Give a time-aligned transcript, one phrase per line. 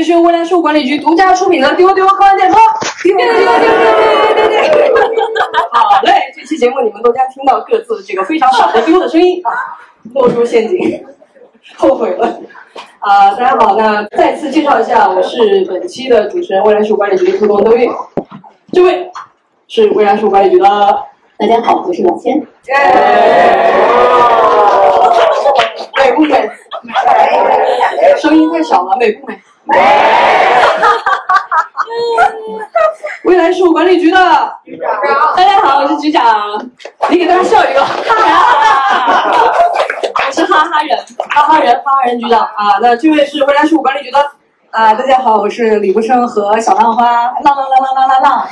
[0.00, 2.58] 里是未来事务管理局独家出品的丢丢科幻电波。
[3.02, 5.24] 丢丢丢丢丢丢丢丢！
[5.72, 9.52] 好嘞，这期节目你们都将听到各自这个非常少的丢的声音啊，
[10.14, 11.04] 落入陷阱，
[11.76, 12.40] 后悔了。
[13.00, 17.86] 啊，大家好，那再次介绍一下，我是本期的主持人，未来事务管理局的特工邓玉。
[18.72, 19.10] 这位
[19.68, 20.66] 是未来事务管理局的，
[21.38, 22.38] 大家好，我是老千。
[25.96, 26.50] 美不美？
[28.18, 29.38] 声音太小了，美不美？
[33.24, 34.16] 未来事务管理局的
[34.64, 34.90] 局长，
[35.36, 36.60] 大家好，我是局长。
[37.08, 37.86] 你给大家笑一个，我
[40.32, 42.78] 是哈哈人，哈哈人，哈哈人局长啊。
[42.82, 44.18] 那这位是未来事务管理局的
[44.70, 48.48] 啊，大家好，我是李不生和小浪花，浪浪浪浪浪浪浪。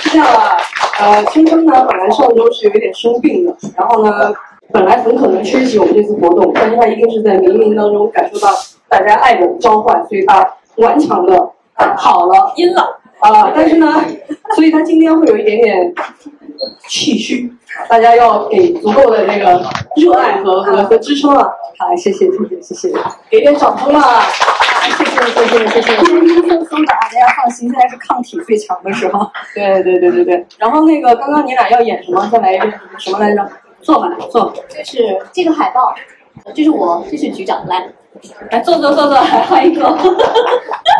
[0.00, 0.56] 是这样啊，
[1.00, 4.32] 呃，青春呢本来上周是有一点生病的，然后呢
[4.72, 8.48] 本来很可能缺席我们这次活动，但是他一定是在冥冥当中感受到
[8.94, 11.50] 大家爱的召唤，所以他顽强的
[11.96, 13.00] 跑了，阴了。
[13.18, 13.92] 啊，但是呢，
[14.54, 15.92] 所以他今天会有一点点
[16.86, 17.52] 气虚，
[17.88, 19.60] 大家要给足够的这个
[19.96, 21.42] 热爱和和和支撑啊！
[21.76, 22.94] 好，谢谢谢谢谢谢，
[23.28, 24.20] 给点掌声啊！
[24.96, 29.28] 谢谢谢谢谢谢，阴阴森森的，大家放心，现在是抗体最强的时候。
[29.54, 30.46] 对对对对对。
[30.58, 32.28] 然后那个刚刚你俩要演什么？
[32.30, 33.50] 再来一遍什么来着？
[33.80, 34.52] 坐吧，坐。
[34.68, 35.92] 这是这个海报，
[36.54, 37.88] 这是我，这是局长，来，
[38.50, 39.84] 来坐坐坐坐，来换一个。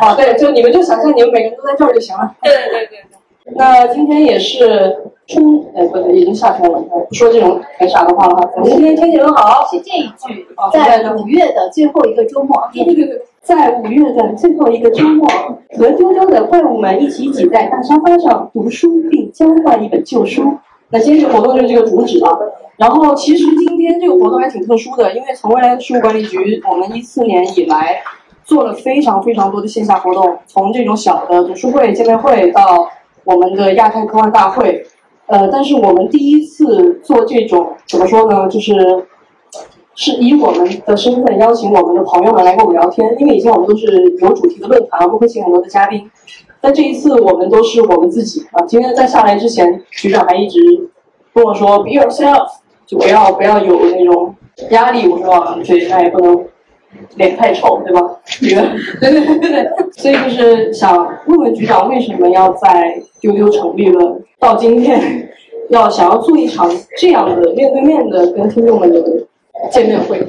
[0.00, 2.34] 好， 对，就你们就想象你们每个人都在这儿就行了。
[2.42, 2.98] 对对对对对。
[3.56, 8.50] 那今天也是春，哎，不对，已经夏天了，不说这种很傻的话了哈。
[8.64, 9.66] 今天天气很好。
[9.70, 12.68] 是这一句，在五月的最后一个周末。
[12.72, 15.28] 对对对对，在五月的最后一个周末，
[15.76, 20.56] 和丢丢的怪物们一起挤在大沙发上读书，并交换一本旧书。
[20.88, 22.30] 那今天这个活动就是这个主旨啊。
[22.76, 28.02] 然后其实今天这个活动还挺特殊的，因为从未来的事务管理局，我们一四年以来。
[28.46, 32.86] 做了非常非常多的线下活动，从这种小的读书会、见面会到
[33.24, 34.84] 我们的亚太科幻大会，
[35.28, 38.46] 呃，但是我们第一次做这种怎么说呢？
[38.46, 39.06] 就是
[39.94, 46.10] 是以我们的身份邀请我们的朋友们来跟我们聊天，因为以前我们都是有主题的论坛，不会请很多的嘉宾，
[46.60, 48.62] 但这一次我们都是我们自己啊。
[48.66, 50.60] 今天在下来之前，局长还一直
[51.32, 52.46] 跟我说 “be yourself”，
[52.86, 54.34] 就不要不要有那种
[54.70, 55.08] 压力。
[55.08, 56.44] 我说对，那也不能。
[57.16, 58.00] 脸太丑，对吧？
[58.40, 60.96] 对对对对对，所以就是想
[61.26, 65.28] 问问局长，为什么要在丢丢成立了到今天，
[65.70, 69.02] 要想要做一场这样的面对面的跟听众们的
[69.72, 70.24] 见面会？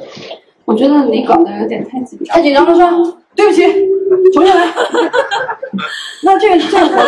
[0.64, 2.90] 我觉得你搞得有点太紧张，太紧张了是吧？
[3.36, 3.62] 对不起，
[4.34, 4.66] 重新来。
[6.24, 7.06] 那这个这个活动，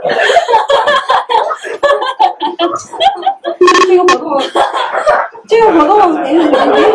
[3.86, 4.40] 这个活动。
[5.48, 6.50] 这个活动您您您是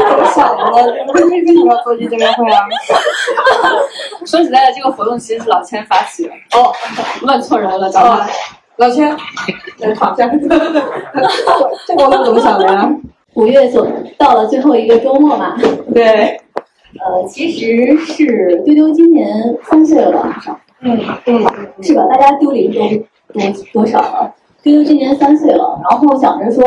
[0.10, 0.70] 怎么想的呢？
[1.14, 2.66] 为什么要做这见面会啊？
[4.26, 6.32] 说实在的，这个活动其实是老千发起的。
[6.58, 6.72] 哦，
[7.24, 8.26] 问错人了，找他。
[8.78, 9.14] 老千，
[9.80, 10.26] 来躺下。
[11.86, 12.90] 这活动怎么想的呀？
[13.34, 13.86] 五月左
[14.18, 15.58] 到了最后一个周末嘛。
[15.94, 16.40] 对。
[16.98, 20.58] 呃，其实是丢丢今年三岁了，马上。
[20.86, 21.44] 嗯嗯，
[21.82, 22.06] 是吧？
[22.10, 22.80] 大家丢零都
[23.34, 23.42] 多
[23.74, 24.32] 多少了？
[24.62, 26.64] 丢丢今年三岁了，然后想着说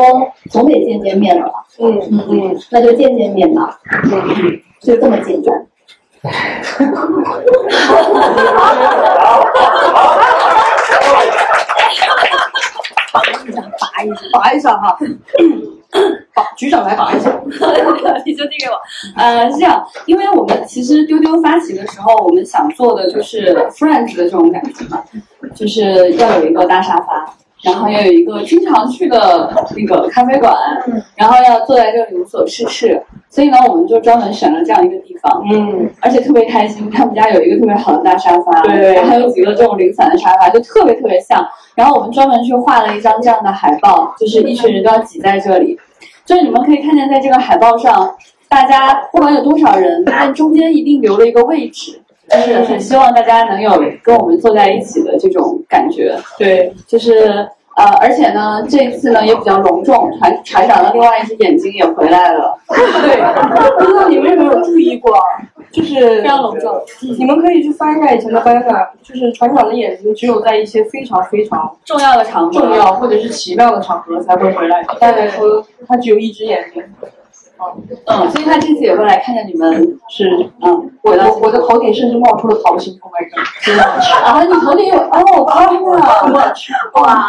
[0.49, 3.79] 总得见见面了吧，嗯嗯嗯，那就见见面吧，
[4.11, 5.65] 嗯， 就这么简单。
[13.11, 14.97] 拔一下，拔一下哈，
[16.35, 17.29] 保局长来保一下，
[18.25, 18.79] 你就递给我。
[19.15, 25.03] 呃，是这样，因为我们其实丢丢发起的时候，我们想做的就是 friends 的这种感觉嘛，
[25.55, 27.33] 就是要有一个大沙发。
[27.61, 30.55] 然后要有一个经常去的那个咖啡馆，
[31.15, 41.45] 然后要坐在这里无所事事，所以呢，我们就专门选了这样一个地方，嗯，而且特别开心，他们家有一个特别好的大沙发，对，然后还有几个这种零散的沙发，就特别特别像。
[41.75, 45.77] 然后我们专门去画了一张这样的海报，就是一群人都要挤在这里，
[46.25, 48.15] 就是你们可以看见，在这个海报上，
[48.47, 53.71] 大家不管有多少人，但中间一定留了一个位置，就是很希望大家能有
[54.03, 57.47] 跟我们坐在一起的这种感觉，对，就是。
[57.75, 62.53] 呃，而且呢，这一次呢也比较隆重，船船长的另外一只眼睛也回来了。
[62.67, 62.75] 对，
[63.79, 65.17] 不知道你们有没有注意过，
[65.71, 66.77] 就是非常隆重。
[67.17, 74.81] 你们可以去翻一下以前的班呢，就是船长的眼睛只有在一些非常非常重要的场合、重要或者是奇妙的场合才会回来。
[74.81, 76.83] 一般来说，他只有一只眼睛。
[78.05, 80.29] 嗯，所以他这次也会来看见你们，是
[80.61, 83.39] 嗯，我的我的头顶甚至冒出了桃心，Oh my god！
[84.25, 85.81] 啊，你头顶有哦，天
[86.33, 86.53] 哪，
[87.01, 87.27] 哇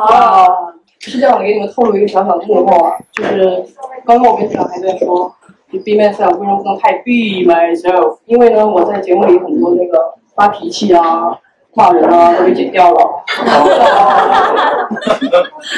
[0.00, 3.64] 哦，是这样，我给你们透露一个小小的幕后啊，就是
[4.04, 5.32] 刚刚我跟小孩在说，
[5.72, 8.18] 就 be myself 为什么不能太 be myself？
[8.26, 11.38] 因为呢，我在节目里很多那个发脾气啊、
[11.74, 13.24] 骂人啊都被剪掉了，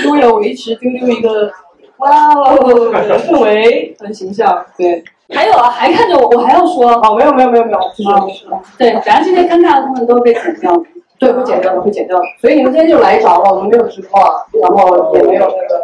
[0.11, 1.51] 为了维持丢丢一个
[1.99, 4.65] 哇哦的氛围很形象。
[4.77, 5.03] 对，
[5.35, 8.05] 还有啊，还看着我，我还要说，哦，没有没有没有没有，就
[8.35, 8.45] 是
[8.79, 10.83] 对，然后这些尴尬的部分都会被剪掉了。
[11.19, 12.25] 对，会剪掉的，会剪掉的。
[12.41, 15.81] 所以你们今天就来着了，我们没有直播啊，然后也没有那个，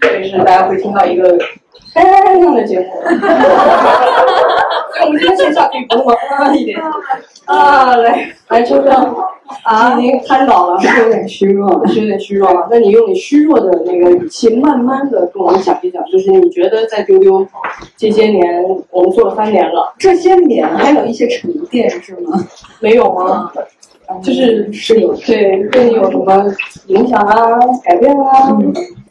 [0.00, 1.38] 所以是大家会听到一个
[1.94, 2.04] 干
[2.40, 2.86] 样的节目。
[3.02, 3.12] 所
[5.00, 6.78] 以我们今天线下可以不那么啊一点。
[7.46, 8.28] 啊，来。
[8.48, 8.90] 来，秋秋
[9.64, 12.66] 啊，已经瘫倒了，是有点虚弱，是有点虚弱了。
[12.70, 17.46] 那你用你虚弱的那个语气，慢慢的跟我们讲一讲，就是你觉得在丢丢
[17.96, 22.38] 这些年，我们做了三年了，这些年还有一些沉淀是吗？
[22.80, 23.50] 没有吗？
[24.22, 26.44] 就是是有对对你有什么
[26.88, 28.58] 影响啊、改变啊？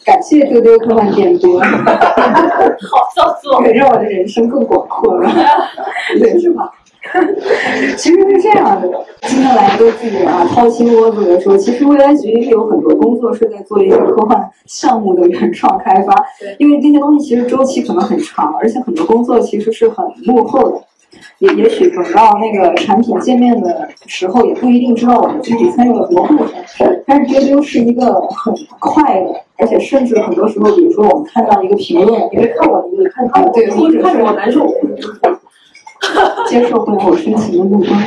[0.05, 5.29] 感谢丢丢科幻电波， 好造作， 让我的人生更广阔了，
[6.19, 6.71] 对是吧？
[7.97, 16.15] 其实是这样的，今天来都自己啊掏心窝子的说，其实未来局有很多工作是在做一些科幻项目的原创开发，
[16.59, 20.81] 因为这些东西其实周期可能很长，而且很多工作其实是很幕后的。
[21.39, 26.47] 也也许等到那个产品见面的时候，也不一定知道我们具体参与了什么部分。
[27.05, 34.65] 但是丢丢是一个很快的，而且甚至很多时候，比如说我们看到一个评论，你会看我，你看他，对，或者看着我难受，
[36.47, 37.99] 接受不了我深情的目光。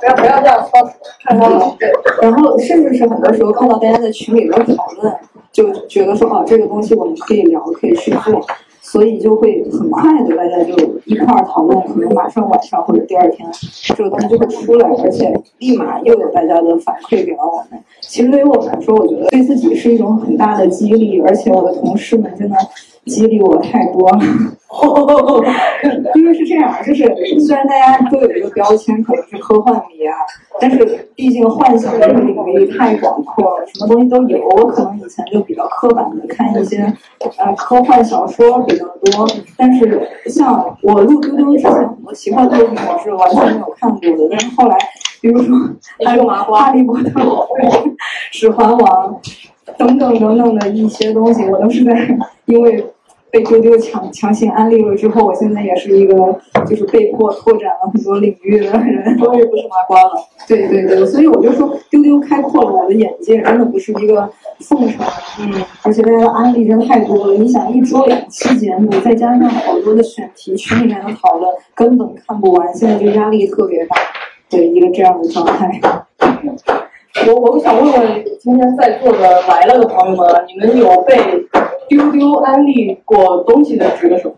[0.00, 0.90] 不要不要这样说，
[1.24, 1.76] 看到了。
[2.20, 5.14] 然后甚至是很多时候看到大家在群里面讨论，
[5.52, 8.44] 就觉得说哦，这个东西我们可以聊，可以去做。
[8.80, 10.72] 所以就会很快的，大家就
[11.06, 13.48] 一块儿讨论，可能马上晚上或者第二天，
[13.96, 17.82] 这个东西就会出来，而且立马又有大家的反馈给了我们。
[18.00, 22.56] 其实对于我来说，我觉得对自己是一种很大的激励，而且我的同事们真的
[23.06, 24.20] 激励我太多了。
[26.14, 27.04] 因为是这样，就是
[27.40, 30.14] 虽然大家都有一个标签，可能是科幻迷啊，
[30.60, 34.38] 但是毕竟幻想这个领域太广阔了，什么东西都有。
[34.48, 36.92] 我可能以前就比较刻板的看一些
[37.38, 39.26] 呃科幻小说比较多，
[39.56, 44.28] 但是像我录丢丢之前，很多奇幻作品我是完全没有看过的。
[44.30, 44.76] 但是后来，
[45.20, 45.56] 比如说
[46.26, 47.08] 《哈利波特》
[48.30, 49.20] 《指环王》
[49.76, 51.94] 等等等等的一些东西，我都是在
[52.46, 52.84] 因为。
[53.36, 56.14] 被丢丢强强行安利了之后，我现在也是一个
[56.66, 60.12] 就是被迫拓展了很多领域的人，终于不是麻瓜了。
[60.48, 64.26] 对对对，所以我就说丢丢开阔了我的眼界，真的不是一个
[64.60, 65.04] 奉承。
[65.40, 65.52] 嗯，
[65.82, 67.34] 而且大家的安利真太多了。
[67.34, 73.96] 你想一周两期节目，再加上好多的选题，群里面的讨论根本看不完，现在就压力特别大
[74.48, 75.78] 对一个这样的状态。
[77.26, 81.16] 我我想问问今天在座的来了的朋友们，你们有被
[81.88, 84.34] 丢丢安利过东西的举个手，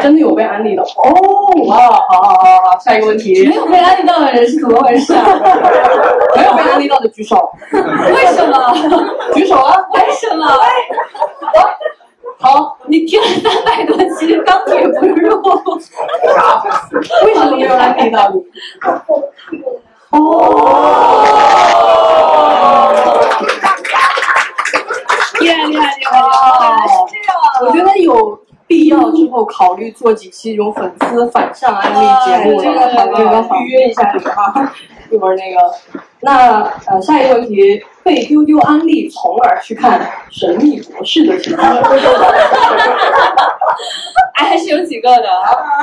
[0.00, 0.86] 真的有被安利的哦！
[1.66, 2.34] 哇，好好好
[2.70, 5.24] 好，下一个问题，没有被安利到的人是怎么回事啊？
[6.36, 7.36] 没有被安利到的举手，
[7.72, 8.74] 为什么？
[9.34, 9.76] 举手啊！
[9.92, 10.46] 为什么？
[12.42, 15.42] 好，你听了三百多期钢铁不入，
[17.26, 18.42] 为什么没有安利到你？
[20.10, 20.18] 哦，
[25.40, 26.18] 厉害厉害厉害！
[26.20, 27.34] 哦，是这样。
[27.66, 34.72] 我觉得有必要之后考虑做几期这种粉丝反向安利节目，这个好，这个好，预约一下你哈。
[35.10, 35.58] 一会儿那个，
[36.20, 40.00] 那呃，下一个问题，被丢丢安利，从而去看
[40.30, 41.68] 《神秘博士》的情况。
[44.36, 45.28] 哎，还是有几个的，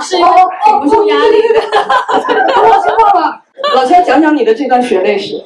[0.01, 0.31] 是因为
[0.79, 1.59] 不住压力的。
[2.55, 3.41] 我知道了。
[3.75, 5.43] 老千讲讲你的这段血泪史。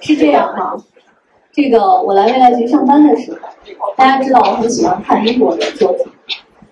[0.00, 0.76] 是这样哈，
[1.60, 6.06] 这个我来未来局上班的时候，大家知道我很喜欢看英国的作品，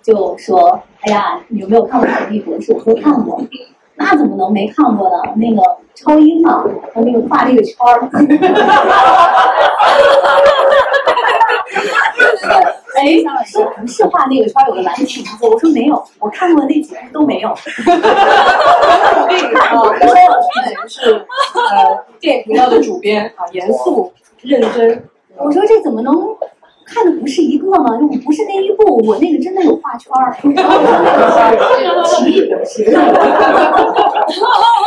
[0.01, 3.41] 就说：“哎呀，你有没有看过《神秘博士》？”我说看过。
[3.95, 5.15] 那怎么能没看过呢？
[5.35, 5.61] 那个
[5.93, 6.63] 超英嘛，
[6.93, 8.09] 他那个画那个圈儿。
[12.95, 15.45] 哎，是不是画那个圈有个蓝瓶子？
[15.45, 17.53] 我说没有，我看过的那几部都没有。
[17.85, 17.97] 那
[19.51, 19.67] 个啊，
[19.99, 24.13] 张老师以前是呃电影频道的主编啊，严肃
[24.47, 25.03] 认真。
[25.37, 26.13] 我说这怎么能
[26.85, 27.97] 看的不是一个吗？
[27.97, 30.35] 就不是那一部，我那个真的有画圈儿。
[31.83, 32.83] 然后奇异博士。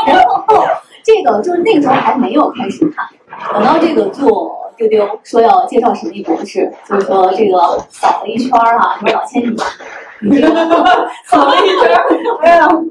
[0.07, 0.65] 然后
[1.05, 3.07] 这个就是那个时候还没有开始看，
[3.53, 4.59] 等到这个做。
[4.81, 9.43] 丢丢说要介绍神秘博士，就是说这个扫了一圈儿哈，说老千
[10.23, 10.41] 你，
[11.29, 12.83] 扫了一圈儿，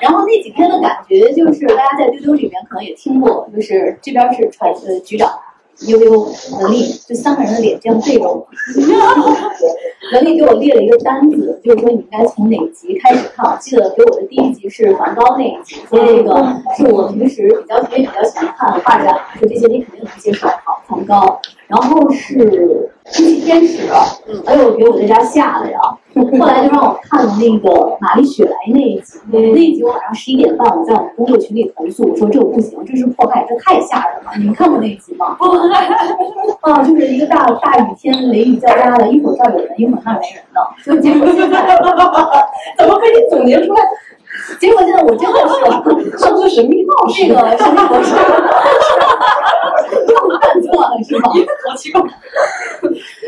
[0.00, 5.30] 然后那几天的感觉就是，大家在丢丢里面可能也听过，就是这边是传呃局长，
[5.80, 6.26] 悠悠、
[6.60, 8.46] 能力，就三个人的脸这样对着我。
[10.12, 13.50] 文丽给我列了一个单子，就是说你应该从哪集开始看。
[13.50, 20.46] 我记得给我的第一集是梵高那一集，说那个是我平时比较也比较喜欢看画展，说这些你肯定能接受。
[20.46, 21.40] 好，梵高，
[21.74, 23.88] 然后是空气天使，
[24.46, 25.78] 哎呦，给我在家吓的呀！
[26.14, 34.30] 后来就让我看了那个玛丽雪莱那一集，那一集我晚上十一点半，我在我们工作群里投诉，我说这个不行，这是迫害，这太吓人了。
[34.38, 35.36] 你们看过那一集吗？
[36.62, 41.66] 啊，就是一个大大雨天，雷雨交加的，一会儿这儿有人，一会儿那儿没人的， 就结果现在
[42.78, 43.82] 怎么可以总结出来？
[44.60, 48.14] 结果现在我真的是上次神秘号这个神秘博士，
[50.60, 51.30] 错了是吗？
[51.68, 52.02] 好奇怪。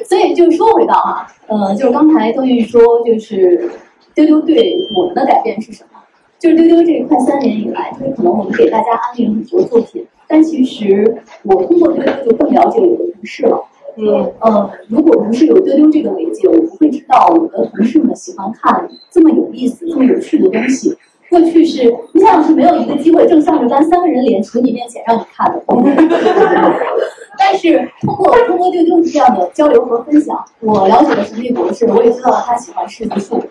[0.09, 3.71] 所以就说回到哈，呃，就是刚才邓玉说，就是
[4.15, 6.01] 丢丢对我们的改变是什么？
[6.39, 13.65] 就是丢丢这快三年以来，就是可能我们给大家安利了很多作品，但其实我通过丢丢就更了解我的同事了。
[13.97, 20.95] 嗯，呃，如果不是有丢丢这个媒介，我不会知道我的同事们喜欢看这么有意思、这么有趣的东西。
[21.37, 25.63] 过去是你想是没有一个机会正向着咱三个人脸杵你面前让你看的，
[27.39, 33.45] 但是通过通过丢丢这样的交流和分享，我了解了神秘博士，我也知道了他喜欢柿子树。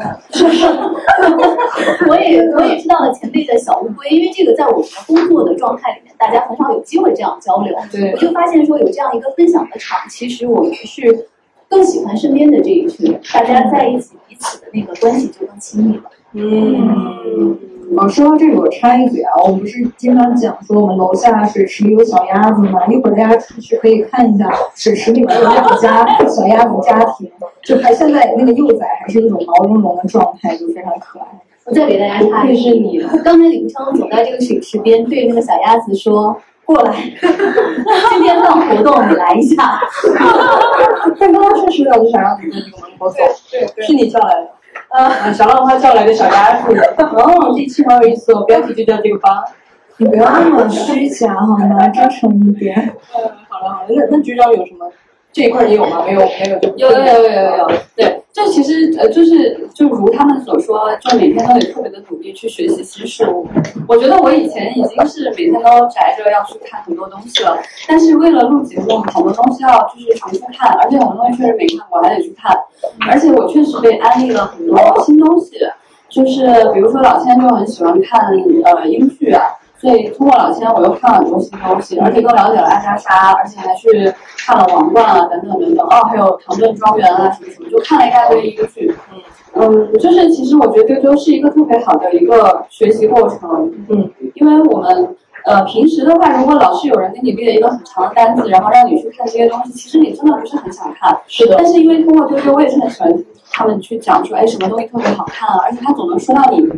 [2.08, 7.72] 我也我也知道了前辈的小乌龟，因为这个在我们的工作的状态里面，大家很少有机会这样交流。
[7.92, 11.28] 对我就发现说有这样一个分享的场，其实我们是
[11.68, 16.10] 更喜欢身边的这一群人，大家在一起彼此的那个关系就更亲密了。
[16.32, 17.58] 嗯，
[17.96, 22.86] 哦，说到这个，我插一嘴啊，我们不是经常讲说我们楼下水池里有小鸭子吗？
[22.88, 27.30] 一会儿大家出去可以看一下水池里面有两家小鸭子家庭，
[27.64, 31.26] 就还现在那个幼崽还是那种毛茸茸的状态，就非常可爱。
[31.66, 33.10] 我再给大家插这一句，是你了。
[33.24, 39.80] 刚才李无昌走在这个水池边，对那个小鸭子说：“过来， 今天办活动，你来一下。
[41.18, 43.16] 但刚刚确实有就想让你在这个门口走，
[43.50, 44.48] 对，是你叫来的。
[44.90, 46.72] 啊，小浪花叫来的小鸭子。
[46.98, 49.44] 哦，这期好有意思哦，标题就叫这个吧。
[49.98, 51.88] 你不要那么虚假好吗？
[51.88, 52.74] 真诚一点。
[53.14, 54.90] 嗯，好了好了，那那局长有什么？
[55.32, 56.04] 这一块你有吗？
[56.04, 63.46] 没有，没有就有有有有有有，对，这其实呃，就是就如他们所说，就每天都得特别的努力去学习新事物。
[63.86, 67.56] 我觉得我以前已经是每天都宅着要去看很多东西了，
[67.86, 72.56] 但是为了录节目，很多东西要就是重复看，而且很多东西确实没看过，还得去看。
[73.08, 75.58] 而且我确实被安利了很多新东西，
[76.08, 76.44] 就是
[76.74, 78.20] 比如说老千就很喜欢看
[78.64, 79.42] 呃英剧啊。
[79.80, 85.86] 所以通过老千，我又看了很多新东西，而且更了解了阿加莎，而且还去看了《王冠》啊，等等等等。
[85.86, 88.94] 哦，还有《唐顿庄园》啊，什么什么，就看了一大堆英剧。
[89.54, 93.72] 嗯，就是其实我觉得丢丢是一个特别好的一个学习过程。
[93.88, 101.18] 嗯，因为我们呃平时的话，如果老是有人给你列一个很长的单子，然后让你去看这些东西，其实你真的不是很想看。
[101.26, 106.68] 是的但是因为通过丢丢，我也是很喜欢听他们去讲说，哎，什么东西特别好看啊，而且他总能说到你。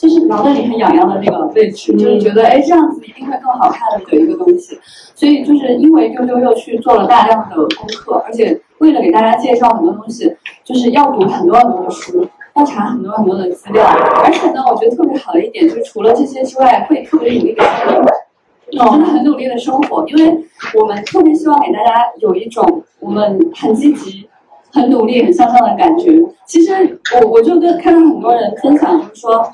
[0.00, 4.78] 就是脑袋里很痒痒的那个位置，就是觉得哎这样子一定会更好看的一个东西，
[5.14, 12.26] 所以就是因为丢丢又去做了大量的功课，而且为了给大家介绍很多东西，就是要读很多很多的书，
[12.56, 13.84] 要查很多很多的资料，
[14.24, 18.10] 而且呢，我觉得特别好的一点就是除了这些之外，会特别努力的生活，
[18.72, 20.44] 真的很努力的生活，因为
[20.80, 24.26] 我们特别希望给大家有一种我们很积极。
[24.72, 26.12] 很努力、很向上的感觉。
[26.46, 26.72] 其实
[27.20, 29.44] 我我就跟看到很多人分享，就是说，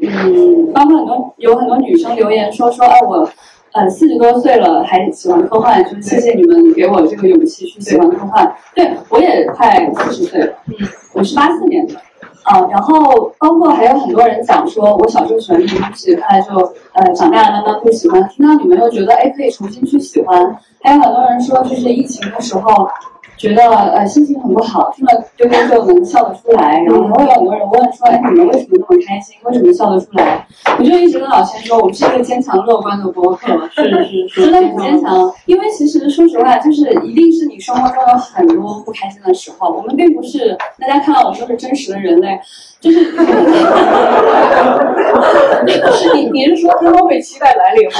[0.00, 3.28] 嗯，包括很多有很多女生留言说说，哎，我
[3.72, 8.54] 呃四十多岁了还喜欢科幻，就是谢谢你们给我这个勇气去喜欢科幻。
[8.74, 10.74] 对我也快四十岁了，嗯，
[11.14, 11.94] 我是八四年的。
[12.42, 18.26] 啊，然后包括还有很多人讲说，我小时候喜欢这个东西，后来就呃长大了慢慢不喜欢。
[18.28, 20.56] 听到你们又觉得哎可以重新去喜欢。
[20.82, 22.88] 还有很多人说，就是疫情的时候，
[23.36, 26.80] 觉得呃心情很不好，听了丢丢就能笑得出来。
[26.82, 29.36] 然后还会有很多人问说，哎你们为什么那么开心？
[29.44, 30.46] 为什么笑得出来？
[30.78, 35.32] 我就一直跟老千说，我们是一个坚强乐观的播客，是是是，真的很坚强。
[35.46, 39.70] 因为其实说实话，就是一定是你生活中有很多不开心的时候。
[39.70, 42.38] 我们并不是大家看到我们都是真实的人类，
[42.78, 43.04] 就是
[45.92, 47.92] 是你你是说他们会期待来临吗？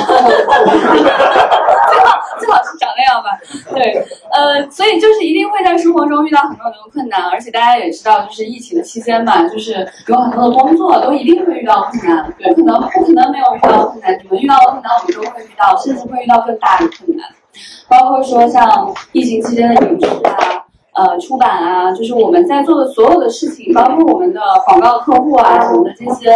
[1.88, 3.30] 最好最好是长那样吧。
[3.72, 17.26] 对，呃，所以就是一定会在生活中遇到很多很多困难，而且大家也知道，就是疫情的期间嘛，就是有很多的工作都一定会遇到困难，不可能不可能没有遇到困难，你们遇到的困难我们都会遇到，甚至会遇到更大的困难，
[17.88, 20.65] 包括说像疫情期间的饮食啊。
[20.96, 26.34] 呃，出版啊，就是我们在做的所有的事情，包括我们的广告客户啊什么的这些，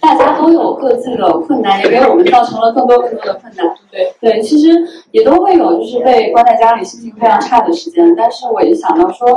[0.00, 3.66] 大家都都有各自的困难，也给我们造成了更多更多的困难。
[3.90, 4.68] 对对，其实
[5.10, 9.28] 也都会有就是被关在家里心情非常差的时间，但是我也想到说，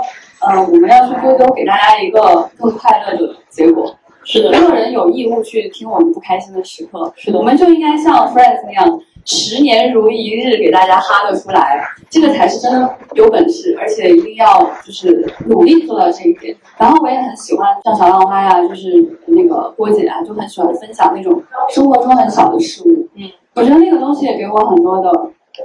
[0.42, 3.96] 呃，我们要去多多给大家一个更快乐的结果。
[4.28, 16.56] 是的没有人有义务去听我们不开心的时刻，是的我们就应该像 Friends 那样，十年如一日给大家哈得出来，这个才是真的有本事，而且一定要就是努力做到这一点。
[16.78, 23.08] 然后我也很喜欢像小浪花呀，就是那个郭姐啊，就很喜欢分享那种生活中很小的事物。
[23.16, 25.10] 嗯，我觉得那个东西也给我很多的。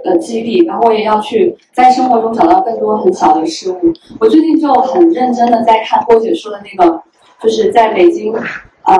[0.05, 3.93] 呃激励，然后我也要去在生活中找到更多很小的事物。
[4.21, 7.03] 我最近就很认真的在看郭姐说的那个，
[7.43, 8.33] 就是在北京，
[8.85, 8.97] 呃，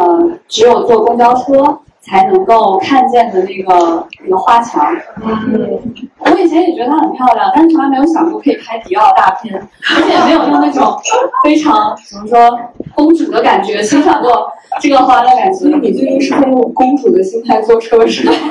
[0.49, 1.79] 只有坐公交车
[2.11, 4.85] 才能够看见的那个那个花墙。
[5.23, 5.81] 嗯，
[6.19, 9.55] 我以前也觉得它很漂亮，但是从来没有想过可以拍迪奥大片，
[9.97, 10.99] 而且也没有用那种
[11.45, 12.59] 非常怎么说
[12.95, 14.51] 公主的感觉欣赏过
[14.81, 15.75] 这个花的感觉所以。
[15.81, 18.33] 你最近是在用公主的心态坐车是吧？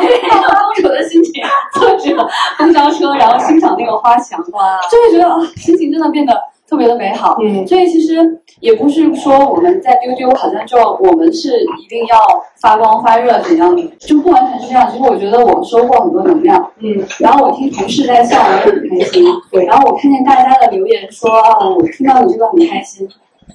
[0.73, 6.33] 公主的心情坐着 公交车，然后欣赏那个花墙，哇，就会觉得啊，心情真的变得
[6.69, 7.35] 特别的美好。
[7.41, 12.17] 嗯所以其实也不是说我们在丢丢，好像就我们是一定要
[12.61, 14.89] 发光发热怎样的，就不完全是这样。
[14.91, 19.25] 其实我觉得我收获很多能量，嗯，然后我听同事在笑，我也很开心。
[19.51, 23.09] 对然后我看见大家的留言说啊，我听到你这个很开心。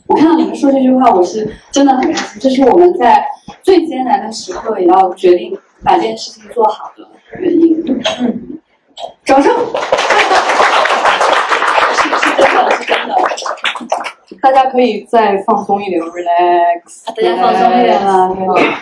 [0.07, 2.41] 我看到你们说这句话，我是真的很开心。
[2.41, 3.25] 这是我们在
[3.63, 7.07] 最艰难的时刻也要决定把这件事情做好的
[7.39, 7.83] 原因。
[8.21, 8.59] 嗯，
[9.25, 9.55] 掌声！
[11.95, 13.15] 是是真的，是真的。
[14.43, 17.07] 大家可以再放松一点，relax。
[17.15, 18.37] 大家放松一点啊了。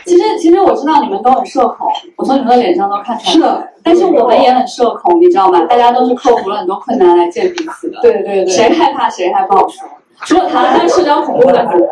[0.05, 3.33] 其实其实我知道你们都很社恐，我从你们的脸上都看出来。
[3.33, 5.65] 是的，但是我们也很社恐，你知道吗？
[5.67, 8.01] 大家都是克服了很多困难来见彼此的。
[8.01, 8.47] 对对对。
[8.47, 9.89] 谁害怕谁还不好说。
[10.25, 11.89] 除了他，他是社交恐怖分子。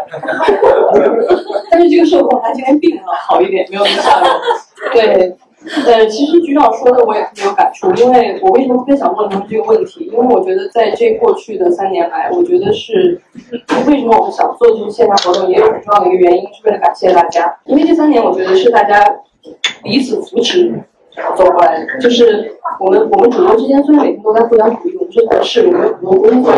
[1.70, 4.30] 但是这个社恐他今天病了，好一点，没有那么吓人。
[4.92, 5.36] 对，
[5.86, 10.10] 呃，其实局长说的我也特别有感触，因为我为什么特别想问他们这个问题？
[10.10, 13.20] 因为我觉得在这过去的三年来，我觉得是
[13.86, 17.54] 为什么我们想做这个线下活动，也有很重要的一个原因，是为了感谢大家。
[17.66, 19.04] 因为这三年，我觉得是大家
[19.82, 20.72] 彼此扶持
[21.36, 26.54] 走过来的，就是我们我们主播之间虽然每天都在互相鼓励，我们是同事，我们有很多工作，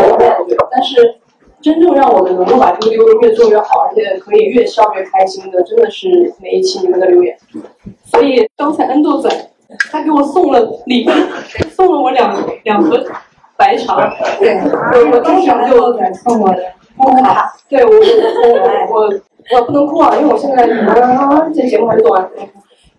[0.70, 1.16] 但是。
[1.62, 7.36] 真正让我们能够把这个越做越好，而且可以越笑越开心的，真的是每一期你们的留言。
[8.04, 9.30] 所以刚才恩豆仔
[9.90, 11.10] 他给我送了礼物，
[11.70, 13.02] 送了我两两盒
[13.56, 14.12] 白茶。
[14.38, 15.76] 对，我我当场就
[16.24, 16.58] 送我的
[16.96, 17.54] 摩卡。
[17.68, 17.96] 对我我
[18.90, 22.28] 我我我不能哭啊，因为我现在啊，这节目还是做完。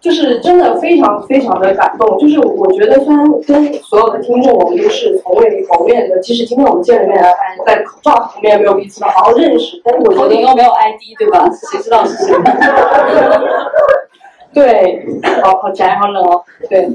[0.04, 11.50] 就是真的非常非常的感动，就是我觉得虽然跟所有的听众我们都是从未谋面的，即使今天我们见了面，发现在口罩旁边没有彼此的好好认识，但是我觉得头顶又没有 ID 对吧？
[11.72, 12.36] 谁知道是谁？
[14.54, 15.06] 对，
[15.42, 16.44] 好好宅，好冷哦。
[16.70, 16.86] 对，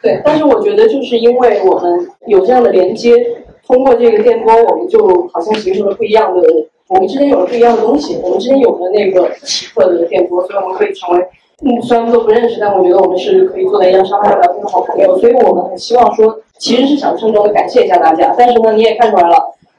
[0.00, 6.48] 对，但是我觉得就是因为我们有这样的连接，通过这个电波，我们就好像形成了不一样的，
[6.86, 11.26] 我们之间有了不一样的东西，我们之间有了那个奇特的电波，所以我们可以成为。
[11.62, 18.34] 嗯，虽然都不认识，但我觉得我们是可以坐在一张沙发上聊天的好朋友，所以我们很希望说，其实是想郑重的感谢一下大家。
[18.38, 19.36] 但是呢，你也看出来了，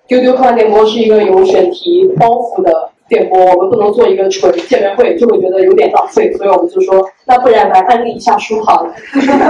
[0.07, 8.87] 丢丢科幻电波是一个有选题包袱的电波，我们不能做一个纯见面会，就会觉得有点浪费，所以我们就说，那不然来安利一下书行，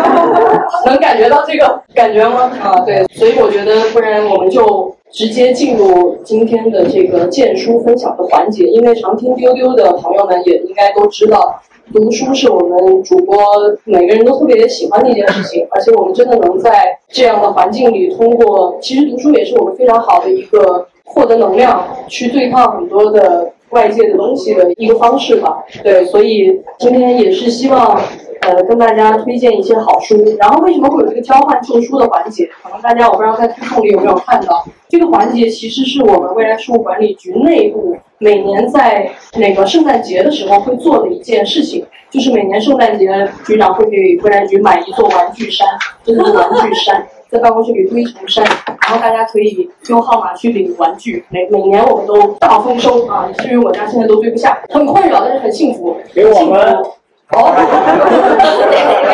[0.87, 2.49] 能感觉到这个感觉吗？
[2.63, 4.95] 啊，对，所以我觉得不然我们就。
[5.11, 11.61] 直接进入今天的这个荐书分享的环节，因为常听丢丢的朋友们也应该都知道，
[11.93, 13.37] 读书是我们主播
[13.83, 25.63] 每个人都特别喜欢的一件事情，而且我们真的能在这样的环境里，通过其实读书也是我们非常好的一个获得能量，去对抗很多的外界的东西的一个方式吧。
[25.83, 27.99] 对，所以今天也是希望。
[28.41, 30.15] 呃，跟大家推荐一些好书。
[30.39, 32.49] 然后为什么会有这个交换旧书的环节？
[32.63, 43.07] 可能大家我不知道在推送里有没有看到，这个环节其实是我们未来事务管理局内部每年在那个圣诞节的时候会做的一件事情，就是每年圣诞节
[43.45, 45.67] 局长会给未来局买一座玩具山，
[46.03, 51.23] 这是玩具山，在办公室里堆成山，然后大家可以用号码去领玩具。
[51.29, 55.95] 每每年我们都大丰收啊，以至于我家现在都堆不下，很困扰，但是很幸福。
[56.13, 56.83] 给我们。
[57.37, 57.61] 好，可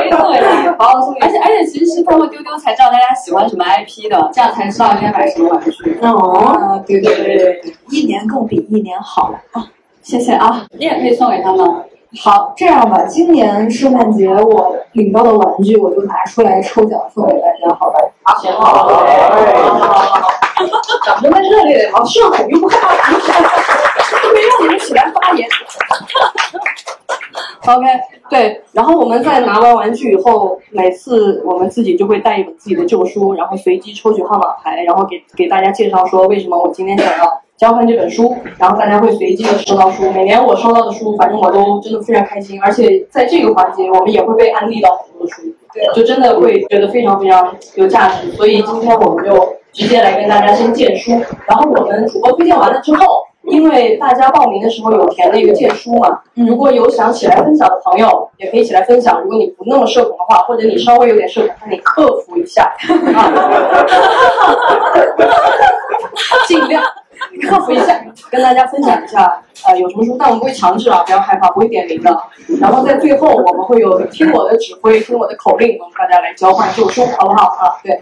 [0.05, 1.19] 以送给他，好好送给。
[1.21, 5.99] 而且而且，其实是通过丢丢才知道大家喜欢什么 IP 的，这样才知道应该买什么玩具。
[6.01, 9.65] 哦，对对对对对，一年更比一年好啊！
[10.01, 11.65] 谢谢啊，你也可以送给他们。
[12.23, 17.99] 好，这样吧，今年圣诞节我领到的玩具，我就拿出来抽奖送给大家，好吧？
[18.41, 20.29] 行，好好好，好好好，
[21.21, 22.67] 咱们在热烈的，好，社恐又不
[24.17, 25.47] 害怕，特别让你们起来发言。
[27.67, 27.85] OK，
[28.29, 40.09] 对，然后我们在拿完玩具以后，每次我们自己就会带一本自己的旧书，然后随机抽取号码牌，然后给给大家介绍说为什么我今天想要交换这本书，然后大家会随机的收到书。
[40.11, 45.41] 每年我收到的书，反正我都真的非常开心，而且在这个环节，我们也会被安利到很多书，
[45.73, 48.31] 对就真的会觉得非常非常有价值。
[48.31, 51.11] 所以今天我们就直接来跟大家先荐书，
[51.45, 53.27] 然后我们主播推荐完了之后。
[53.49, 59.21] 因为大家报名的时候有填那个荐书嘛，如果有想起来分享的朋友，也可以起来分享。
[59.21, 62.75] 如果你不那么社恐的话，或者你稍微有点社恐，那你克服一下，
[66.45, 66.83] 尽量
[67.49, 72.21] 克服一下，跟大家分享一下呃有什么书，但我们不会强制啊，不要害怕，不会点名的。
[72.59, 77.79] 然后在最后我们会有听我的指挥，听我的口令，我们大家来交换旧书，好不好啊？
[77.81, 78.01] 对。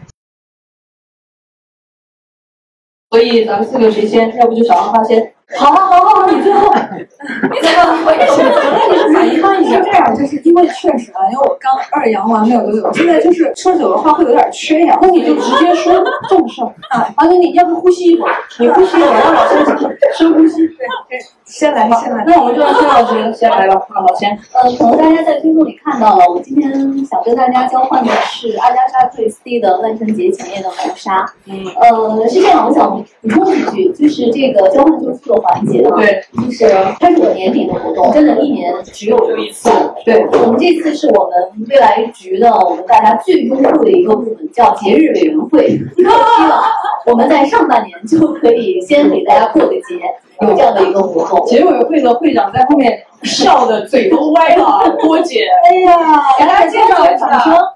[3.12, 4.36] 所以咱们四个谁先？
[4.38, 5.35] 要不就小浪花先。
[5.53, 6.73] 好啊，好好好，你最后。
[6.73, 9.84] 你最后，我也是，那你是反应慢一点。
[9.84, 14.97] 是这样，就是因为确实啊，因为我刚二阳完没有多久，现在就是说久的话会有点缺氧。
[15.01, 17.13] 那你就直接说重事儿啊。
[17.17, 18.34] 而且你要不呼吸一会儿？
[18.58, 20.67] 你呼吸一会儿，让老师深呼吸。
[20.67, 22.23] 对对，先来吧，先来。
[22.25, 23.75] 那我们就让孙老师先来吧。
[23.89, 24.31] 啊，老先。
[24.53, 26.71] 呃，可能大家在推送里看到了，我今天
[27.05, 31.23] 想跟大家交换的是阿加莎克里斯蒂的万圣节前夜的谋杀。
[31.45, 31.63] 嗯。
[31.79, 35.95] 呃，是这样，我想补充一句，就是这个交换旧书的环节啊。
[35.98, 36.24] 对。
[36.45, 36.67] 就是
[37.00, 39.69] 它是我年底的活动，真的，一年只有一次。
[40.06, 41.32] 对，我们这次是我们
[41.69, 45.67] 未来局的我们大家最拥护的一个部门，叫节日委员会。
[45.95, 46.63] 希望
[47.06, 50.00] 我们在上半年就可以先给大家过个节，
[50.41, 51.45] 有这样的一个活动。
[51.45, 55.48] 节日委员会的会长在后面笑的嘴都歪了，郭姐。
[55.69, 57.28] 哎呀，给大家介绍一下，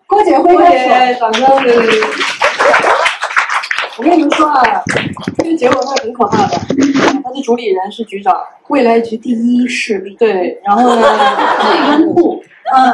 [0.07, 1.47] 郭姐郭姐，掌声！
[3.99, 4.63] 我跟你们说啊，
[5.37, 6.57] 这个结果会很可怕的。
[7.21, 8.33] 他的主理人是局长，
[8.69, 10.15] 未来局第一势力。
[10.15, 11.01] 对，然后呢，
[11.59, 12.41] 最拥护，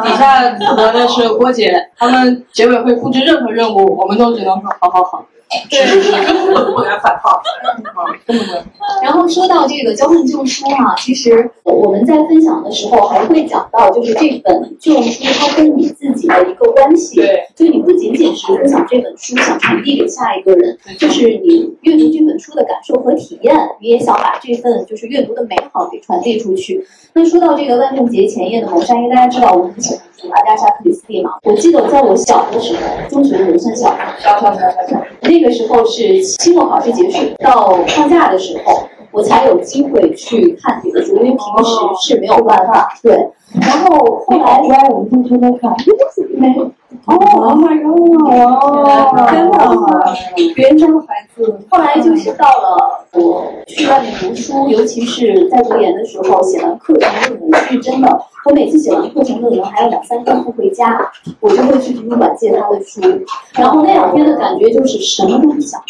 [0.04, 1.72] 底下负责的是郭姐。
[1.96, 5.24] 他们结尾会布置任何任务，我们都只能说好好好。
[5.70, 5.86] 对，
[6.26, 7.42] 根本不敢反抗。
[9.02, 17.16] 然后说到这个交换旧书啊，其实我们在分享的时候还会讲到，就是这本旧书它跟你自己的一个关系。
[17.18, 26.86] 对，就你不仅仅是分享这本书，想传递给下一个人，就是你阅读这本书的感受和体验，你也想把这份就是阅读的美好给传递出去。
[27.14, 29.74] 那说到这个万圣节前夜的谋杀，因为大家知道我很
[30.26, 42.98] 喜欢读阿加莎克里斯蒂嘛，我记得在我小的时候，中学的时候算小，小小小小小，那个时候是期末考试结束到放假的时候，我才有机会去看这个书，因为平时是没有办法。
[43.04, 43.14] 对，
[43.62, 45.72] 然后后来来我们同学都看，
[46.38, 46.56] 没。
[47.06, 49.32] 哦，my god！
[49.32, 49.54] 真的，
[50.56, 51.60] 别人家的孩子。
[51.70, 58.22] 后来就是到了我去外面读书，尤其是在读研的时候，写完课程论文是真的。
[58.46, 63.02] 我每次写完课程论文还有两三天不回家，我就会去图书馆借他的书。
[63.54, 65.82] 然后那两天的感觉就是什么都不想，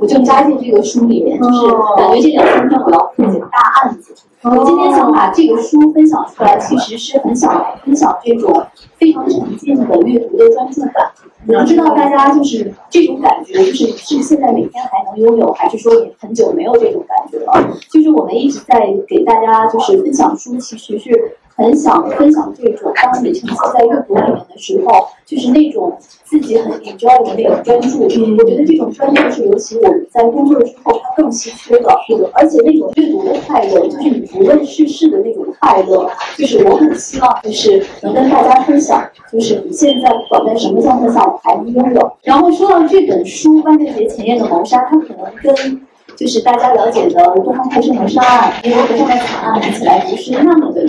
[0.00, 4.14] 我就扎进这个书里面，就是感觉这两三天我要破解大案子。
[4.42, 11.10] 我今天想把这个书分享出来，其实是很想分享这种非常沉浸的阅读的专注感。
[11.46, 17.76] 我不知道大家就是这种感觉，就是是现在每天还能拥有，还是说也很久没有这种感觉了？
[17.90, 28.04] 就是我们一直在给大家就是分享书，其实是很想分享这种当你沉浸在阅读里面的时候，就是那种自己很 enjoy 的那种专注。
[28.04, 31.90] 我觉得这种专注是尤其我们在工作之后它更稀缺的。
[32.06, 41.20] 是的，而且那种阅读的快乐，就是你不问世事的那种快乐，就是我很希望就是能跟大家分享，就是你现在不管在什么状态下。
[41.26, 42.12] 我还能拥有。
[42.22, 45.80] 然后说到这本书《万圣节前夜的谋杀》，它可能跟
[46.16, 50.82] 就是大家了解的《东方快车谋杀案》《尼罗河上的惨案》比起来不是那么的，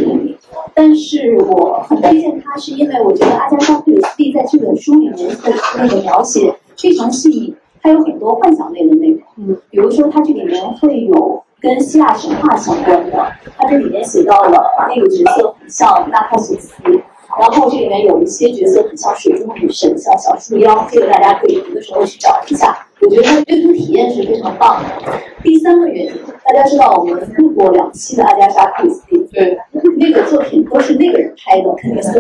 [0.74, 5.36] 但是我很推荐它，是因为我觉得阿加莎·克里斯蒂在这本书里面的
[5.78, 9.20] 那个描写非常细腻，它有很多幻想类的内容。
[9.38, 16.74] 嗯，比如说它这里面会有跟希腊神话相关的，它这里面写到了那个角色很像纳帕索斯。
[17.40, 22.86] 然后这里面有一些角色很像水中女神，像小树妖，这个大家可以读的时候去找一下。
[23.00, 24.90] 我觉得它阅读体验是非常棒的。
[25.42, 26.12] 第三个原因，
[26.44, 29.58] 大家知道我们录过两期的阿加莎·克里斯蒂，对，
[30.02, 32.20] 那个作品都是那个人拍的，肯定是是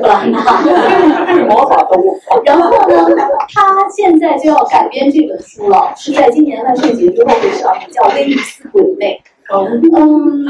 [1.46, 2.16] 魔法动物。
[2.46, 2.70] 然后
[3.16, 9.20] 呢，他现在就要改编这本书了，是在今年万圣节之后会上映，叫《威尼斯鬼魅》。
[9.54, 9.82] 嗯。
[9.94, 10.46] 嗯。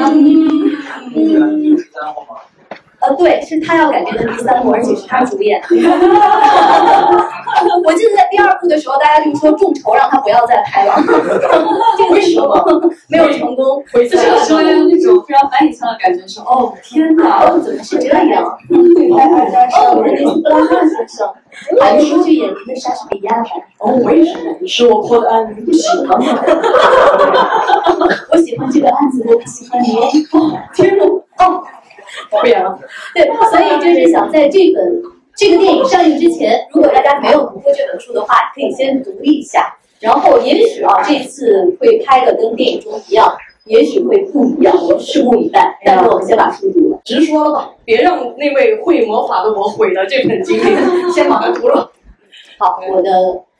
[0.00, 0.16] 嗯。
[1.14, 1.76] 嗯。
[3.00, 5.60] 呃，对，是他要改编的第三部，而且是他主演。
[7.84, 10.94] 我记得在第二部的时候，大家就说众筹让他不要再拍了，
[11.98, 12.54] 这个时候
[13.08, 13.82] 没有成功。
[13.92, 18.58] 就是有时候要用那种非常反以腔的感觉说，哦天哪，哦，怎么是这样？
[18.68, 21.28] 对，大家家哦，我是尼斯布拉克先生，
[21.80, 23.44] 韩书剧演绎的莎士比亚版。
[23.78, 24.66] 哦，为什么？
[24.66, 26.26] 是我破的案子，你不喜欢吗？
[28.32, 29.96] 我喜欢这个案子，我不喜欢你。
[30.74, 31.04] 天哪！
[31.38, 31.62] 哦，
[32.30, 32.78] 不演了。
[33.14, 35.02] 对，所以就是想在这本
[35.36, 39.76] 这个电影上映之前，如果大家没有读过这本书的话，可以先读一下。
[40.00, 45.78] 然后也许啊，这次会拍的跟电影中一样，也许会不一样，我们拭目以待。
[45.84, 47.00] 但是我们先把书读了。
[47.04, 51.90] 直说了吧，别让那位会魔法的我毁了这本经历，先把它读了。
[52.58, 53.10] 好，我的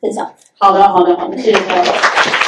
[0.01, 0.31] 分享。
[0.59, 2.46] 好的，好的，好的，谢谢各位。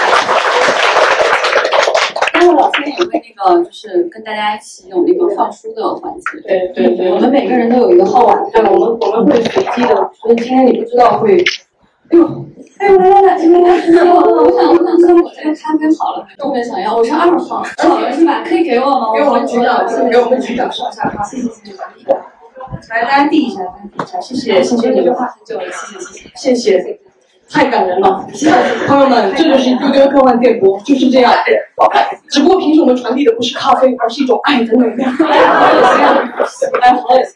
[2.58, 6.40] 待会老师也会那个，就是跟大家一起有那个放书的环节。
[6.46, 11.44] 对对对，我们每个人都有一个号码，对，我们我们会随机的，所以今天你不知道会。
[12.10, 12.44] 哎呦，
[12.78, 16.96] 哎呦，来来来，这边来，这边来，我想，我想喝我这个咖啡好了，特别想要。
[16.96, 18.42] 我是二号，好了是吧？
[18.42, 19.12] 可以给我吗？
[19.14, 21.22] 给我们局长，给我们局长上下哈。
[21.22, 21.74] 谢谢谢谢。
[22.88, 25.64] 来，大家递一下，大家递一下，谢谢，谢谢你们，话很久了，
[26.34, 26.72] 谢谢谢谢。
[26.72, 27.00] 谢谢，
[27.50, 28.26] 太感人了，
[28.86, 31.32] 朋友们，这就是丢丢科幻电波，就是这样。
[32.28, 35.10] 只不过平时我们传递的不是咖啡，而是一种爱的能量。
[35.30, 36.28] 哎，好恶心啊！
[36.82, 37.32] 哎，好恶心。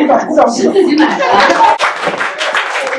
[0.00, 1.24] 鼓掌鼓掌，是自己买的。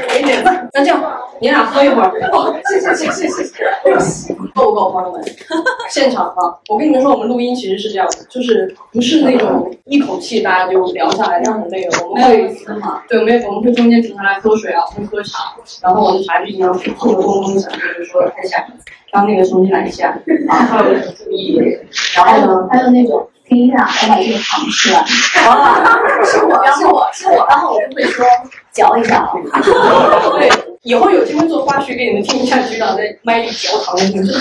[0.08, 0.70] 给点赞。
[0.74, 1.02] 那这样，
[1.40, 2.12] 你俩喝一会儿。
[2.32, 4.34] 哦，谢谢谢谢谢谢。
[4.54, 5.24] 够不够，朋友们？
[5.90, 12.56] 现场啊，我跟你们说，我们录音其实是这样的，就是不是那种一口气大家就聊下来这样的内容，我们会
[13.08, 18.68] 对，我们我们会中间停下来喝水啊，会喝茶，然后我的茶就经常碰着咚咚响，就是说太吓人。
[19.10, 20.10] 刚那个重新来一下
[20.50, 21.60] 啊，还有注意，
[22.16, 22.68] 然后呢？
[22.70, 25.02] 还有那种听一下，我把这个糖吃完。
[25.58, 28.26] 啊， 是我，是我，是我，然后我就会说
[28.78, 29.32] 嚼一下啊。
[30.38, 30.50] 对，
[30.84, 34.32] 以后有机会做花絮给你们听一下局长在麦里嚼糖的故事。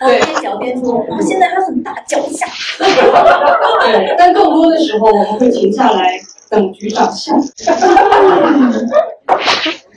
[0.00, 2.46] 对， 边嚼边说，我现在还很大，嚼一下。
[2.78, 6.18] 对，但更多的时候我们会停下来
[6.48, 7.34] 等局长笑。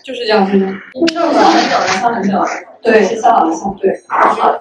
[0.03, 0.65] 就是这样子的。
[0.93, 1.29] 就是很
[1.69, 2.45] 久了，笑很久了。
[2.81, 3.93] 对，笑了笑，对，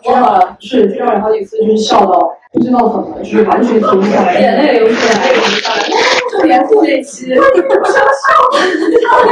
[0.04, 5.79] 笑了，是局长有好几次就是笑到不知道怎么，就是完全停不下来，眼泪流出来，泪流下来。
[6.40, 8.24] 就连录这期，你不是要笑，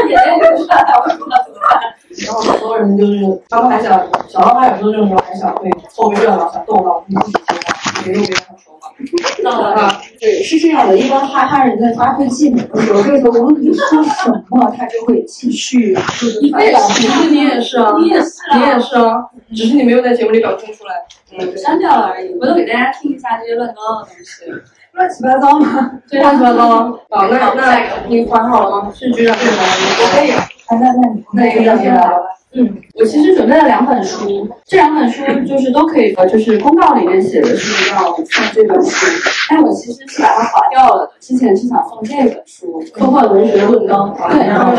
[0.08, 1.70] 眼泪流出来，我不知道怎么办。
[2.26, 9.74] 然后很多人就是他们还想，小老板有时候这种时候还想会凑个热闹，想逗到我们一起说话，别又别人说话。
[9.80, 16.80] 啊，对，是这样的，一般哈哈人在发挥技能的时候，这个无论你说什么，他就会继续就是发表。
[16.88, 20.94] 其实你也是啊，你也是你也是啊，只是你没有在节目里表现出来。
[21.30, 22.36] 嗯，删掉了而已。
[22.38, 24.50] 回头给大家听一下这些乱糟糟的东西。
[24.92, 25.92] 乱七八糟吗？
[26.10, 26.90] 对，乱七八糟。
[27.10, 27.78] 好，那那
[28.08, 28.92] 你还好了吗？
[28.92, 29.62] 是局长先来，
[30.00, 30.57] 我可以。
[30.70, 32.18] 那那你那局长先来吧。
[32.52, 39.06] 嗯，我其实准备了两本书，这两本书就是都可以，呃，就是公告里面写的是要送这本书，
[39.50, 41.12] 但我其实是把它划掉了的。
[41.20, 44.72] 之前是想送这本书《科幻文学论纲》，对，然后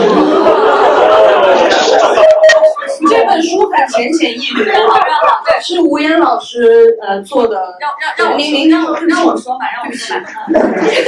[3.08, 7.78] 这本书很浅显易懂，对，是吴岩老师呃做的。
[7.80, 10.24] 让让让我您您让我让我说嘛，让我说嘛。
[10.52, 11.06] 就是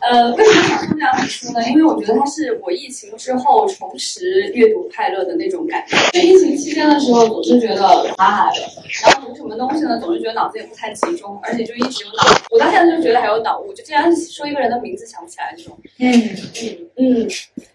[0.00, 1.60] 呃，为什么想送这两本书呢？
[1.68, 5.96] 因为我觉得它是我疫情之后重拾阅读快乐的那种感觉。
[6.12, 7.82] 就疫情期间的时候，总是觉得
[8.18, 8.60] 哈哈的，
[9.04, 12.24] 然后读什么东西呢，总是觉得脑子也不太集中，而且就一直有脑。
[12.50, 15.78] 我到现在就觉得还有脑雾，就竟然说一个人的名字想不起来这种。
[15.98, 16.12] 嗯
[16.96, 17.28] 嗯嗯，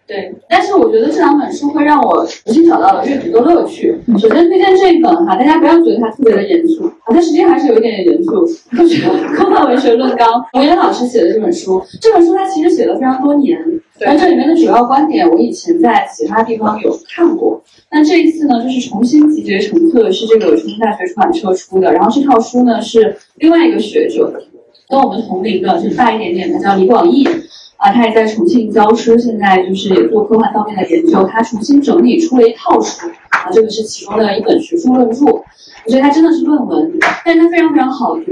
[0.06, 0.34] 对。
[0.49, 3.97] 但是我觉得这两本书会让我重新找到了阅读的乐趣。
[4.19, 8.45] 首先推荐这一本哈，大家不要觉得它特别的严肃，啊，它实际还是有一点点严肃。
[8.71, 11.84] 科学《科幻文学论纲》，吴岩老师写的这本书。
[12.02, 13.58] 这本书他其实写了非常多年，
[13.99, 17.62] 那这里面的主要观点我以前在其他地方有看过。
[17.91, 21.93] 那这一次呢，就是重新集结成册，是这个重庆大学出版社出的。
[21.93, 24.34] 然后这套书呢是另外一个学者，
[24.89, 27.27] 跟我们同龄的，就是大一点点，他叫李广义。
[27.77, 31.27] 啊，他也在重庆教书，现在就是也做科幻方面的研究。
[31.27, 35.25] 他重新整理出了一套书，啊，这个是其中的一本学术论著。
[35.25, 36.93] 我觉得它真的是论文，
[37.25, 38.23] 但是它非常非常好读。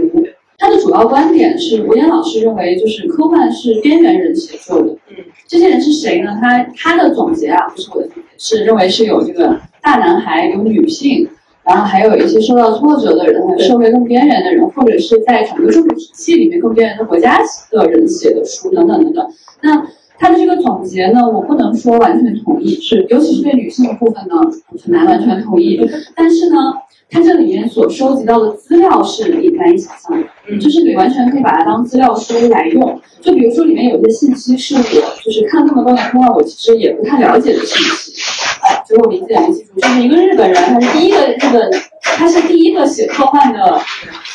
[0.61, 4.95] 它的主要观点是，吴岩老师认为，就是科幻是边缘人写作的。
[5.09, 5.15] 嗯，
[5.47, 6.37] 这些人是谁呢？
[6.39, 11.27] 他他的总结啊，不是我的总结，是认为是有这个大男孩，有女性，
[11.63, 19.27] 然后还有一些受到挫折的人，还有社会更边缘的人，或者是在整个政治体系里面更边缘的国家的人写的书等等等等。
[19.63, 19.83] 那
[20.19, 24.35] 他的这个总结呢，我不能说完全同意，是尤其是对女性的部分呢，
[24.83, 25.81] 很难完全同意。
[26.15, 26.73] 但是呢，
[27.11, 30.27] 他这里面所收集到的资料是你难以想象的。
[30.59, 32.99] 就是你完全可以把它当资料书来用。
[33.19, 34.81] 就比如说里面有些信息是我
[35.23, 38.13] 就是看这么多年科幻，我其实也不太了解的信息。
[38.61, 41.71] 哎，结果我理解没记住，就是一个日本人，他是第一个日本，
[42.01, 43.79] 他是第一个写科幻的，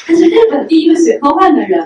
[0.06, 1.82] 他是日本第一个写科幻的人。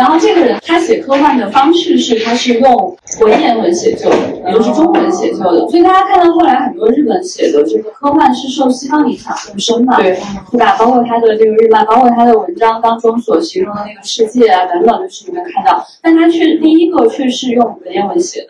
[0.00, 5.68] 然后这个人他写科幻的方式是，他是用文言文写就的，也就是中文写就的。
[5.68, 10.18] 所以大家看到后来很多日本写的这个科幻是受西方影响更深嘛，对，
[10.50, 10.74] 对吧？
[10.78, 18.48] 包括他的这个日漫，包括他的文章当中所形容的那个世界啊等等，就是你们看到，但他却第一个却是用文言文写的。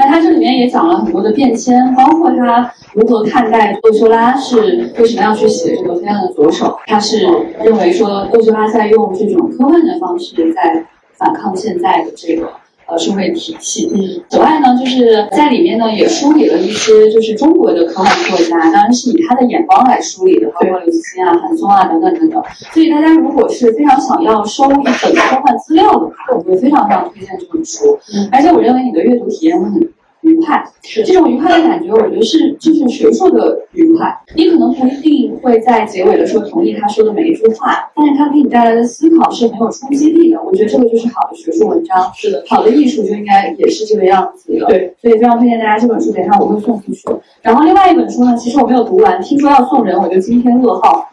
[0.00, 7.26] 那他这里面也讲了很多的变迁，包括他如何看待窦修拉是为什么要去写这个《黑暗的左手》，他是
[7.62, 12.50] 认为说窦修拉在用这种科幻的方式在反抗现在的这个
[12.90, 13.90] 呃社会体系。
[13.94, 22.42] 嗯，此外呢，就是在里面呢也梳理了一些就是中国的科幻作家，当然是以他的眼光来梳理的，包括刘慈欣啊、韩松啊等等等等。
[22.72, 27.98] 所以大家如果是非常想要收一本科幻资料的话，我会非常非常推荐这本书。
[28.14, 29.88] 嗯而且我认为你的阅读体验会很
[30.22, 34.14] 愉快，是这种愉快的感觉，我觉得是就是学术的愉快。
[34.36, 40.42] 你可能不一定会在结尾的时候同意他说的每一句话，但是他给你带来的思考是很有冲击力的。
[40.42, 44.66] 我觉得这个就是好的学术文章，是的，好的艺术就应该也是这个样子的。
[44.66, 47.08] 对，所以非常推荐大家这本书，等一下我会送出去。
[47.42, 51.08] 然后另外一本书呢，其实我没有读完，听说要送人，我就今天噩耗。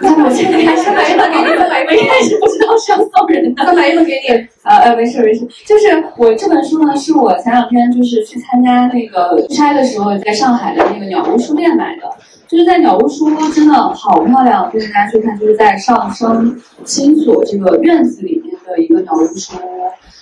[0.00, 4.48] 我现在还是买一本给你，再买一本，一开始不知道是要送人的，再买一本给你。
[4.62, 12.02] 呃呃，没事没事，就是我这本书呢，是我前两天就是去参加那个出差的时候，在上海的那个鸟屋书店买的。
[12.46, 16.54] 就是在鸟屋书屋真的好漂亮，推荐大家去看，就是在上升
[16.84, 19.60] 新所这个院子里面的一个鸟屋书屋。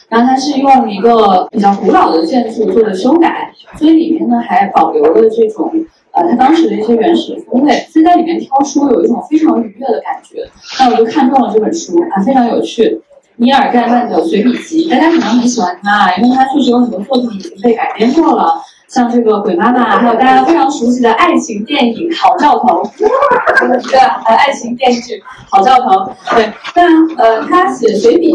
[0.08, 5.72] 然后它是用一个比较古老的建筑做的修改，所以里面呢还保留了这种
[6.12, 10.48] 呃它当时的一些原始的风味，所以在里面挑书有一种非常愉悦的感觉。
[10.78, 13.00] 那我就看中了这本书啊，非常有趣。
[13.36, 24.22] 尼尔盖曼的随笔集，大家可能很喜欢他啊，因为他确实有很多作品已经被改编过了，像这个《鬼妈妈》，还有大家非常熟悉的爱情电影《好兆头》， 对吧？
[24.22, 25.14] 还有爱情电视剧
[25.48, 26.12] 《好兆头》。
[26.36, 28.32] 对，那呃，他写随笔，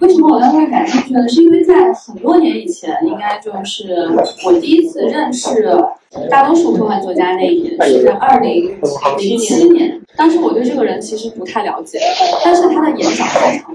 [0.00, 1.26] 为什么我当时感兴趣呢？
[1.28, 4.08] 是因为在很多年以前，应该就是
[4.44, 5.82] 我第一次认识
[6.30, 8.78] 大多数科幻作家那一年，是在二零
[9.18, 10.00] 零七年。
[10.16, 11.98] 当时我对这个人其实不太了解，
[12.42, 13.74] 但是他的演讲非常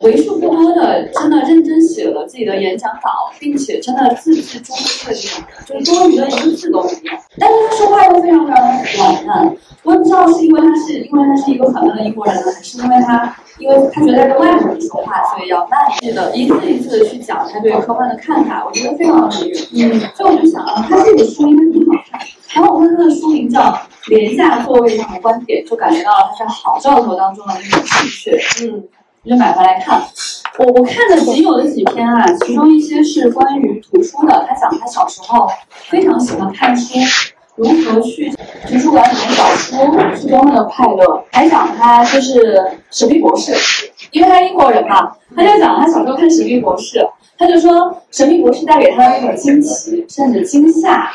[0.00, 7.12] 为数不多的真的认真写了自己的演讲稿，并且真的字字珠玑的这种，就是多余的一个字都没有。
[7.36, 19.86] 但是他说话又非常非常的软烂，我也不知道是因为他是因为他是一个很慢的英国人呢，还是因为他因为他觉得在跟外国人说话，所以要慢一些的，一次一次的去讲他对科幻的看法，我觉得非常的愉悦。
[19.86, 22.20] 嗯，所以我就想啊，他这个书应该挺好看。
[22.54, 23.60] 然后我看他的书名叫
[24.08, 28.38] 《廉价座位上的观点》，就感觉到了他是好兆头当中的那种气血。
[28.62, 28.84] 嗯，
[29.24, 30.02] 我就买回来看。
[30.58, 35.48] 我我看的仅有的几篇啊，其中一些是关于图书的，他讲他小时候
[35.88, 36.98] 非常喜欢看书，
[37.56, 38.30] 如何去
[38.68, 39.76] 图书馆里面找书
[40.14, 41.24] 是多么的快乐。
[41.32, 42.54] 还讲他就是
[42.90, 43.52] 《神秘博士》，
[44.12, 46.98] 因为他英国人嘛，他就讲他小时候看《神秘博士》，
[47.36, 47.72] 他就说
[48.10, 51.10] 《神秘博士》带给他的那种惊奇，甚至惊吓。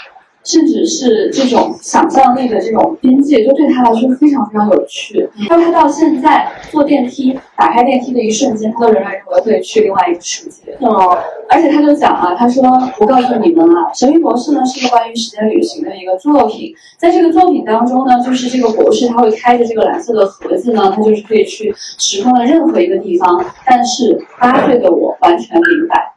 [0.48, 5.30] 甚至是这种想象力的这种边界，就对他来说非常非常有趣。
[5.50, 10.78] 他说他到现在坐电梯，打开电梯的一瞬间，他都仍然认为会去另外一个世界。
[10.80, 11.18] 哦，
[11.50, 12.64] 而且他就讲啊，他说
[12.98, 23.44] 我告诉你们啊，《神秘博士》呢是一个关于时间旅行的一个作品，在这个作品当中呢，就是这个博士他会开着这个蓝色的盒子呢，他就是可以去时空的任何一个地方。
[23.66, 26.14] 但是八岁的我完全明白。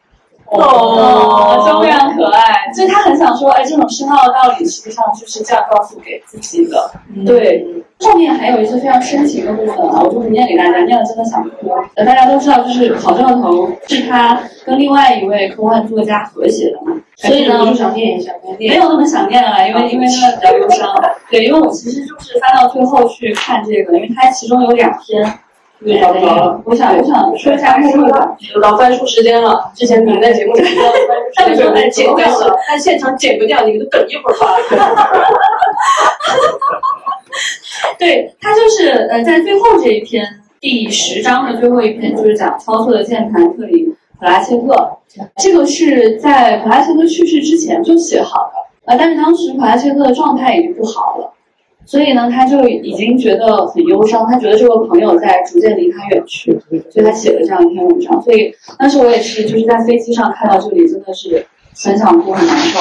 [0.51, 6.91] 哦，就非常可爱，所以他很想说，哎，这种深奥的道理，实际上就是这样告诉给自己的。
[7.25, 7.65] 对，
[8.01, 11.71] 后面还有一些非常深情的部分啊，我就不念给大家，念了真的想哭。
[11.95, 20.93] 呃，大家都知道，就是《好兆头》是他跟另外一位科幻作家合写的嘛，所以呢，我就想念一下，没有那么想念了，因为因为那个比较忧伤。
[21.31, 25.33] 对，因为我其实就是翻到最后去看这个，因为它其中有两篇。
[25.83, 26.61] 对，找不着了。
[26.67, 28.37] 我想，我想说一下目录吧。
[28.55, 29.73] 又到翻书时间了。
[29.75, 30.99] 之前你们在节目里提到的
[31.35, 34.47] 翻书时间，但剪掉了，但现场剪不掉，你们等一会儿吧。
[37.99, 40.27] 对他就是呃，在最后这一篇
[40.61, 43.87] 第十章的最后一篇，就是讲操作的键盘特里
[44.19, 44.99] 普拉切克。
[45.39, 51.33] 这个是在普拉切克去世之前就写好的，呃，但是当时普拉切克的状态已经不好了。
[51.91, 56.57] 所以呢，他就已经觉得很忧伤，他觉得这个朋友在逐渐离他远去，
[56.89, 58.23] 所以他写了这样一篇文章。
[58.23, 61.45] 所以当时我也是，就是在飞机上看到这里，真的是
[61.83, 62.79] 很想哭，很难受。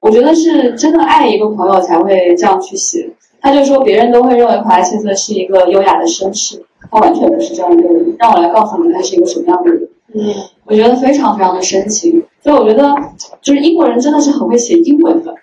[0.00, 3.08] 我觉得是真的爱一个朋友才会这样去写。
[3.40, 8.14] 他就说，别人都会认为普拉切克是一个优雅的绅士，他完全不是这样一个人。
[8.18, 9.88] 让我来告诉你他是一个什么样的人。
[10.12, 10.34] 嗯，
[10.66, 12.22] 我觉得非常非常的深情。
[12.44, 12.94] 所以我觉得，
[13.40, 15.34] 就是英国人真的是很会写英文的。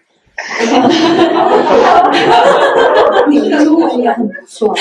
[3.27, 4.75] 你们的中文也很不错。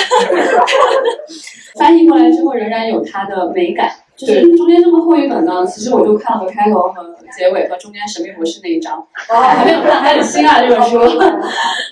[1.79, 3.91] 翻译过来之后，仍然有它的美感。
[4.17, 7.05] 就是中间这么厚一本呢，其实我就看了开头和
[7.37, 10.99] 结尾和中间神秘博士那一章，还没有看，还很新啊这本书，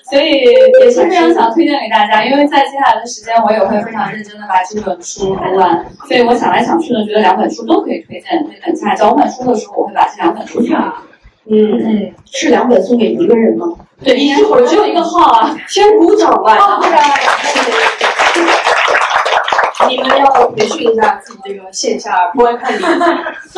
[0.09, 0.41] 所以
[0.81, 2.25] 也是非常想推荐给大家。
[2.25, 5.85] 因为在接下来的时间，我也会非常认真的把这本书读完。
[6.07, 8.43] 所以我想来想去呢，觉得两本书都可以推荐。
[8.43, 10.75] 所以等下交换书的时候，我会把这两本书送给
[11.47, 13.67] 嗯嗯，是两本送给一个人吗？
[14.03, 16.57] 对，一会儿只有一个号啊，先鼓掌吧。
[16.57, 16.81] 哦
[19.87, 22.83] 你们要培训一下自己这个线下观看力。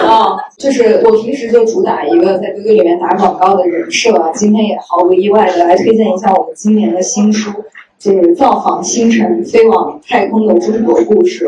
[0.03, 7.51] 啊， 就是我平时就主打一个在 QQ 里面打广告的人设啊，今天也毫不意外的来推荐一下我们今年的新书，
[7.97, 11.47] 就是《造访星辰，飞往太空的中国故事》。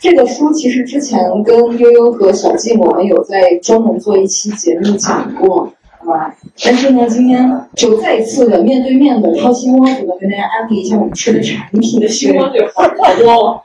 [0.00, 5.72] 这个书其实之前跟悠悠和小静我们有在专门做一期节目讲过。
[6.08, 6.34] 啊，
[6.64, 12.08] 但是呢，今天就再次的面对面的掏心窝子的跟大家安利一下我们吃的产品的。
[12.08, 13.62] 心窝子好多了，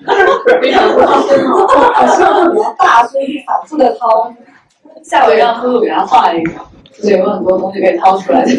[0.61, 1.01] 非常多。
[1.01, 4.33] 我心窝比较大，所以反复的掏。
[5.03, 6.51] 下回让露露给他画一个，
[7.01, 8.43] 对，有很多东西被掏出来。
[8.43, 8.55] 对，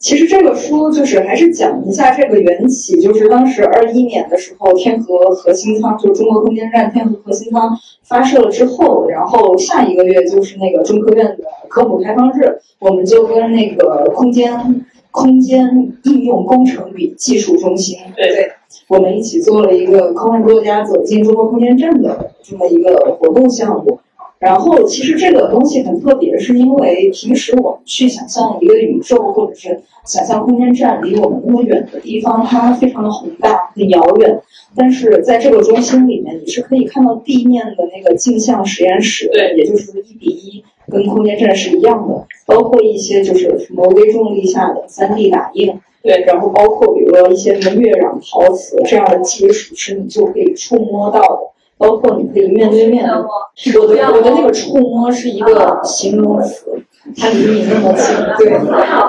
[0.00, 7.70] 其实这个书就是还是讲一下这个缘起，就是当时二一年的时候，天河核心舱就是中国空间站天河核心舱
[8.02, 11.38] 发射了之后，然后下一个月就是那个中科院的
[11.68, 18.50] 科普开放日，我们就跟那个空间空间应用工程与技术中心，对对，
[18.88, 24.00] 我们一起做了一个科幻作家走进中国空间站的这么一个活动项目。
[24.38, 34.38] 然后，其实这个东西很特别，是因为平时我们去想象一个宇宙，或者是想象空间站离我们那么远的地方，它非常的宏大、很遥远。
[34.76, 42.26] 但是在这个中心里面，你是可以看到地面的那个镜像实验室，对，也就是一比一，跟空间站是一样的。
[42.44, 45.72] 包括一些就是什么微重力下的 3D 打印，
[46.02, 51.55] 对，然后包括比如说一些什么月壤陶瓷这样的技术，是你就可以触摸到的。
[51.78, 56.82] 包括你可以面对面的，我的我的那个触摸是一个形容词，
[57.16, 58.58] 它离你那么近，对。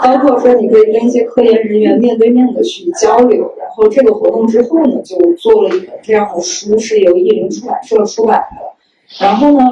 [0.03, 3.53] 包括说你可以跟一些科研人员面对面的去交流。
[3.57, 9.25] 然后这个活动之后呢，就做了一本这样的书，是由译林出版社出版的。
[9.25, 9.63] 然后呢，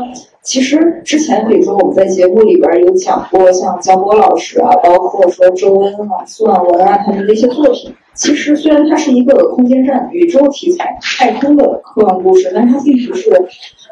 [0.41, 7.93] 其实之前比如说我们在节目里边有讲过，像焦波老师啊，包括说周恩啊、苏婉文啊他们的一些作品。
[8.16, 13.30] 其实虽然它是一个空间站、宇宙题材、太空的科幻故事，但它并不是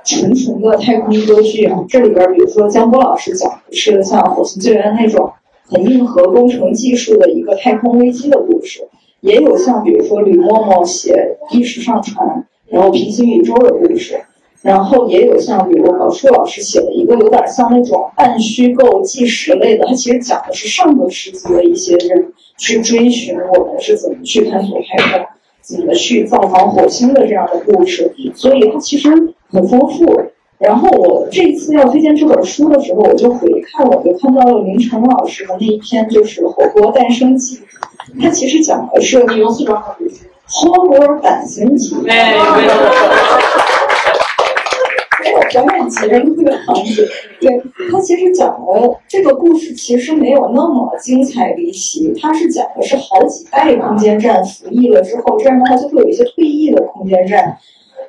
[0.05, 1.84] 纯纯的太空歌剧啊。
[1.89, 5.30] 这里边，比如说江波老师讲的是像火星救援那种
[5.67, 8.88] 很硬核工程技术的一个太空危机的故事，
[9.19, 14.21] 也有像比如说吕默默写意识上传，然后平行宇宙的故事，
[14.61, 22.32] 然后也有像比如宝树老师写的一个有点像那种半虚构纪实类的，它其实讲的是上个世纪的一些人。
[22.57, 25.27] 去追寻我们是怎么去探索太空，
[25.61, 29.09] 怎么去造访火星的这样的故事，所以它其实
[29.49, 30.21] 很丰富。
[30.59, 37.57] 然后我这次要推荐这本书的时候，我就回看，我就看到了林晨老师的那一篇，就是《火锅诞生记》，
[38.21, 39.97] 它其实讲的是你用四川话
[40.45, 40.97] 火锅
[45.61, 45.99] 诞生记。
[45.99, 47.05] 哎，我表演节目这个场景，
[47.39, 57.57] 对他其实讲的这个故事其实没有那么精彩离奇，他是讲的是好几代空间站服役了之后，这样的话就会有一些退役的空间站。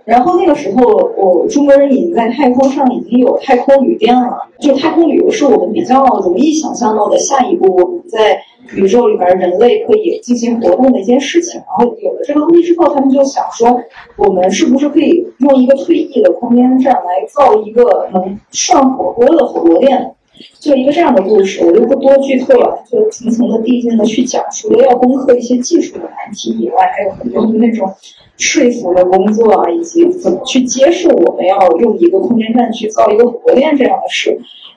[0.05, 0.82] 然后那个时候，
[1.16, 8.38] 我中国人已经在太空上已经有太空旅店了，就太空旅游是我们比较容易想象到的下一步我们在
[8.73, 11.61] 宇宙里边人类可以进行活动的一件事情。
[11.61, 13.81] 然后有了这个东西之后，他们就想说，
[14.17, 20.12] 我们是不是可以用一个退役的空间站来造一个能涮火锅的火锅店？
[20.59, 27.89] 就一个这样的故事，我就不多剧透了，就层层的递进的去讲，除了要攻克一些技术的难题以外，还有很多的那种
[28.37, 34.37] 说服的工作啊，以及怎么去接受我们要用一个空间站去造一个火锅店这样的事。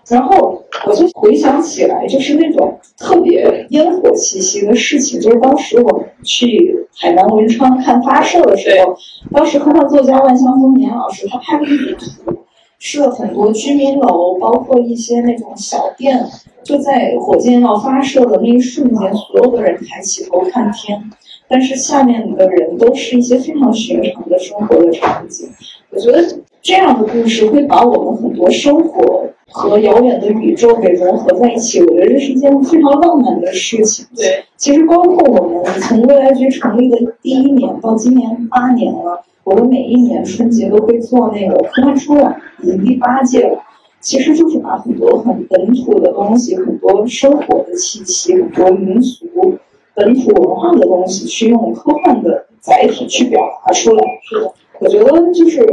[0.10, 8.96] 然后我就回想起来，就是那种特别烟火气息的事情，就是当时我们去海南文昌看发射的时候，
[9.32, 12.38] 当时科幻作家万象丰年老师他拍了一幅图。
[12.80, 16.24] 是很多居民楼，包括一些那种小店，
[16.64, 20.96] 就在火箭要发射的那一瞬间，所有的人抬起头看天，
[21.50, 25.50] 但是下面的人都是一些非常寻常的生活的场景。
[25.90, 26.24] 我觉得
[26.62, 31.82] 这样的故事会把我们很多生活和遥远的宇宙给融合在一起。
[31.82, 34.06] 我觉得这是一件非常浪漫的事情。
[34.16, 43.64] 对，其实包括我们从未来局成立的第一年到今年八年了，我们每一年春节都会做那个科幻春晚，已经第八届了。
[44.00, 49.26] 其实就是把很多很本土的东西、很多生活的气息、很多民俗、
[49.96, 54.04] 本土文化的东西，去用科幻的载体去表达出来。
[54.30, 55.66] 是的，我觉得就是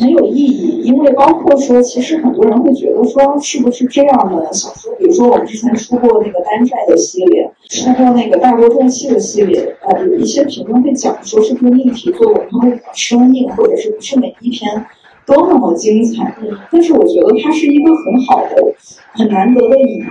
[0.00, 14.86] 很有意义，因为包括说，其实很多人会觉得说，是不是这样的小说，比如说我们之前出过那个丹寨的系列，出过那个大国重器的系列，呃，有一些评论会讲说，是不是命题作文它会比较生硬，或者是不是每一篇
[15.26, 16.34] 都那么精彩？
[16.72, 18.74] 但是我觉得它是一个很好的、
[19.12, 20.02] 很难得的以，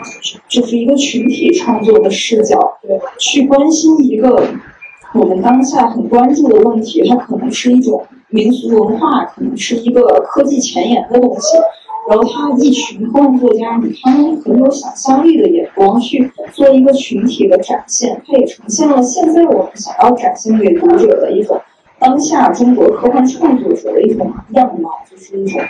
[0.47, 4.45] 就是一个群体创作的视角，对，去关心一个
[5.15, 11.57] 我们当下很关注的问题，它可能是一种民俗文化，可能是一个科技前沿的东西。
[12.07, 21.61] 然后他一群科幻作家以他们很有想象力的眼光去做一个群体的展现，它也呈现了现在我们想要展现给读者的一种
[21.99, 25.61] 当下中国科幻创作者的一种样貌，就是一种，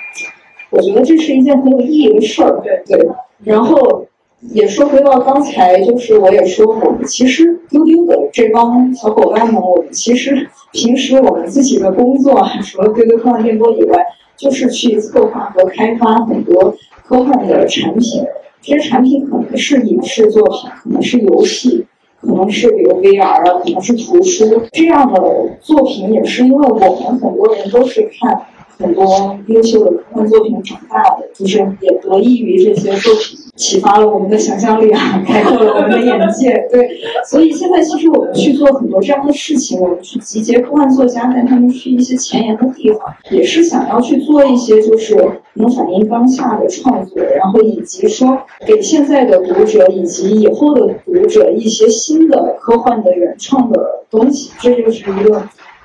[0.70, 2.62] 我觉得这是一件很有意义的事儿。
[2.64, 3.10] 对对，
[3.44, 4.06] 然后
[4.42, 14.02] 也说回到刚才，就是我也说，我们其实丢丢的这帮小伙伴们，我们其实平时我们自己的工作， 除了丢丢科幻电波以外，
[14.38, 16.74] 就是去策划和开发很多
[17.04, 18.24] 科幻的产品。
[18.62, 21.86] 这些产品可能是影视作品，可能是游戏，
[22.22, 25.22] 可能是比如 VR 啊，可能是图书这样的
[25.62, 28.42] 作品，也是因为我们很多人都是看
[28.80, 36.50] 很多优秀的科幻作品长大的，就是也得益于这些作品启发了我们的想象力啊，开阔了我们的眼界。
[36.72, 36.90] 对，
[37.30, 43.02] 所以现在其实我们去做很多这样的事情，我们去集结科幻作家，带他们去一些前沿的地方，
[43.32, 45.14] 也是想要去做一些就是
[45.56, 55.44] 能反映当下的创作，然后以及说给现在的读者以及以后的读者一些新的科幻的原创的东西，这就是一个。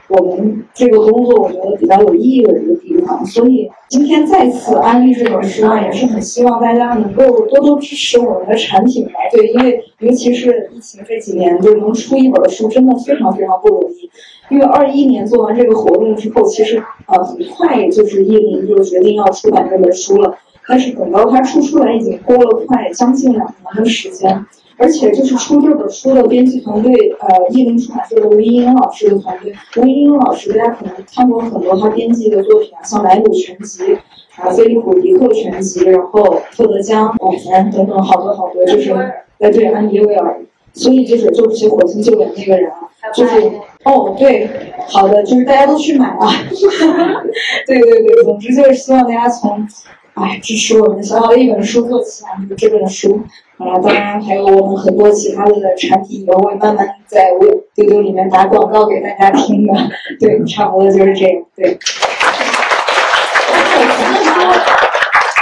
[0.09, 9.13] 我们这个工作我觉得比较有意义的一个地方，所以今天再次安利这本书啊，也是很希望大家能够多多支持我们的产品吧。
[9.33, 14.11] 对，因为尤其是疫情这几年，就能出一本书真的非常非常不容易。
[14.51, 20.37] 因为二一年做完这个活动之后，其实呃很快就是叶林就决定要出版这本书了，
[20.69, 24.45] 但是等到它出出来，已经过了快将近两年的时间。
[24.77, 29.53] 而且就是出这本书的编辑团队，呃，译林出版社的吴一英老师的团队。
[29.77, 33.83] 吴一英老师，大家可能看过很多他编辑的作品啊，像《莱姆全集》
[34.37, 36.23] 啊，《菲利普·迪克全集》，然后
[36.57, 38.93] 《特德·江》《往年》等等，好多好多，就是
[39.39, 40.41] 呃，对，安迪·威尔。
[40.77, 42.75] 所以就是就是写《火星救援》那个人啊，
[43.15, 43.39] 就是
[43.85, 44.51] 哦，对，
[44.89, 46.29] 好的，就是大家都去买啊。
[47.65, 49.65] 对对对，总之就是希望大家从，
[50.15, 53.21] 哎，支持我们小小的一本书做起啊，就是这本书。
[53.59, 59.73] 啊，当然还有我们很多其他的产品，也会慢慢在我丢丢里面打广告给大家听的。
[60.19, 61.43] 对，差不多就是这样。
[61.55, 61.79] 对。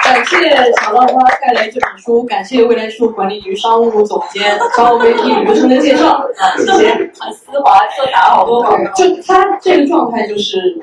[0.05, 0.51] 感谢
[0.83, 6.09] 小浪花带来这本书，感谢未来数管理局商务总监张维替女士的介绍
[6.39, 6.91] 啊， 谢谢。
[7.19, 8.93] 很丝滑，就打了好多广告。
[8.93, 10.77] 就他这个状态就是，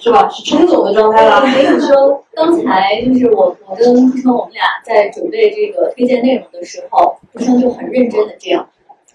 [0.00, 0.28] 是吧？
[0.30, 1.42] 是冲走的状态了我。
[1.42, 8.66] 跟你说，刚才就是我，我跟顾生我们俩在准备这个推荐内容的时候，顾生就很认真的这样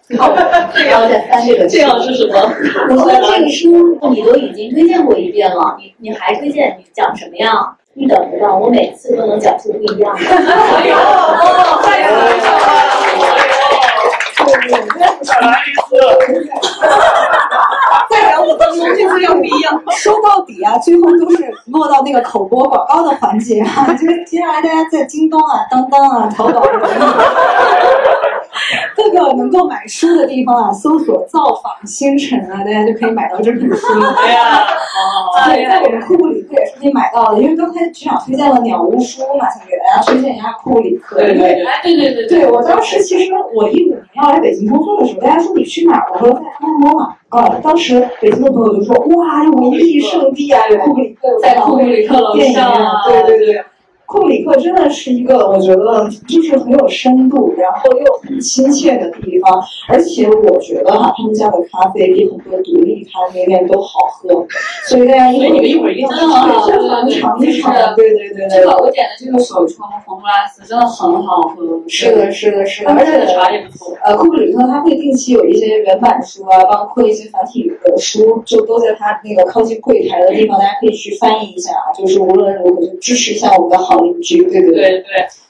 [0.08, 1.68] 然后再翻这个。
[1.68, 2.40] 这样是什么？
[2.90, 6.78] 我说这个书你都已经推荐过一遍了，你你还推荐？
[6.78, 7.76] 你讲什么呀？
[7.98, 10.22] 你等着吧，我每次都能讲出不一样的。
[10.24, 12.22] 哎呦，哦，太有了！
[15.24, 15.98] 再聊五分
[18.46, 18.58] 钟，
[18.96, 19.82] 这次又不一样。
[19.92, 26.62] 说到底啊，最后都是落到那个口播广告的环节啊，就是接下来大家在京东啊、当当啊、淘宝
[28.96, 33.88] 各个能够买书的地方啊，搜索“造访星辰”啊，大家就可以买到这本书。
[35.46, 41.18] 对，在我们库布里克也是可以买到的，因为刚才局长推荐了鸟屋书嘛，想给大家推荐一下库布里克。
[41.18, 46.08] 对对对，哎，对对对对我当时其实我一五年要来北京工作的时候，大家说你去哪儿？
[46.14, 47.16] 我说在安摩嘛。
[47.30, 53.64] 啊，当时北京的朋友就说哇，这文艺圣地啊，库布里克在库布里克楼上，对对对。
[54.06, 64.46] 库布里克真的是一个我觉得就是很有深度，然后又很亲切的地方，而且我觉得哈，他们家的咖啡比很多独立咖啡店都好喝，
[64.88, 71.56] 所以大家所以你们一会儿一定要真的很好这很尝一尝，对对对这个对，我点的这个手冲红布拉斯真的很好喝。
[71.88, 73.96] 是的，是的，是的，而且茶也不错。
[74.04, 81.94] 呃，库布里克他会定期有一些原版书啊，包括一些繁体的书，就都在他那个靠近柜台的地方，大家可以去翻译一下啊。
[81.94, 84.72] 就是无论如何，就支持一下我们的好邻居，对对？
[84.72, 85.04] 对对，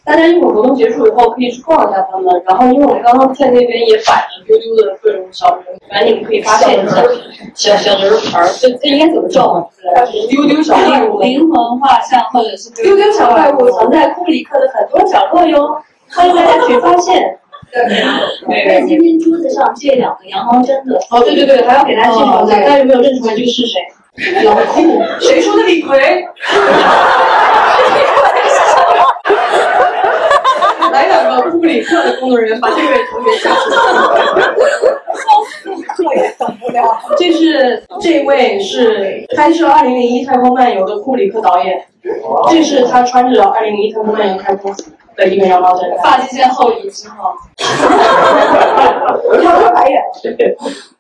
[0.04, 7.04] 大家一会儿活动结束以后可以去逛一下他们，然后因为我们刚刚在那边也摆了丢丢的各种小人，反正你们可以发现一下
[7.54, 9.64] 小小人牌儿，这这应该怎么叫啊？
[10.30, 15.78] 丢丢小怪物，灵魂画像或者是丢丢小怪物藏在库里克的很多角落哟，
[16.12, 17.40] 欢迎大家去发现。
[17.72, 18.66] 对。
[18.66, 23.82] 在今天桌子上这两个羊毛毡的，哦，对对对，还要给大家介绍一下，大家有没有认出来这个是谁？
[24.46, 26.26] 老库，谁说的李逵？
[31.66, 33.74] 库里克的工作人员把这位同学吓死。
[36.04, 37.02] 我也等不了。
[37.18, 41.84] 这是这位是拍摄《二零零一太空漫游》的库里克导演，
[42.52, 46.00] 这是他穿着《二零零一太空漫游》开工服的一个羊毛毡。
[46.04, 47.34] 发际线后移之后。
[49.44, 50.02] 他翻白眼。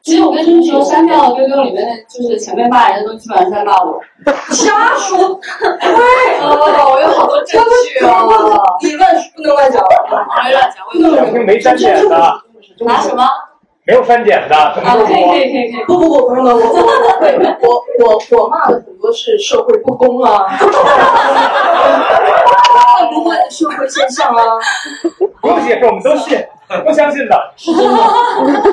[0.01, 3.99] 其实我跟你们说，删掉 丢丢里面的就是前面骂人的都基本上在骂我。
[4.51, 5.17] 瞎说！
[6.41, 8.61] 哦，我有好多证据哦。
[8.81, 9.81] 你乱不能乱讲。
[9.83, 12.41] 不能乱讲，我有肯定没删减的，
[12.85, 13.23] 拿什么？
[13.87, 15.11] 没有删减的，可以可说。
[15.11, 15.83] 以可以可以。
[15.85, 16.59] 不不不，朋友们，我
[17.69, 20.45] 我我我我骂的很多是社会不公啊，
[23.11, 24.41] 不会的社会现象啊，
[25.41, 26.37] 不用解释，我们都信，
[26.67, 27.53] 都相信的。
[27.55, 27.97] 是真的，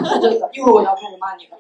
[0.05, 0.49] 是真的。
[0.53, 1.57] 一会儿我要开始骂你了。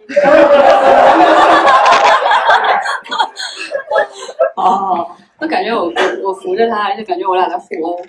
[4.57, 5.07] 哦，
[5.39, 5.93] 那感觉我我
[6.28, 8.01] 我扶着他，就感觉我俩在互殴，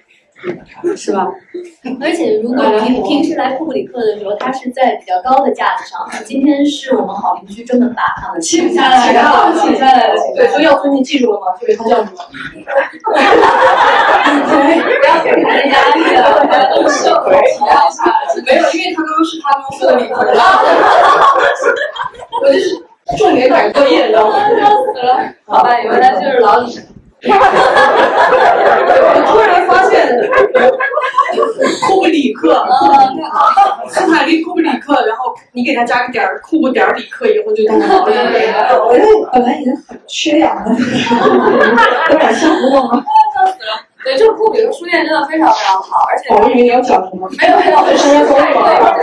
[0.95, 1.27] 是吧？
[2.01, 9.21] 而且如果平平时来库布里克的时候，他是在比较高的架子上，今天是我们好邻居专门把他们请下来的，
[9.61, 12.13] 请下来的，对，所以要尊敬记住了吗，这位他叫什么？
[13.03, 13.11] 不
[15.05, 18.03] 要给他的压力了，大家都是社会体谅一下。
[18.45, 20.15] 没有，因为他刚刚是他公司的李逵，
[22.41, 22.65] 我就是
[23.17, 24.33] 重点改作业，你知道吗？
[24.39, 25.19] 笑死了！
[25.45, 26.79] 好吧，原来就是老李。
[27.25, 27.31] 我
[29.27, 30.19] 突然发现，
[31.87, 32.65] 库布里克，
[33.87, 38.09] 斯坦利库布里克，然后你给他加个点儿，库布点儿里克，以后就大家好了。
[39.31, 40.75] 本来已经很缺氧了，
[42.11, 43.01] 有点吓不动了。
[44.03, 48.93] 对，这个库比的书店真的非常非常好，而且我以为你要讲什么，没有没有，这深渊风暴啊。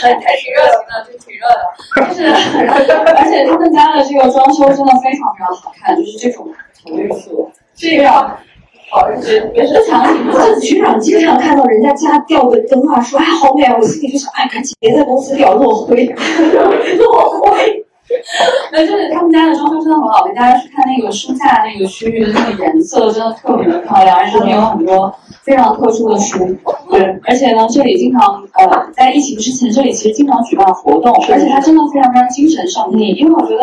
[0.00, 1.60] 还还挺热情的，就挺热的。
[2.08, 2.24] 就是，
[2.64, 6.48] 而且他们家的这个装修真的非常非常好看，就是这种
[6.84, 7.30] 红绿色，
[7.74, 8.36] 这样
[8.90, 16.06] 好，别别是场景，这局长经常看到人家家吊个灯啊，说哎好美啊，我心里就想哎赶紧别在公司吊落灰，
[16.98, 17.86] 落灰。
[18.72, 25.14] 那 就是他们家的装修真的很好，给大家去看那个书架那个区域的那个颜色真的特别的漂亮，而且里面有很多
[25.44, 26.38] 非常特殊的书。
[26.90, 33.62] 对，而且呢，这里经常呃，在疫情之前，这里其实经常举办活动，而且它真的非常非常精神上腻，因为我觉得。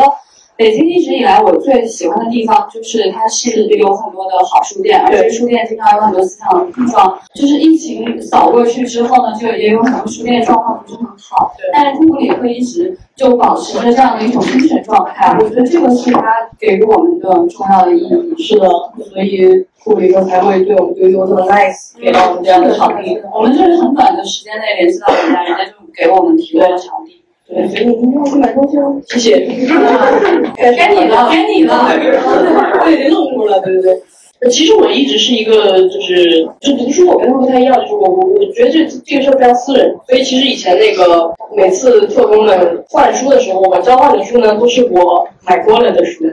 [0.58, 7.16] 北京一直以来，我最喜欢的地方就是它是有很多的好书店，而且书店经常有很多思想碰撞。
[7.32, 16.24] 就是疫情扫过去之后呢，就也有很多书店状况不是很好，但是库布里克一直就保持着这样的一种精神状态，我觉得这个是他
[16.58, 18.42] 给予我们的重要的意义。
[18.42, 18.68] 是的，
[19.12, 23.16] 所以库布里克才会对我们丢丢这么 nice，给到我们这样的场地。
[23.32, 27.17] 我们就是很短的时间内联系到人家，人家就给我们提供了场地。
[27.48, 29.38] 对，所以你明天我去买东西哦，谢谢。
[30.76, 31.88] 该你了，该你了。
[32.84, 34.02] 对，给弄住了，对对对。
[34.50, 46.24] 其实我一直是一个，就是就读书，我跟他们不太一样，就是我我我觉得这这个事儿非常私人，所以其实以前那个每次特工们换书的时候，我交换的书呢都是我买过了的书。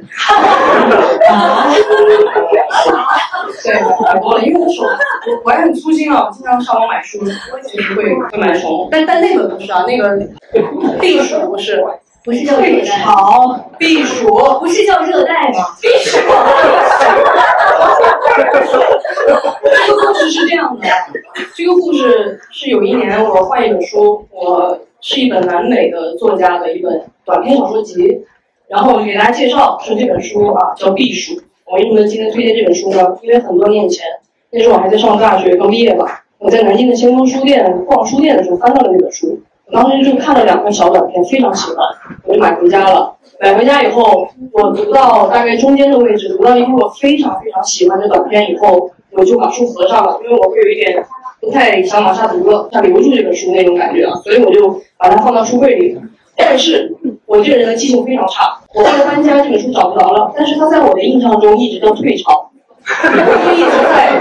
[3.64, 10.16] 对，买过了，因为我手我我还很粗心啊，我经常上网买书，就是会会买虫，但但那个不是啊，那个
[11.02, 11.84] 避暑不是。
[12.26, 14.28] 不是叫热带，好，避暑
[14.60, 15.78] 不是叫热带吗？
[15.80, 16.18] 避暑。
[19.86, 20.88] 这个故事是这样的，
[21.54, 28.26] 这个故事是有一年我换一本书，我是一本南美的作家的一本短篇小说集，
[28.68, 31.34] 然后我给大家介绍说这本书啊叫《避暑》。
[31.68, 33.16] 我为什么今天推荐这本书呢？
[33.22, 34.04] 因为很多年前，
[34.50, 39.40] 那时候我还在上大学，刚毕业吧，我在南京的先锋书店逛书店的时候翻到了这本书。
[39.68, 41.78] 我当时就看了两篇小短片，非常喜欢，
[42.26, 43.16] 我就买回家了。
[43.40, 51.04] 买回家以后，我读到大概中间的位置，读到一篇我非常非常喜欢的短片以后，我就把书合上了，因为我会有一点
[51.42, 55.98] 不太想往下读了，想留住这本书那种感觉啊，所以我就把它放到书柜里。
[56.38, 56.96] 但是
[57.26, 62.45] 我这个人的记性非常差，我为了搬家，这本书找不着了，但是它在我的印象中一直叫退潮。
[62.88, 64.14] 我就一直在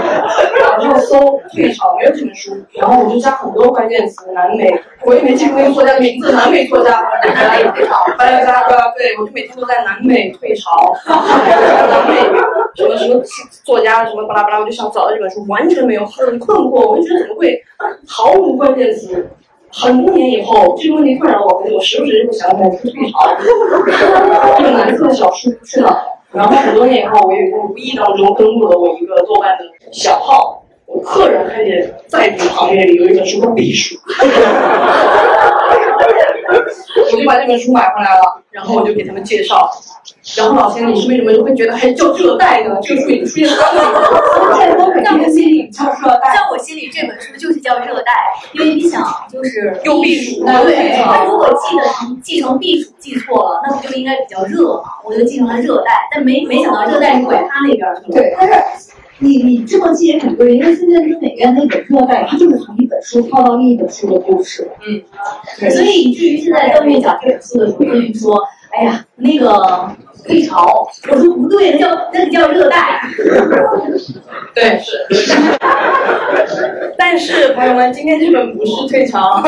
[0.67, 12.15] 网上搜退潮，没有这本书，然后我就加很多关键词，南美，我也没记住那个作家的名字，南美作家，南美退潮，巴拉巴拉巴拉，对我就每天都在南美退潮，南美
[12.75, 13.21] 什么什么
[13.63, 17.61] 作家什么巴拉巴拉，我就想找到这本书，完全没有，很困惑，我就觉得怎么会
[18.07, 19.29] 毫无关键词。
[19.71, 23.35] 很多年以后，这个问题困扰我很久，我时不时就会想起来退潮，
[24.57, 26.14] 这个蓝色的小书去哪了？
[26.35, 33.95] 然后很多年以后，我有一个无意当中登录了我一个豆瓣的小号，我赫然看见在读行业里有一本书叫《避暑》，
[37.01, 39.71] 我就把这本书买回来了，然后我就给他们介绍。
[40.37, 42.75] 然后老先生，你是为什么就会觉得还叫 热带呢？
[42.81, 48.11] 这个书已经出现在我心里叫热带，在我心里这本书就是叫热带，
[48.53, 50.95] 因为你想就是又避暑，对。
[51.03, 51.83] 他如果记得
[52.23, 54.89] 记成避暑记错了，那不就应该比较热嘛？
[55.05, 58.15] 我就记成了热带，但没没想到热带是拐他那边去了。
[58.15, 58.53] 对，但是
[59.19, 64.67] 你你这么记也很对，因为现在之美院那本热带，它就是从一本书套到另一本书的故事。
[64.87, 68.43] 嗯，所以以至于现在邓月讲这本书的时候，邓说
[68.75, 69.95] ：“哎呀，那个。”
[70.25, 73.01] 退潮，我说不对，那叫那个叫热带。
[74.53, 75.05] 对，是。
[76.97, 79.43] 但是朋友们，今天这本不是退潮，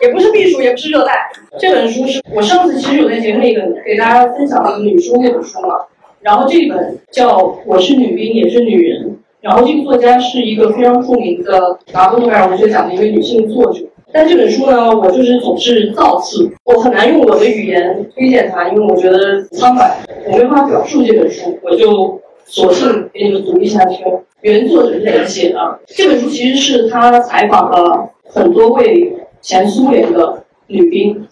[0.00, 1.12] 也不是避暑，也不是热带。
[1.58, 3.54] 这本书是我上次其实有在节目里
[3.84, 5.76] 给大家分享了女书那本书嘛。
[6.20, 9.10] 然后这本叫《我是女兵也是女人》，
[9.40, 13.80] 然后这个作家是一个非常著名的拿诺贝尔文学奖的一位女性作者。
[14.12, 25.80] 但这本书呢，我就是总是造次，我很难用我的语言推荐它，因为我觉得苍白，我没法表述这本书，我就索性给你们读一下这个原作者是怎么写的。
[25.86, 31.26] 这本书其实是他采访了很多位前苏联的女兵，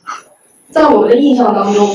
[0.70, 1.86] 在我们的印象当中，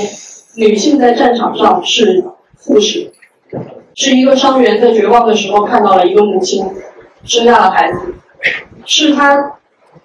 [0.55, 2.23] 女性在战场上是
[2.59, 3.11] 护士，
[3.95, 6.63] 是一个伤员在绝望的时候看到了一个母亲
[7.23, 7.99] 生下了孩子，
[8.85, 9.53] 是他。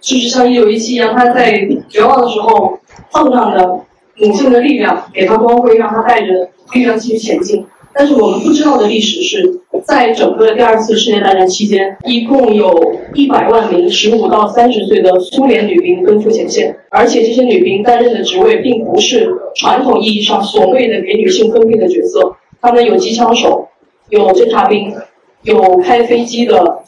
[0.01, 2.79] 就是像《一九一七》一样，他在绝望的时候
[3.11, 3.81] 碰上的
[4.17, 7.65] 母性的力量，给他光辉，让他带着力量继续前进。
[7.93, 23.69] 但是我们不知道的历史是，在整个第二次世界大战期间，一共有一百万名十五到三十岁的苏联女兵奔赴前线，而且这些女兵担任的职位并不是传统意义上所谓的给女性分配的角色，她们有机枪手，
[24.09, 24.95] 有侦察兵，
[25.43, 26.79] 有开飞机的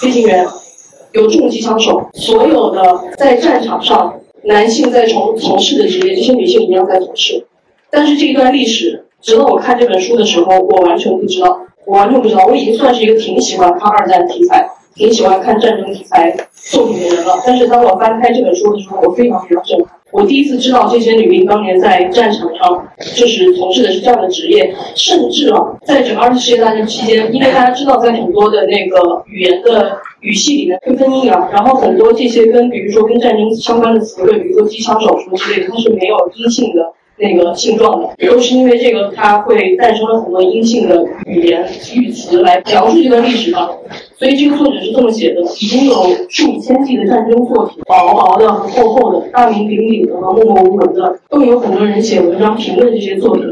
[0.00, 0.46] 飞行员。
[1.12, 7.44] 有重机枪手，所有的在战场上男性在从从事的职业，这些女性一样在从事。
[7.90, 12.46] 但是这一段历史，直到我看这本书的时候，我完全不知道，我完全不知道。
[12.46, 17.38] 我已经算是一个挺喜欢看二战题材、挺喜欢看战争题材作品的人了。
[17.46, 19.88] 但是当我翻开这本书的时候，我非常非常震撼。
[20.12, 22.86] 我第一次知道这些女兵当年在战场上
[23.16, 36.92] 就是从事的是这样的职业，甚至啊，在整个二次世界大战期间，因为大家知道，在很多的那个语言的语系里面会分阴阳，然后很多这些跟比如说跟战争相关的词汇，比如说机枪手什么之类的，它是没有音性的。
[37.18, 43.70] 那个性状的，都是因为这个它会诞生了很多阴性的语言语词来描述这段历史吧。
[44.16, 45.94] 所以这个作者是这么写的：已经有
[46.28, 53.44] 数以千计的战争作品，薄薄的厚厚的，大名鼎鼎的和默默无闻的，都有很多人写文章评论这些作品。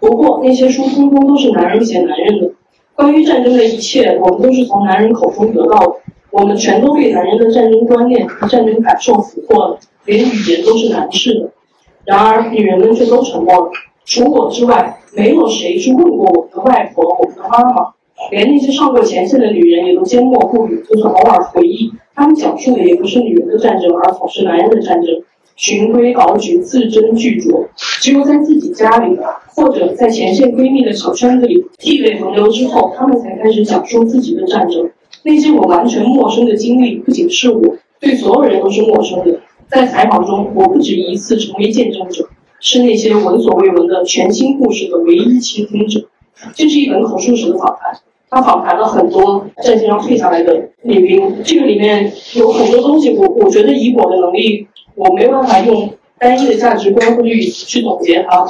[0.00, 2.50] 不过那些书通通都是男人写男人的，
[2.94, 5.92] 关于战争的一切，我们都是从男人口中得到的，
[6.30, 11.50] 我们全都被男人的战争观念和战争感受俘获了，连语言都是男士的。
[12.04, 13.70] 然而女人们却都沉默了，
[14.04, 17.92] 除我之外，没有谁去问过我的外婆、我的妈妈。
[18.30, 25.10] 连那些上过前线的女人也都缄默不语，就是偶尔回忆，他们讲述的也不是女人的战争，而总是男人的战争，
[25.56, 27.66] 循规蹈矩，字斟句酌。
[28.00, 29.18] 只有在自己家里，
[29.56, 34.88] 或者在前线闺蜜的小圈子里，涕泪横流之后，他们才开始讲述自己的战争。
[35.24, 39.40] 那些我完全陌生的经历，不仅是我，对所有人都是陌生的。
[39.72, 42.28] 在采访中，我不止一次成为见证者，
[42.60, 46.08] 是那些闻所未闻的全新故事的唯一倾听者。
[46.54, 47.98] 这是一本口述史的访谈。
[48.28, 58.46] 他访谈了很多战线上退下来的女兵，这个里面有很多东西，我我觉得以我的能力，我没办法用单一的价值观或者语词去总结它。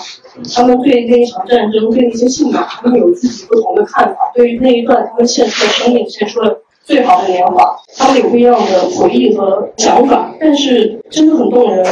[0.56, 4.32] 他们对那一场战争，对那些信仰，他们有自己不同的看法。
[4.34, 10.34] 对于那一段他们献出了生命，献出了最好的年华，他们有不一样的回忆和想法。
[10.40, 11.86] 但是真的很动人。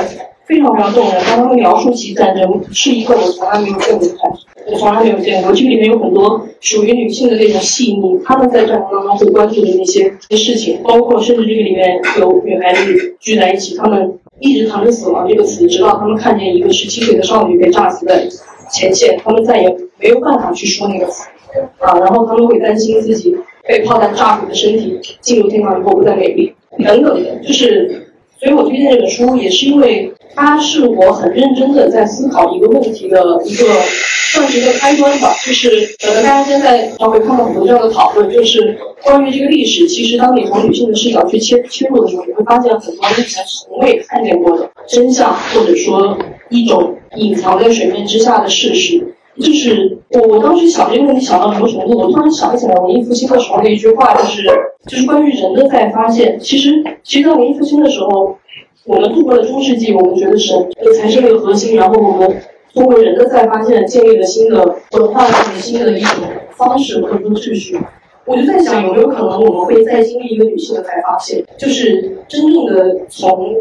[0.51, 1.23] 非常非常动人。
[1.29, 5.53] 当他们描述起战争，是一个我从来没有见过的战争，我从来没有见过。
[5.53, 18.27] 这里面有很多属于女性的那种细腻，她们在战争当中会关注的那些事情，包括甚至这个里面有女孩子聚在一起，她们一直谈着死亡这个词，直到他们看见一个十七岁的少女被炸死在
[18.73, 19.69] 前线，他们再也
[20.01, 21.29] 没有办法去说那个词
[21.79, 23.37] 啊，然后他们会担心自己
[23.71, 26.53] 被炮弹炸毁的身体进入天堂以后不再美丽
[26.85, 28.07] 等等的，就是。
[28.43, 33.67] 所以我推荐这本书，也是因为它是我很认真的在思考一个问题的一个，
[34.33, 35.31] 算是一个开端吧。
[35.45, 35.69] 就是
[36.01, 46.17] 可能大家现在稍微看到很多这样的讨论，就是关于这个历史，其实当你从女性的视角去切切入的时候，你会发现很多以前从未看见过的真相，或者说
[46.49, 49.07] 一种隐藏在水面之下的事实。
[49.41, 54.43] 就是我我当时想这个问题想到什么程度，我突然想起来文艺复兴的时候的一句话，就是
[54.87, 56.39] 就是关于人的再发现。
[56.39, 58.37] 其实其实在文艺复兴的时候，
[58.85, 60.57] 我们度过了中世纪，我们觉得神
[61.01, 62.37] 才是那个核心，然后我们
[62.75, 67.79] 通过人的再发现，建立了新的文化上面新的一种方式或者说秩序。
[68.27, 73.57] 我就在想，有没有可能我们会再经历一个女性的再发现，就是真正的从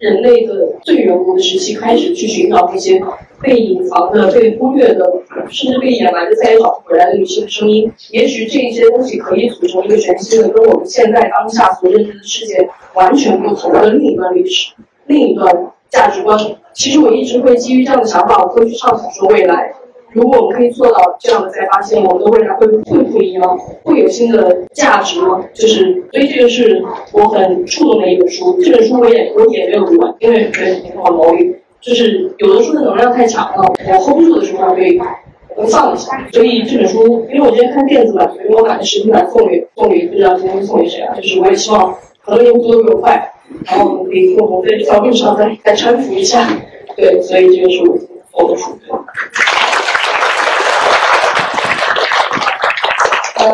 [0.00, 2.98] 人类的最远古的时期开始去寻找那些
[3.42, 5.12] 被隐藏的、被忽略的，
[5.50, 7.92] 甚至被掩埋的、再也找不回来的女性的声音。
[8.10, 14.72] 也许这一些东西可以组成一个全新的，跟我们现在当下所认知的世界完全不同的另一段历史、
[15.06, 15.54] 另一段
[15.90, 16.38] 价值观。
[16.72, 19.70] 其实我一直会基于这样的想法，我会去畅想说未来。
[20.12, 25.40] 如果我们可以做到这样的再发现，我们的未来会会不一样，会有新的价值吗？
[25.54, 28.58] 就是，所以这个是我很触动的一本书。
[28.60, 34.98] 这本书我也我也没有读完，因为觉得挺好毛病，就是有的书的能量太强了，我 hold 不住的时候会
[35.54, 36.26] 我放一下。
[36.32, 41.14] 所以这本书，因为我今天看电子版，所以我买的实体版送给送给不知道今天会送给谁啊？
[41.14, 43.32] 就是我也希望很多用户都比我快，
[43.64, 46.48] 然后我们可以共同在这条路上再再搀扶一下。
[46.96, 47.96] 对，所以这个是我
[48.32, 48.70] 我的书。
[53.40, 53.46] 呃，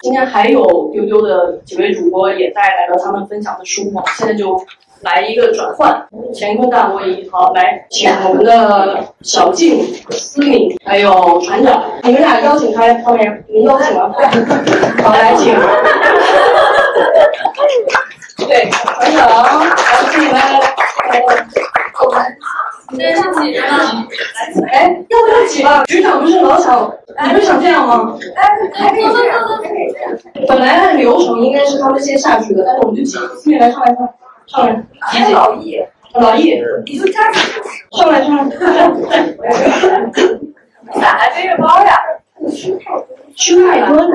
[0.00, 4.60] 今天还有丢丢的几位主播也带来了他们分享的书嘛，现在就
[5.02, 7.28] 来一个转换，乾坤大挪移。
[7.30, 14.12] 好，来，请我们的小静、思敏还有船长，你们俩邀请他后面，你们邀请了。
[15.02, 15.54] 好，来，请。
[18.46, 19.70] 对，船长，来，
[20.10, 21.22] 请你来来来，
[22.04, 22.36] 我们。
[22.98, 24.06] 这是几人啊？
[24.70, 25.84] 哎，要不要挤吧？
[25.84, 26.92] 局长不是老想，
[27.24, 28.16] 你不是想这样吗？
[28.36, 30.46] 哎，还可以这样，还可以这样。
[30.46, 34.08] 本来按流程应该是他们先下去的，但是我们就挤，思敏来上来上
[34.46, 34.84] 上来。
[35.32, 35.78] 老易，
[36.14, 38.56] 老易，你就加上来上来，
[41.00, 41.96] 咋还背着包呀？
[43.36, 44.08] 吃太多了。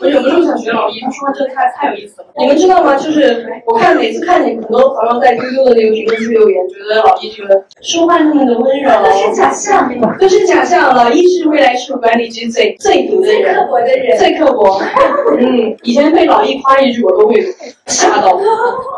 [0.00, 2.28] 我有的时候想学老易，他说话真的太太有意思了。
[2.38, 2.94] 你们知道吗？
[2.94, 9.98] 就是我看每次看见很多朋友在 QQ 的那个评论区留言，觉得老易觉得说话那么的温柔，都是假象，对？
[10.20, 10.94] 都是假象。
[10.94, 14.80] 老易是未来事务管理局最最毒的人，最刻薄的人，最刻薄。
[15.36, 17.44] 嗯，以前被老易夸一句，我都会
[17.86, 18.38] 吓到。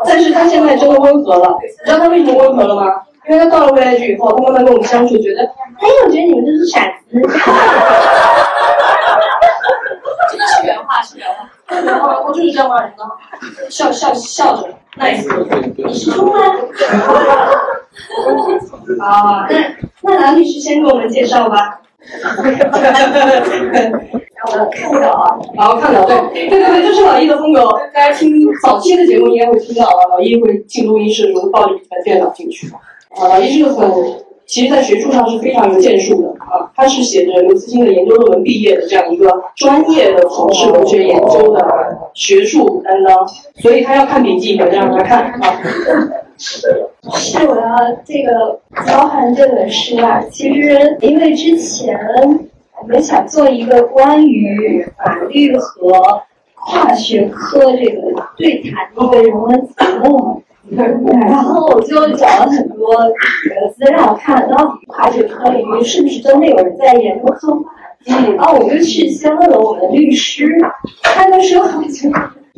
[0.05, 2.83] 但是他现在真的温和了，你知道他为什么温和了吗？
[3.29, 6.91] 因为他到了未来局以后，他慢慢跟我们相处，觉得，哎，我觉得你们都是傻子。
[10.31, 11.47] 这是原话，是原话。
[11.67, 13.03] 然后他就是这样骂人的，
[13.69, 14.67] 笑笑笑着
[14.97, 15.25] ，nice。
[15.75, 16.39] 你是中吗？
[18.99, 19.55] 啊，那
[20.01, 21.79] 那男律师先给我们介绍吧。
[24.43, 27.61] 让我看到啊，然后看到，对对对对，就是老易的风格。
[27.93, 32.67] 大家听早期的节目应该会听到了，老易会进录音室的时候抱着一台电脑进去。
[33.15, 33.91] 啊，老易这个很，
[34.45, 36.71] 其实在学术上是非常有建树的啊。
[36.75, 41.63] 他是写着刘慈欣的研究论文毕业的这样一个专业的从事文学研究的
[42.13, 43.27] 学术担当，
[43.61, 45.61] 所以他要看笔记，我就让他看啊。
[46.37, 50.23] 是我要这个包含这本书啊。
[50.31, 51.99] 其实因为之前
[52.81, 56.23] 我们想做一个关于法律和
[56.55, 58.01] 跨学科这个
[58.37, 60.37] 对谈的一个人文节目嘛，
[60.69, 62.95] 然后我就找了很多
[63.75, 67.63] 资料，看到底跨学科领域是不是真的有人在研究科幻。
[68.07, 70.47] 嗯，然后我就去先问了我们律师，
[71.01, 71.63] 他们说。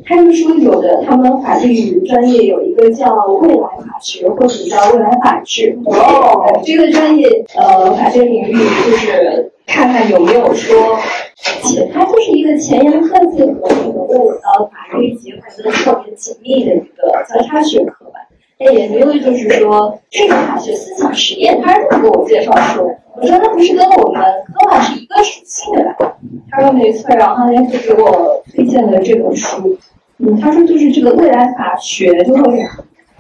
[0.06, 5.78] 他们说有的，他们法律专业有一个叫未来法学，或者叫未来法治。
[5.86, 10.98] 哦，这个专业呃，法学领域就是看看有没有说，
[11.64, 18.20] 且它就是一个前沿科技和这个未呃法律结合的特别紧密的一个交叉学科吧。
[18.60, 22.86] 那研究的就是说这个法学思想实验，他是这么给我介绍说，
[23.16, 24.22] 我说那不是跟我们
[24.54, 26.16] 科幻是一个属性的吧？
[26.52, 29.78] 他说没错，然后他就给我推荐了这本书。
[30.20, 32.64] 嗯，他说就是这个未来法学，就会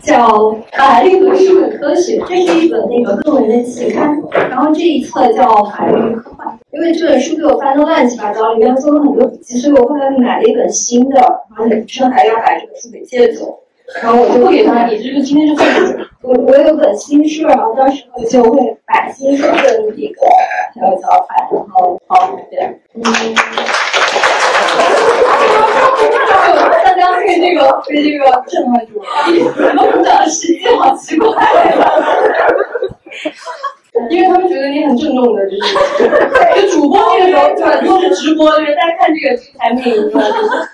[0.03, 0.27] 叫
[0.73, 4.21] 《法律和社会科学》，这是一本那个论文的期刊。
[4.49, 11.19] 然后这一册叫《法律科幻》，因为这本书被我翻得乱七八糟，里面做了很多笔记，所以我后来买了一本新的，
[11.55, 13.59] 然后女生还要把这本书给借走，
[14.01, 16.03] 然后我就不给他，你这个今天就送给你。
[16.21, 20.25] 我我有本新书，然后到时候就会把新书的那个
[20.73, 22.59] 还有交换，然后好对，
[22.95, 23.03] 嗯。
[26.83, 29.07] 大家被这个被这个震撼住了，
[29.83, 31.27] 我们讲的时间好奇怪
[34.09, 35.75] 因为他们觉得你很郑重的，就是
[36.61, 39.93] 就主播这个时候对都是直播，就是大家看这个产品，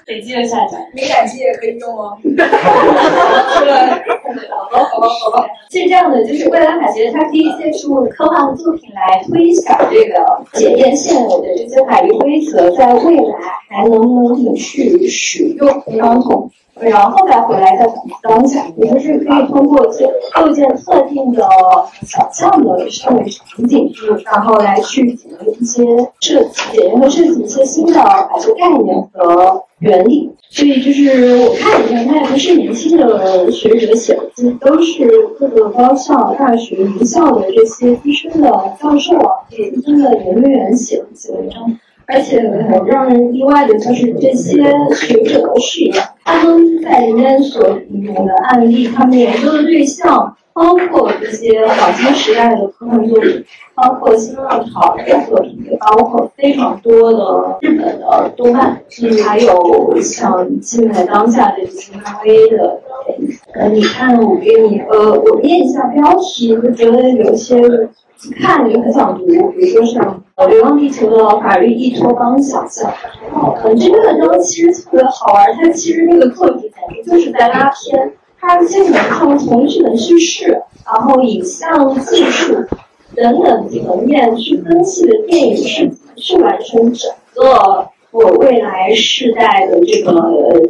[0.06, 0.78] 得记得下载。
[0.94, 2.18] 敏感肌也可以用哦。
[2.24, 2.34] 对，
[4.50, 5.46] 好吧，好吧，好吧。
[5.70, 13.34] 是这样的，就是未来法学它可以借助科幻作品来推想这个检验现有的这些法律规则，在未来
[13.70, 16.50] 还能不能去使用相同。
[16.82, 17.86] 然后再回来再
[18.22, 19.92] 当下，也就是可以通过构
[20.34, 21.46] 构建特定的
[22.06, 23.92] 想象的社会场景，
[24.26, 25.84] 然后来去解决一些
[26.22, 30.32] 设计，检验和设计一些新的法学概念和原理。
[30.52, 35.08] 所以就是我看了一下，它也不是年轻的学者写的，都是
[35.40, 38.50] 各个高校、大学、名校的这些资深的
[38.82, 41.78] 教授啊，资深的研究员写的一些文章。
[42.12, 44.64] 而且很让人意外的就是这些
[44.96, 53.46] 学者都是一样，他们在里面所引用的案例，他们研究的对象包括这些黄金时代的科幻作品，
[53.76, 58.78] 包括新浪潮的作品，也包括非常多的日本的动漫，
[59.26, 62.82] 还有像现在当下的这些漫威的。
[63.54, 67.56] 呃，你看，我给你，呃，我念一下标题，就觉得有一些。
[68.38, 72.92] 看就很想读，比如说像《流浪地球》的法律依托帮想象，
[73.34, 76.70] 嗯，这篇文章其实特别好玩，它其实那个作者简
[77.02, 82.54] 直就是在拉片，它基本上从剧本叙事，然后影像技术
[83.16, 87.90] 等等层面去分析的电影是怎么去完成整个。
[88.12, 90.12] 我未来世代的这个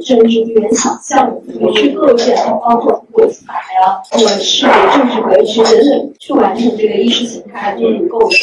[0.01, 8.35] 政治地缘想象，怎么去构建，包括国法呀，或者是政治格局等等，去完成这个意识形态的这种构造。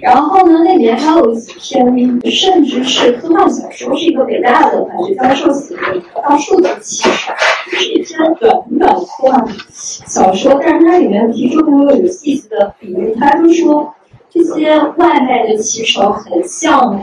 [0.00, 7.32] 然后呢，那边还有几篇，甚至是科幻小说，是一个北大的法学教授写的，到数字其实
[7.70, 13.94] 是一篇短短科幻小说，但是它里面提出很有有意思的比喻，他就说
[14.30, 17.00] 这些外卖的骑手很像。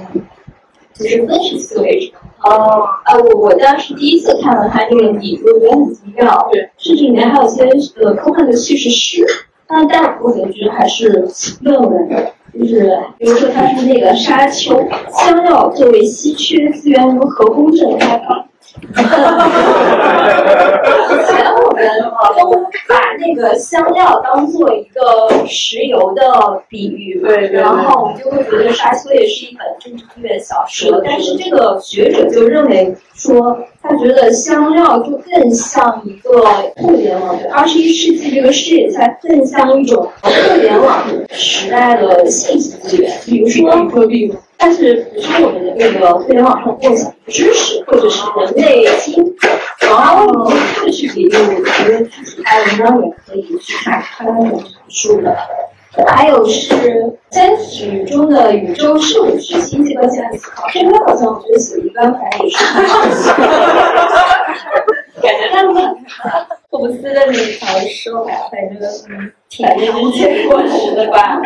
[0.94, 2.14] 就是分析思维
[2.44, 6.50] 哦，啊，我我当时第一次看到他这个比喻，我觉得很奇妙。
[6.52, 7.64] 对，甚至里面还有些
[8.04, 9.26] 呃科幻的叙事诗，
[9.68, 11.28] 但大部分觉得还是
[11.62, 12.08] 论文。
[12.54, 14.76] 就是比如说，他是那个沙丘，
[15.10, 18.45] 香料作为稀缺资源如何公正开放？
[21.82, 31.01] 以前我们都把那个香料当做一个石油的比喻，对，然后我们就会觉得沙丘也是一本政治地缘小说。
[31.03, 36.43] 但是这个学者就认为说，他觉得香料就更像一个
[36.75, 43.71] 互联网，二十一世纪这个视野下更像一种互联网时代的信息资源，比如说。
[44.64, 49.36] 但是，比如说我们的那个互联网上共享知识，或者是人类基因，
[49.80, 50.28] 然后
[50.80, 55.36] 会去比喻，我觉得具体的文章也可以去看看那种书的。
[56.07, 62.64] 还有是三体中的宇宙社会学经济关系思考，这个好像我觉得写一般，反正也是。
[65.22, 65.74] 感觉他们
[66.72, 69.32] 霍布斯的那条说法，反正嗯。
[69.49, 71.38] 挺人间过时的吧？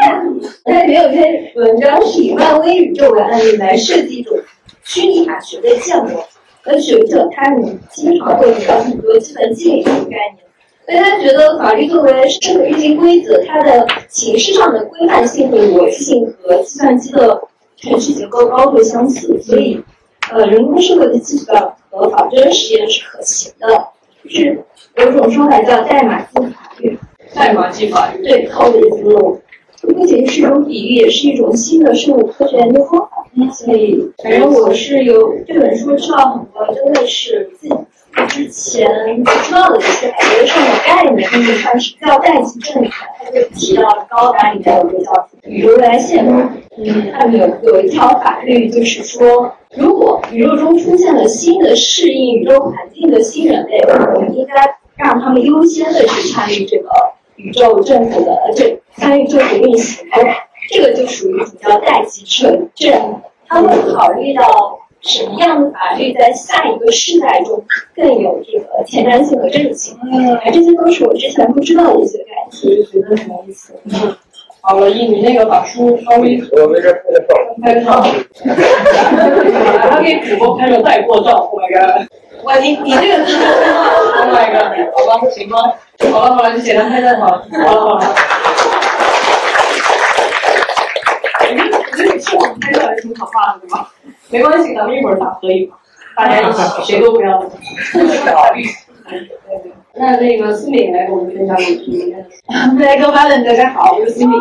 [0.63, 4.37] 它里面有篇文章是以漫威宇宙为案例来设计一种
[4.83, 6.23] 虚拟法学的建模，
[6.65, 10.37] 而学者他们经常会聊很多计算机领域的概念，
[10.85, 17.41] 所以他觉得法律作为社会运行规则，它的形式上的规范性和逻辑性和计算机的
[17.75, 19.83] 程序结构高度相似，所以
[20.31, 23.87] 呃，人工社会的计算和仿真实验是可行的，
[24.29, 24.63] 是
[24.97, 26.97] 有一种说法叫代码自法律。
[27.33, 29.41] 代码技法律对，靠这个思路，
[29.81, 33.09] 不仅是一种比喻，也是一种新的生物科学研究方法。
[33.53, 37.75] 所以，反正我是有这本书知道很多，真的是自己
[38.29, 38.87] 之前
[39.21, 46.25] 不知道的一些感觉上的概念，甚至算是叫代际政权，它就提到了高达里面有个叫宇宙未来线，
[46.77, 54.53] 嗯，它有有一条法律，就是说，如果宇宙中出现了新的适应宇宙环境的新人类，我们应该
[54.95, 56.89] 让他们优先的去参与这个。
[57.37, 60.07] 宇宙政府的这参与政府运行，
[60.71, 67.61] 这个就属于比较代际政政，他会考虑到什么样的法律在下一个世代中
[67.93, 69.97] 更有这个前瞻性和正性？
[70.03, 72.31] 嗯，这些都是我之前不知道的一些概
[72.63, 73.73] 念，觉得很有意思。
[74.67, 77.35] 好了，一你那个把书稍微我没事拍个照。
[77.61, 78.03] 拍个照，
[79.89, 82.07] 他给主播拍个带货照，Oh my god！
[82.43, 84.73] 哇，你你这个，Oh my god！
[84.97, 85.71] 好吧，行吗？
[86.11, 88.15] 好了好了，就简单拍照好了，好了好了。
[91.39, 93.91] 我觉得我觉得你是我们拍照还是挺可怕的，对吧？
[94.29, 95.71] 没关系，咱们一会儿打合影，
[96.17, 96.63] 大家一起，
[96.93, 97.51] 谁都不要走。
[99.97, 102.31] 那那个思敏来给我们分享你今天的书。
[102.77, 104.37] 大家晚安，大家好，我是思敏。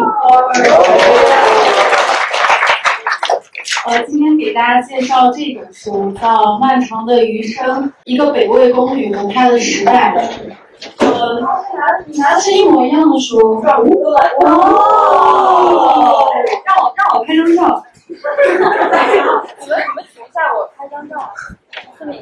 [3.87, 6.29] 呃，今天给大家介绍这本书，叫
[6.59, 10.13] 《漫长的余生：一个北魏宫女和她的时代》。
[10.99, 11.41] 呃，
[12.07, 13.39] 你拿的是一模一样的书。
[13.39, 13.63] 哦，
[16.67, 17.81] 让我让我拍张照。
[18.09, 21.15] 你们你们请一下，我拍张照。
[21.99, 22.21] 思敏，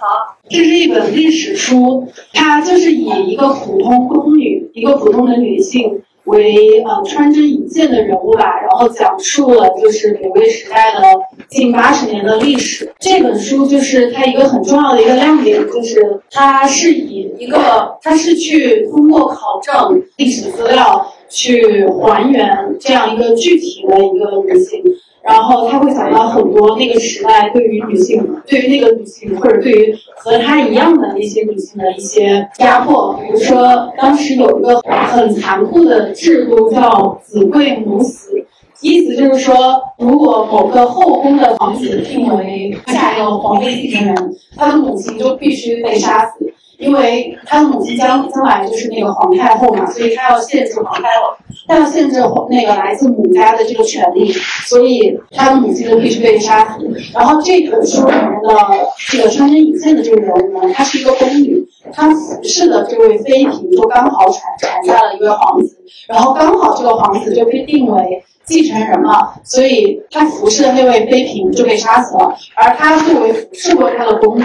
[0.00, 0.36] 好。
[0.48, 11.00] 这是一本历史书，它就是以一个普通宫女，一个普通的女性为呃穿针引线的人物吧，然后讲述了就是北魏时代的
[11.48, 12.92] 近八十年的历史。
[12.98, 24.82] 这本书就是它一个很重要的一个亮点，就是它是以一个它是去通过考证历史资料去还原这样一个具体的一个女性。
[25.28, 33.12] 然后他会想到很多那个时代对于女性，对于那个女性或者对于和她一样的那些女性的一些压迫。
[33.22, 38.42] 比如说，当时有一个很残酷的制度叫子贵母死，
[38.80, 44.16] 意思就是说，如果某个后宫的皇子定为下一个皇位继承人，
[44.56, 51.36] 他的母亲就必须被杀死，因为他的母亲将将来就是那个皇太后嘛，所以他要限制皇太后。
[51.66, 52.18] 他要限制
[52.48, 54.32] 那个来自母家的这个权利，
[54.64, 56.90] 所以他的母亲就必须被杀死。
[57.12, 61.62] 然后这本书里面的这个穿针引线的这个人物呢，她是一个宫女，
[61.92, 65.76] 她服侍的这位妃嫔就刚好产产下了一位皇子，
[66.06, 74.44] 然后刚好这个皇子就被定为继承人了，所以她服侍的那位妃嫔就被杀死了，而她作为服侍过她的宫女。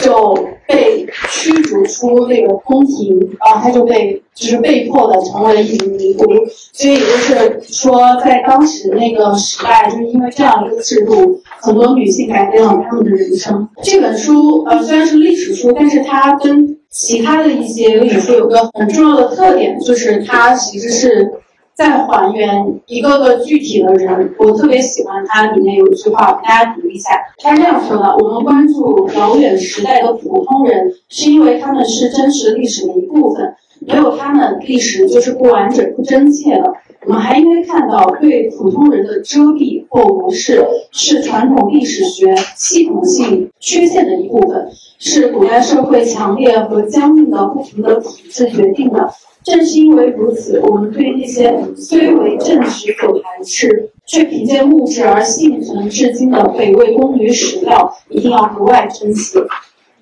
[0.00, 0.34] 就
[0.66, 6.24] 被驱逐出那个宫廷，然后他就被就是被迫的成为了一名尼姑，
[6.72, 13.68] 所以也就是说，在当时那个时代，就是因为这样一个制度，很多女性改变了她们的人生。
[13.82, 21.30] 这本书呃虽然是历史书，但是它跟其他的一些历史书有个很重要的特点，就是它其实是。
[21.74, 27.10] 在还原一个个具体的人，我特别喜欢它里面有一句话，我给大家读一下。
[27.38, 36.74] 他是这样说的：我们关注遥远时代的普通人，是因为他们是真实历史的一部分，没有他们，历史就是不完整、不真切的。
[37.06, 40.62] 我们还应该看到，对普通人的遮蔽或无视，
[40.92, 44.68] 是传统历史学系统性缺陷的一部分，
[44.98, 49.10] 是古代社会强烈和僵硬的不平等体制决定的。
[49.42, 59.38] 正是因为如此，我们对那些虽为正史所排斥，却凭借物质而幸存至今的北魏宫女史料，一定要格外珍惜。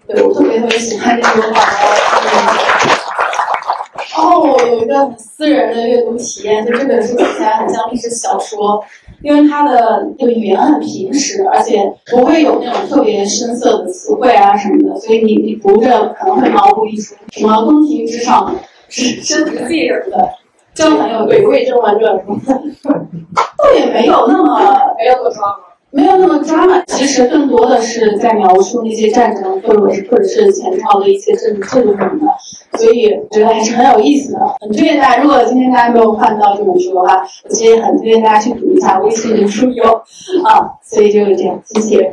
[0.07, 1.61] 对我特别特别喜欢这句话。
[4.17, 8.83] 然后我有一个很私人的阅读体验，就这本书读起来很像历史小说，
[9.23, 11.81] 因为它的这个语言很平实，而且
[12.11, 18.53] 不会有那种特别深色的词汇啊什么的，所以你你读着可能会毛骨一出，什么宫廷之上。
[18.89, 20.29] 是身不自由的，
[20.75, 22.15] 就很有《北魏甄嬛传》
[23.57, 24.59] 倒也没有那么
[24.97, 25.59] 没有那么抓马，
[25.91, 26.83] 没有那么抓马。
[26.87, 32.79] 其实更多的是在描述那些战争，或者是或者是前朝的一些政治制度什么的。
[32.79, 35.23] 所以觉得还是很有意思的，很推荐大家。
[35.23, 39.85] 如果今天大家没有看到这本书的话，我其实很推荐大家去读一下，微信读书有
[40.45, 40.79] 啊。
[40.83, 42.13] 所以就是这样，谢谢。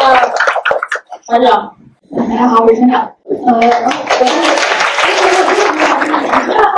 [0.00, 0.16] 呃，
[1.26, 1.72] 团长。
[2.14, 3.10] 大家好，我是团长。
[3.24, 3.60] 呃，我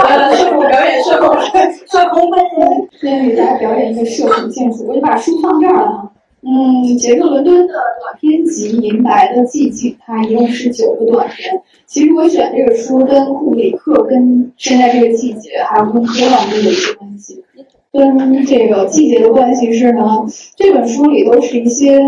[0.06, 1.36] 呃，社恐表演，社恐，
[1.86, 2.88] 社恐本人。
[2.98, 6.12] 今天给大家表演一个社恐建筑，我就把书放这儿了哈。
[6.42, 11.60] 嗯，杰克伦敦的短篇集《银白的寂静》，它一共是九个短篇。
[11.86, 17.44] 其实我选这个书跟库里克、跟现在这个季节，还有跟波兰都有一些关系。
[17.92, 20.24] 跟这个季节的关系是呢，
[20.56, 22.00] 这本书里都是一些。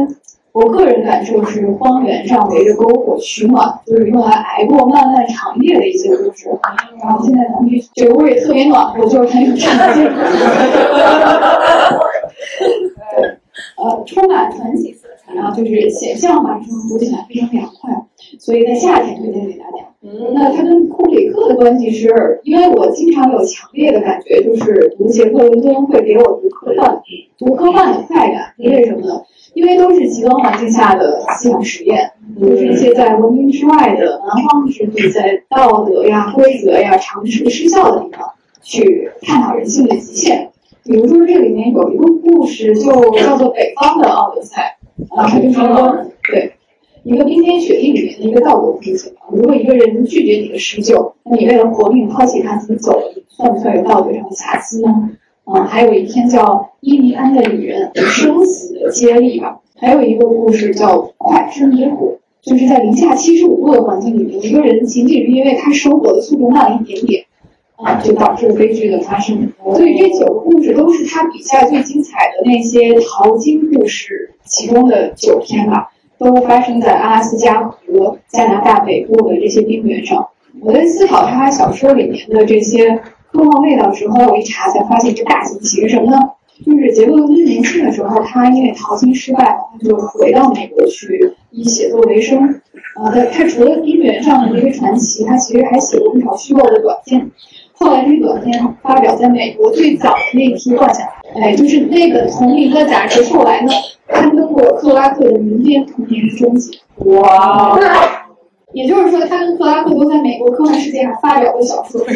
[0.53, 6.48] 我个人感受是，荒原上围着篝火取暖，就是用来挨过漫漫长夜的一些故事。
[7.01, 10.03] 然后现在咱们这个味特别暖和，就是很有生气。
[13.16, 13.28] 对，
[13.76, 17.91] 呃，充满传奇色彩，然后就是显像版，读起来非常凉快，
[18.38, 19.87] 所以在夏天推荐给大家。
[20.34, 27.00] 那它跟库布里克的关系是，因为我经常有强烈的感觉，就是读杰克伦敦会给我读科幻。
[27.38, 29.22] 读科幻的快感，是为什么呢？
[29.55, 38.31] 因为都是极端环境下的思想实验，就是一些在文明之外的蛮荒之地，在道德呀、规则呀、常识失效的地方
[38.63, 40.51] 去探讨人性的极限。
[40.85, 44.77] 比如说，这里面有一个故事，就叫做《北方的奥德赛》，
[45.17, 46.53] 啊，它就是说，对，
[47.03, 49.13] 一个冰天雪地里面的一个道德批评。
[49.31, 55.11] 如果一个人拒绝你的施救，那你为了活命抛弃他你走了，算不算有道德上的瑕疵呢？
[55.53, 56.45] 啊，还有一篇叫
[56.81, 59.59] 《伊尼安的女人》，生死的接力吧。
[59.79, 62.07] 还有一个故事叫《快生野火》，
[62.49, 67.25] 就是在零下七十五度的环境里面，一个人仅仅是因为他生活的速度慢了一点点。
[67.83, 69.51] 啊，就导致悲剧的发生。
[69.75, 80.29] 所以这九个故事都是他笔下最精彩的那些淘金故事其中的九篇吧，都发生在阿拉斯加和加拿大北部的这些冰原上。
[80.61, 83.01] 我在思考他小说里面的这些
[83.41, 86.18] 科幻味道时候，我一查才发现这大行其实什么呢？
[86.67, 92.38] 就是杰克伦年轻的时候，他因为淘金失败，他就回到美国去以写作为生。
[92.96, 97.30] 啊，他他除了冰原上的这些传奇，他其实还写过不少虚构的短篇。
[97.72, 101.08] 后来这个短片发表在美国最早的那一批幻想，
[101.41, 103.72] 哎，就是那个同名的杂志，后来呢
[104.07, 106.79] 刊登过克拉克的民间童年终结。
[107.07, 107.80] 哇！
[108.72, 112.01] 也就是说，他跟克拉克都在美国科幻世界上发表过小说。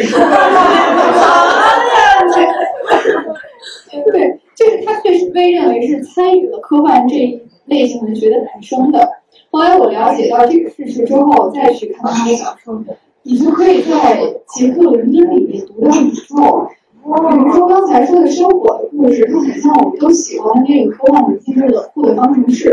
[3.91, 9.09] 对，对，就是他确实被认为是参与了科幻这一类型文学的诞生的。
[9.51, 12.83] 后来我了解到这个事实之后，再去看他的小说。
[13.27, 14.21] 你就可以在
[14.55, 16.69] 杰克伦敦里面读到宇宙，
[17.03, 17.09] 比
[17.39, 22.69] 如说刚才说的生活的故事，它很像我们都喜欢的那个科幻的《今日冷酷的方程式》，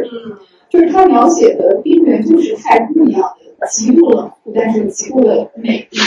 [0.69, 5.99] 就是它描写的冰原就是太空一样的极度冷酷，但是极度的美丽，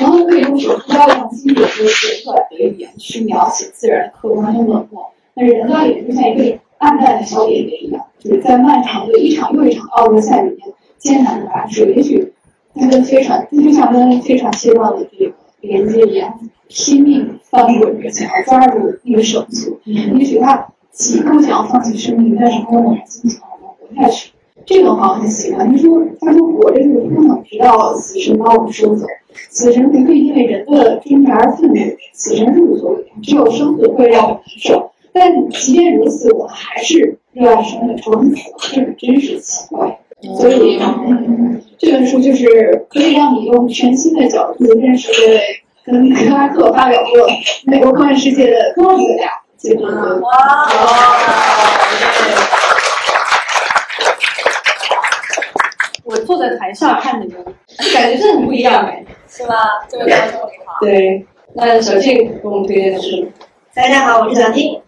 [0.00, 10.68] 然后可以用手漂亮精致和简短的语言去描写自然客观和冷漠，但是人呢，也就像一个暗淡的小点点一样，就是在漫长的一场又一场奥德赛里面
[10.98, 12.32] 艰难的跋涉，也许。
[12.74, 19.78] 他跟飞船，它就像跟飞船切断的这个连接一样，拼命翻滚着想要抓住那个绳索。
[19.84, 24.32] 也许他极度想要放弃生命，但是他仍然坚强的活下去。
[24.66, 25.70] 这个话我很喜欢。
[25.70, 29.06] 他说：“他说活着就是不能直到死神把我们收走。
[29.50, 31.74] 死神不会因为人的挣扎而愤怒，
[32.12, 33.04] 死神是无所谓。
[33.22, 34.92] 只有生死会让我们难受。
[35.12, 39.98] 但即便如此，我还是热爱生命，仇恨死亡，真是奇怪。”
[40.38, 40.78] 所以，
[41.78, 45.40] 这本书就是可以让你用全新的角度认识这位
[45.84, 47.10] 跟克拉克发表过
[47.66, 49.24] 美国科幻世界的科幻作家
[49.56, 50.20] 杰克伦。
[50.20, 50.30] 哇！
[56.04, 57.44] 我坐在台上看你们，
[57.92, 59.54] 感觉真的不一样哎， 是吗？
[59.86, 60.78] 这位观众你好。
[60.80, 63.30] 对，那小静给我们推荐的是？
[63.74, 64.80] 大家好，我是小静。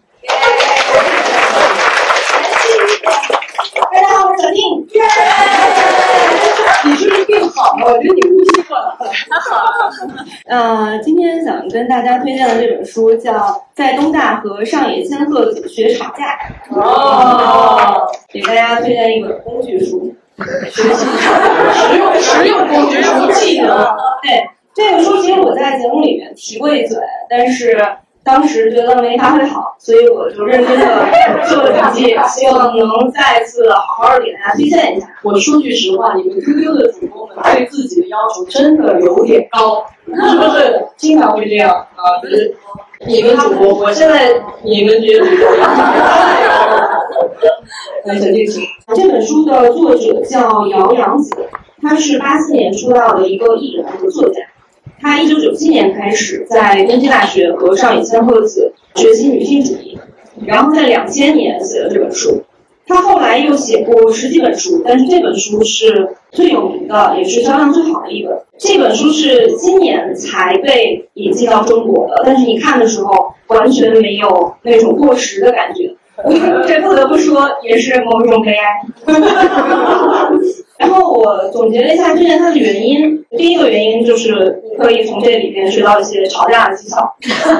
[3.91, 4.87] 大家好，我是小静。
[6.85, 7.93] 你是不是病好了？
[7.93, 8.97] 我觉得你呼吸过了。
[10.47, 13.33] 呃，今天想跟大家推荐的这本书叫
[13.75, 16.39] 《在东大和上野千鹤子学吵架》。
[16.75, 18.01] 哦。
[18.29, 20.11] 给大家推荐一本工具书，
[20.69, 21.05] 学习
[21.73, 23.85] 实用实用工具书技能。
[24.21, 26.97] 对，这个书其实我在节目里面提过一嘴，
[27.29, 27.77] 但是。
[28.25, 30.85] 当时觉得没发挥好，所以我就认真的
[31.47, 35.07] 做了笔记，希望能再次好好给大家推荐一下。
[35.21, 40.87] 我说句实话，你们 QQ 的主播们对自己的要求真的有点高，是不是？
[40.97, 42.17] 经常会这样啊？
[42.23, 42.57] 就是
[43.05, 44.33] 你们主播，我现在
[44.63, 45.25] 你们觉得？
[48.05, 48.63] 来，小静，请。
[48.95, 51.35] 这本书的作者叫姚洋子，
[51.81, 54.41] 他是八四年出道的一个艺人和作家。
[55.01, 59.97] 他一九九七年开始在东京大学和上野千鹤子学习女性主义，
[60.45, 62.43] 然后在两千年写了这本书。
[62.85, 68.37] 他后来又写过十几本书，但是这本书是最有名的，也是销量最好的一本。
[68.59, 75.95] 这本书是今年才被引进到中国的，但是你看的时候完全没有那种过时的感觉。
[76.67, 78.81] 这不得不说，也是某种悲哀。
[80.77, 86.99] 然后我总结了一下推荐它的原因，第一个原因就是你可以从这里边学到一些吵架的技巧，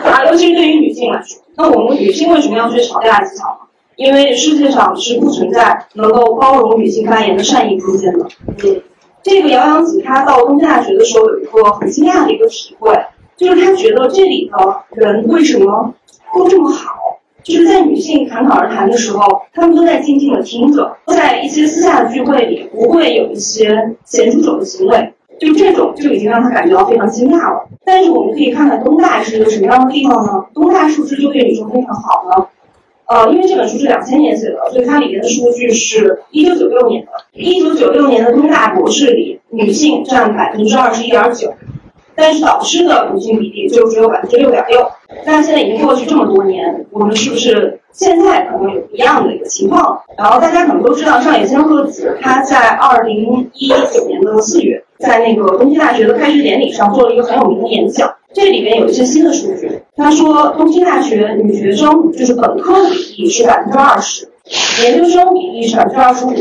[0.03, 1.41] 啊，尤其是对于女性来说。
[1.55, 3.59] 那我们女性为什么要学吵架的技巧呢？
[3.95, 8.27] 因为世界上是不存在能够包容女性发言的善意空间的。
[8.47, 8.81] 嗯，
[9.23, 12.93] 这个姚洋子她到东京大学的时候有一个很惊讶的一个体会，
[13.37, 15.93] 就是她觉得这里的人为什么
[16.33, 16.94] 都这么好。
[17.45, 27.69] 就是在女性侃侃而谈的时候，她们都在静静的听着，在一些私下的聚会里，不会有一些咸猪手的行为，就这种就已经让她感觉到非常惊讶了。
[27.85, 30.45] 但是我们可以看看东大是一个什么样的地方呢？
[30.55, 32.47] 东大是不是就对女生非常好呢？
[33.07, 37.11] 呃，因为这本书是两千年写的，所以它里面的数据是一九九六年的。
[37.33, 41.53] 一九九六年的东大博士里，女性占百分之二十一点九，
[42.15, 44.85] 但是导师的女性比例就只有百分之六点六。
[45.25, 49.99] 那现在已经过去这么多年，我们是不是现在可能有一样的一个情况？
[50.17, 58.13] 然后大家可能都知道，上野千鹤子她在二零一九年的四月，在那个东京大学的开学典礼上做了一个很有名的演讲。
[58.33, 64.27] 这里面有一些新的数据，他说东京大学女学生就是本科比例是百分之二十，
[64.83, 66.33] 研究生比例是百分之二十五，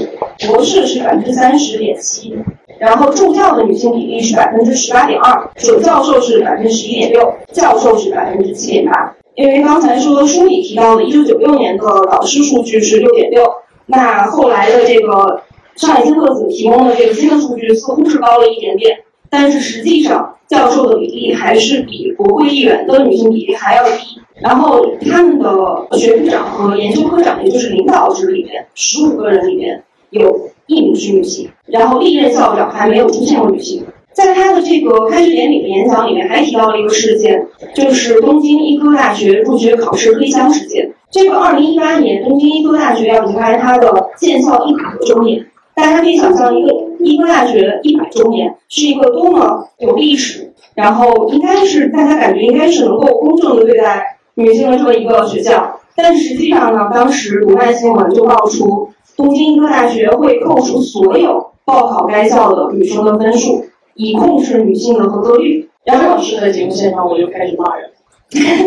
[0.49, 2.37] 博士是百分之三十点七，
[2.79, 9.15] 然后助教的女性比例是百分之十八点二，准教授是百分之十一点六，教授是百分之七点八。
[9.35, 13.43] 因为刚才说书里提到的1996年的导师数据是六点六，
[13.87, 15.43] 那后来的这个
[15.77, 18.97] 上野千鹤子提供的这个新的数据似乎是高了一点点，
[19.29, 24.21] 但是实际上教授的比例还是比国会议员的女性比例还要低。
[24.41, 29.83] 然后他们的学部长和研究科长，也就是领导职里面，十五个人里面
[30.15, 33.85] 有一名是女性，然后历任校长还没有出现过女性。
[34.13, 40.93] 在他的这个开学典礼的演讲里面，还提到了一个事件，就是东京医科大学入学考试黑箱事件。
[41.11, 45.45] 这个二零一八年，东京医科大学要迎来它的建校一百周年。
[45.75, 55.81] 大家可以想象，一个医科大学一百周年是一个多么有历史，然后应该是大家感觉应该是能够公正的对待女性的这么一个学校。
[55.97, 63.65] 但实际上呢，当时读卖新闻就爆出，东京医科大学会扣除所有报考该校的女生的分数。
[63.97, 65.71] 以控制女性的合格率。
[65.85, 67.89] 然后老师在节目现场，我就开始骂人。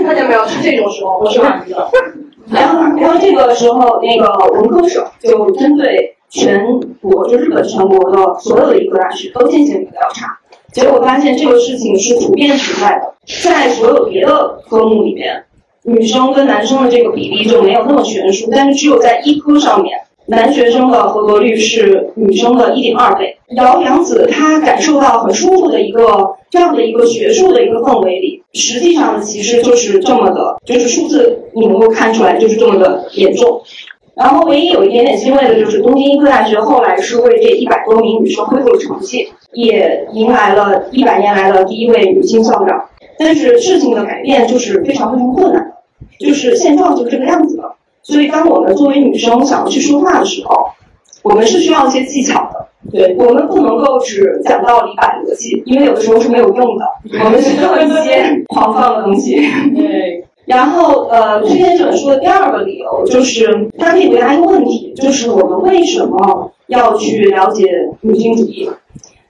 [0.06, 0.46] 看见没有？
[0.46, 1.92] 是这种时候，我是骂的。
[2.50, 10.40] 然后，然后这个时候，那个文科省就针对全国，就日本全国的所有的医科大学都进行了调查，
[10.72, 13.14] 结果发现这个事情是普遍存在的。
[13.44, 15.44] 在所有别的科目里面，
[15.84, 20.00] 女生跟男生的这个比例就没有那么悬殊，但是只有在医科上面。
[20.28, 23.38] 男学生的合格率是女生的一点二倍。
[23.56, 33.62] 姚洋子她感受到很舒服的一个这样的一个学术的一个氛围里，实际上其实就是这么的，就是数字你能够看出来就是这么的严重。
[34.16, 42.84] 然后唯一有一点点欣慰的就是东京医科大学后来是为这一百多名女生恢复了成绩，也迎来了一百年来的第一位女性校长。
[43.18, 45.74] 但是事情的改变就是非常非常困难，
[46.20, 47.64] 就是现状就是这个样子的。
[48.08, 50.68] 所以，当我们作为女生想要去说话的时候，
[51.24, 52.68] 我们是需要一些技巧的。
[52.90, 56.86] 对，我们不能够只讲道理、摆逻辑，因为有的时候是没有用的。
[57.26, 59.36] 我们需要一些狂放的东西。
[59.76, 60.26] 对。
[60.46, 67.66] 然后，呃，推荐这本书的第二个理由就是，它可以回答一个问题，就是我们为什么要去了解
[68.00, 68.70] 女性主义？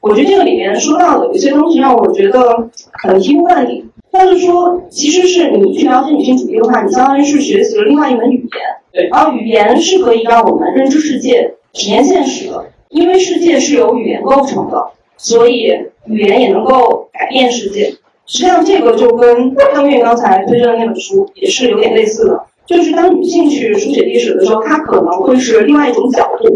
[0.02, 2.70] 我觉得这个里面说到的有些东西让我觉得
[3.02, 3.87] 很醍醐灌顶。
[4.18, 8.50] 他是说，其实是你去了解女性主义的话，你相当于是学习了另外一门语言。
[8.92, 14.88] 对，而语言是可以让我们认知世界、体验现实的，因为世界是由语言构成的，
[15.18, 15.72] 所以
[16.06, 17.94] 语言也能够改变世界。
[18.26, 26.54] 实际上，这个就跟汤运刚才推荐的那本书也是有点类似的，就是当女性去书写历史的时候，她可能会是另外一种角度。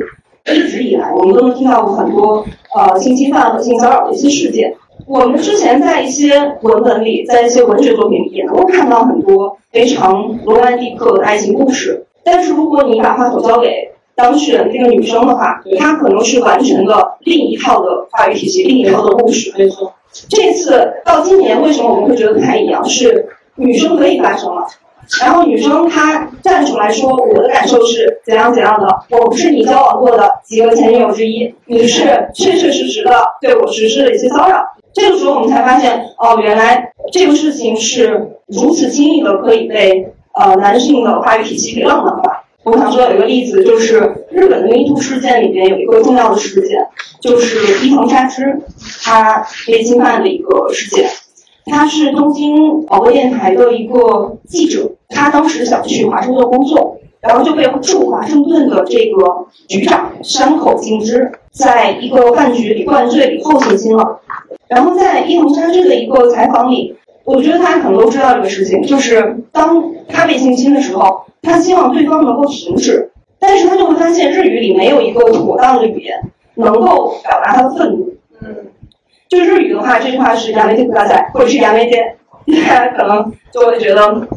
[0.51, 2.43] 一直以来，我们都能听到很多
[2.75, 4.73] 呃性侵犯和性骚扰的一些事件。
[5.11, 12.05] 我们之前在一些文本里，在一些文学作品里，也能够看到很多非常罗曼蒂克的爱情故事。
[12.23, 19.53] 但是如果你把话筒交给当事人这个女生的话，她可能是完全的另一套的话语体系，另一套的故事。
[19.57, 19.93] 没错。
[20.29, 22.81] 这次到今年，为什么我们会觉得不太一样？
[22.85, 24.65] 是女生可以发声了，
[25.19, 33.11] 然后女生她站出来说：“我的感受是怎样怎样的，我不是你交往过的几个前女友之一，你是确确实实的
[33.41, 42.43] 对我实施了一些骚扰。”这个时候我们才发现，哦，原来这个事情是如此轻易的可以被呃男性的话语体系给浪漫化。
[42.63, 46.85] 我想说有一个例子，就是日本的 MeToo 事件里面有一个重要的事件，
[47.19, 48.61] 就是伊藤沙织
[49.01, 51.09] 她被侵犯的一个事件。
[51.65, 64.19] 她是东京广播电台的一个记者，她当时想去华盛顿工作，然后就被驻华盛顿的这个局长山口敬之在一个饭局里灌醉以后性侵了。
[64.67, 76.17] 然后在伊藤沙织的一个采访里，我觉得大家可能都知道这个事情，就是当他被性侵的时候，他希望对方能够停止，但是他就会发现日语里没有一个妥当的语言
[76.55, 78.13] 能够表达他的愤怒。
[78.41, 78.55] 嗯，
[79.29, 84.27] 就日语的话，这句话是亚美テ大赛，或者是亚美テ，大家可能就会觉得，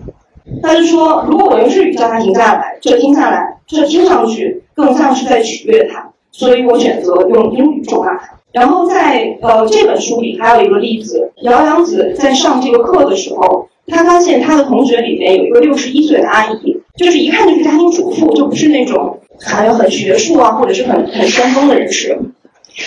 [0.63, 6.11] 他就说，如果我用日语叫他停下来，这听下来，这听上去更像是在取悦他。
[6.31, 8.35] 所以我选择用英语咒骂他。
[8.55, 22.17] 然后在呃这本书里还有一个例子，姚洋子在上这个课的时候，他发现他的同学里面有一个六十一岁的阿姨，就是一看就是家庭主妇，就不是那种好像很学术啊或者是很很先锋的人士。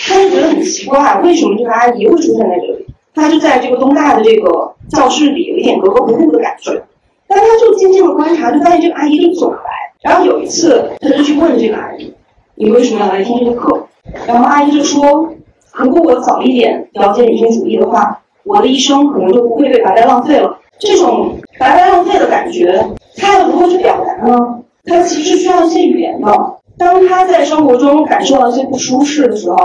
[0.06, 2.86] 他就觉得很奇怪，为什么这个阿姨会出现在这里？
[3.14, 6.82] 他就在这个东大的这个教室里有一点格格不入的感觉。
[7.26, 9.58] 但他就静静的观察，就发现这个阿姨就总来。
[10.00, 12.10] 然后有一次，他就去问这个阿姨
[12.56, 13.86] ：“你为什么要来听这个课？”
[14.26, 15.28] 然后阿姨就说
[15.78, 22.84] ：“如果我早一点了解女性主义的话，我的一生可能就不会被白白浪费了。”这种白白浪费的感觉，
[23.16, 24.60] 他要如何去表达呢？
[24.84, 26.32] 他其实需要一些语言的。
[26.78, 29.56] 当他在生活中感受到一些不舒适的时候，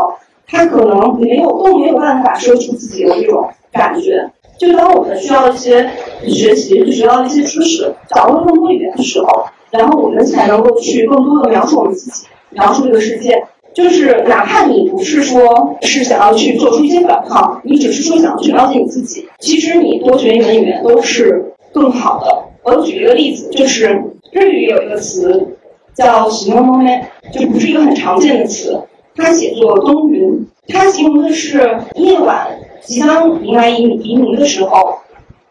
[0.48, 4.32] 他可能没有都没有办法说出自己的这种感觉。
[4.58, 5.88] 就当我们需要一些
[6.28, 13.46] 学习，学到一些知识，掌握更多语言的时候，然后我们才能够去更多的描述我们自己，描述这个世界。
[13.74, 22.44] 就是哪怕你不是说是想要去做出一些反抗，你只是说想要去了解你自己，其实你多学一门语言都是更好的。
[22.64, 24.02] 我举一个例子，就是
[24.32, 25.56] 日语有一个词
[25.94, 28.80] 叫“喜梦梦妹”，就不是一个很常见的词，
[29.16, 32.48] 它写作冬云，它形容的是夜晚。
[32.86, 34.96] 即将迎来黎黎明的时候，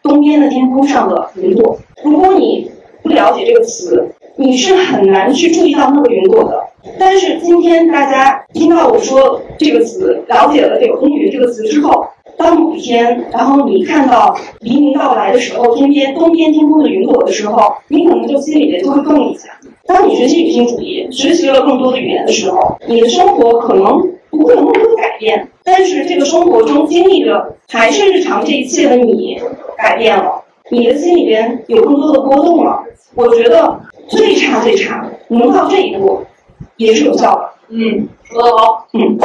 [0.01, 1.77] 东边的天空上的云朵。
[2.03, 2.71] 如果你
[3.01, 6.63] 不了解这个词，你是很难去注意到那个云朵的。
[6.99, 12.05] 但是今天大家听到我说这个词，了解了这个“风云”这个词之后，
[12.37, 19.49] 当某一天，然后你看到黎明到来的时候，天边东边天空的云朵的时候，你可能就心里面就会动一下。
[19.85, 24.13] 当你学习女性主义，学习了更多的语言的时候，你的生活可能。
[24.35, 29.39] 不会有那么多改变，但是这个生活中经历的还是日常这一切的你
[29.77, 30.41] 改变了，
[30.71, 32.83] 你的心里边有更多的波动了。
[33.13, 36.23] 我觉得最差最差能到这一步，
[36.77, 37.49] 也是有效的。
[37.69, 38.87] 嗯，说得好。
[38.93, 39.17] 嗯。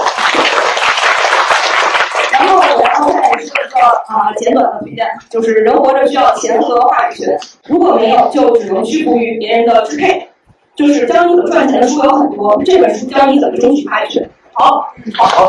[2.32, 10.28] 然后然后再说一个啊简短的推荐，就是人活着需要钱和话语权，如果没有，就只能屈服于别人的支配。
[10.76, 14.30] 就是教你怎么赚钱的书有很多，这本书教你怎么争取话语权。
[14.52, 15.48] 好，好。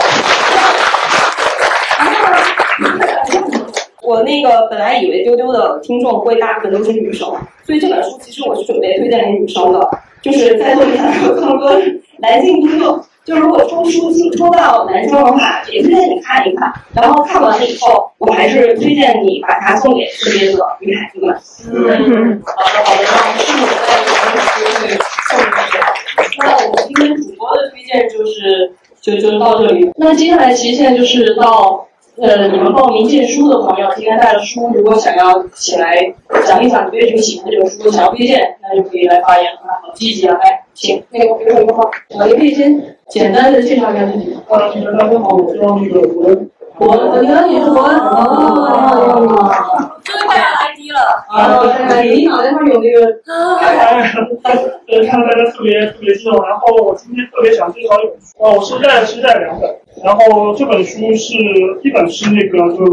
[4.09, 7.29] 我那个本来以为丢丢的听众会大部分都是女生，
[7.63, 9.87] 所以这本书其实我是准备推荐给女生的，
[10.19, 10.91] 就是在座的
[11.35, 11.79] 更多
[12.17, 16.73] 男性听众，就如果抽书抽到男生的话，也推荐你看一看。
[16.95, 21.39] 然后看完了以后，我还是推荐你把它送给身边的女孩子们。
[21.71, 24.97] 嗯，好的好的，那我们是我在有机会
[25.29, 25.73] 送给大家。
[26.39, 28.73] 那我们今天主播的推荐就是。
[29.01, 29.89] 就就到这里。
[29.95, 31.87] 那接下来其实现在就是到
[32.21, 36.13] 呃你们报名荐书的朋友，今天带了书，如果想要起来
[36.45, 39.49] 讲一讲你对这个喜欢这本书，想要推荐，那就可以来发言。
[39.61, 40.37] 好，积极啊！
[40.43, 44.33] 来，请那个给我一个话，呃，也可以先简单的介绍一下自己。
[44.33, 46.49] 啊，大家好，我叫那个文。
[46.77, 47.73] 博文，你好，你文。
[47.73, 49.49] 哦。
[50.03, 50.13] 终
[50.91, 51.25] 了。
[51.29, 51.63] 啊，
[52.03, 53.05] 你脑袋上有那个。
[53.25, 61.37] 呃，看到大家特别特别激动，然后我今天特别想介绍一本书，哦，我是带是带两本，然后这本书是
[61.83, 62.83] 一本是那个就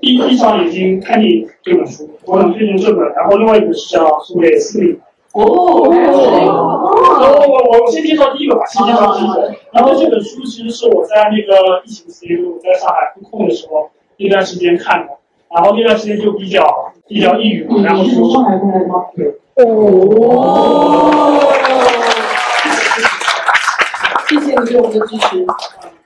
[0.00, 4.98] 闭闭上眼睛看电影这本书，我很推荐这本，然后另外一本是叫苏给斯里。
[5.32, 15.12] 哦，哦，我我我先介绍第一个吧，先介绍第一个，然后这本书其实是我在那个疫情期间，我在上海封控的时候那段时间看的，
[15.50, 19.06] 然后那段时间就比较比较抑郁嘛，然后从上海过来的吗？
[19.16, 19.34] 对。
[19.56, 19.64] 哦，
[24.28, 25.46] 谢谢你对我的支持。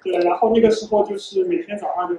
[0.04, 2.14] 对，然后那个时候就是每天早上就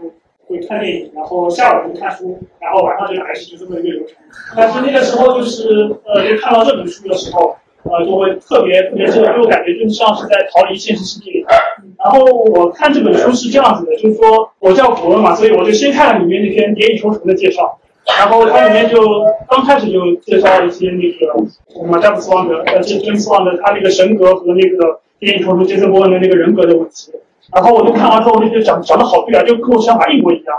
[0.47, 4.15] 会看电影，然后下午就看书，然后晚上就打游戏，就这么一个流程。
[4.55, 11.45] 但是那个时候就是呃，就看到这本书的时候，呃，就会特别特别震撼，因为我感觉就像是在逃离现实世界里。
[11.97, 17.80] 然后我看这本书是这样子的，就是说我叫古文嘛，所以我就先看了里面那篇《谍影重重》的介绍。
[18.18, 18.97] 然后它里面就
[19.47, 21.34] 刚开始就介绍了一些那个
[21.69, 27.11] 什么詹姆斯旺德，呃，詹詹姆斯旺德他那个神格和那个电影重重杰森波恩的那个人格的问题。
[27.53, 30.56] 然后我就看完之后，我就讲讲的好对啊，就跟我想法一模一样。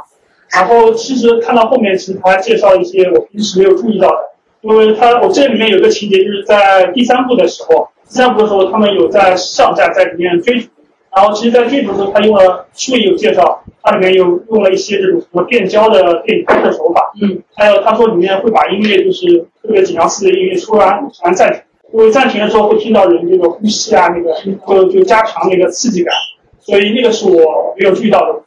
[0.55, 4.17] 然后其实看到后面，其实他还介绍一些我平时没有注意到的，
[4.63, 10.69] 因为他我这里面有个情节，就是在第三部的时候，第三部的时候他们有在上架在里面追逐。
[11.15, 17.13] 然后其实，在追逐的时候，他用了书里有介绍，它里面有用了一些这种什么变焦的电影拍摄手法。
[17.21, 17.43] 嗯。
[17.57, 21.61] 还有他说里面会把音乐就是特别紧张式的音乐突然突然暂停，
[21.95, 24.33] 因为暂停的时候会听到人这个呼吸啊，那个
[24.69, 26.15] 就就加强那个刺激感，
[26.61, 28.41] 所以那个是我没有注意到的。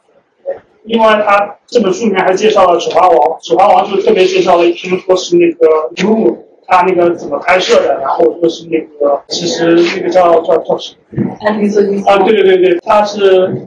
[0.84, 5.66] 另外，他这本书里面还介绍了《指环王》，《指环王》就特别介绍了一篇，说是那个
[6.02, 11.22] 鲁姆他那个怎么拍摄的，然后说是那个其实那个叫叫叫什么？
[11.40, 13.18] 安迪色计啊，对对对对，他是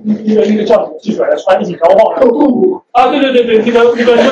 [0.03, 1.35] 那个那个叫什么技术来着？
[1.37, 2.27] 穿一起交换的。
[2.27, 4.31] 动啊，对对对对，那个那个那个。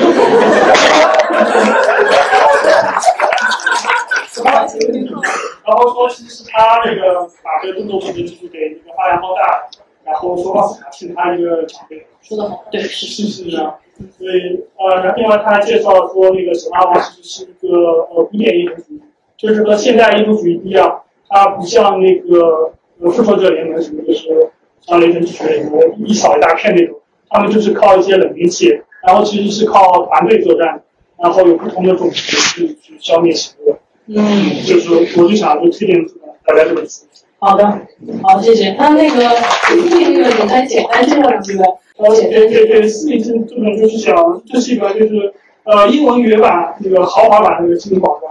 [5.65, 9.63] 然后说是是他那个把这个动作捕捉技术给那个发扬光大，
[10.05, 12.05] 然后说奥斯卡是他一个长辈。
[12.21, 13.75] 说的好，对，是是是这样。
[14.17, 19.01] 所以呃，然后另外他还介绍说那个《小霸王》其实是一个呃古典英雄主义，
[19.37, 24.49] 就是和现代英雄主义不一样，它不像那个呃复仇者联盟什么就是
[24.81, 26.99] 像雷神之锤什么一扫一大片那种，
[27.29, 30.81] 他们就是靠一些冷兵器，然后其实是靠团队作战，
[31.17, 33.77] 然后有不同的种族去去消灭邪恶。
[34.07, 34.17] 嗯，
[34.65, 36.05] 就是我就想就推荐
[36.45, 37.05] 大家这本书。
[37.39, 37.81] 好的，
[38.23, 38.75] 好，谢谢。
[38.79, 41.63] 那那个对那个你再简单介绍两句呗。
[41.97, 45.33] 呃，对对对，四零这这种就是想，这是一个就是
[45.63, 48.21] 呃英文原版那个豪华版那个精华版。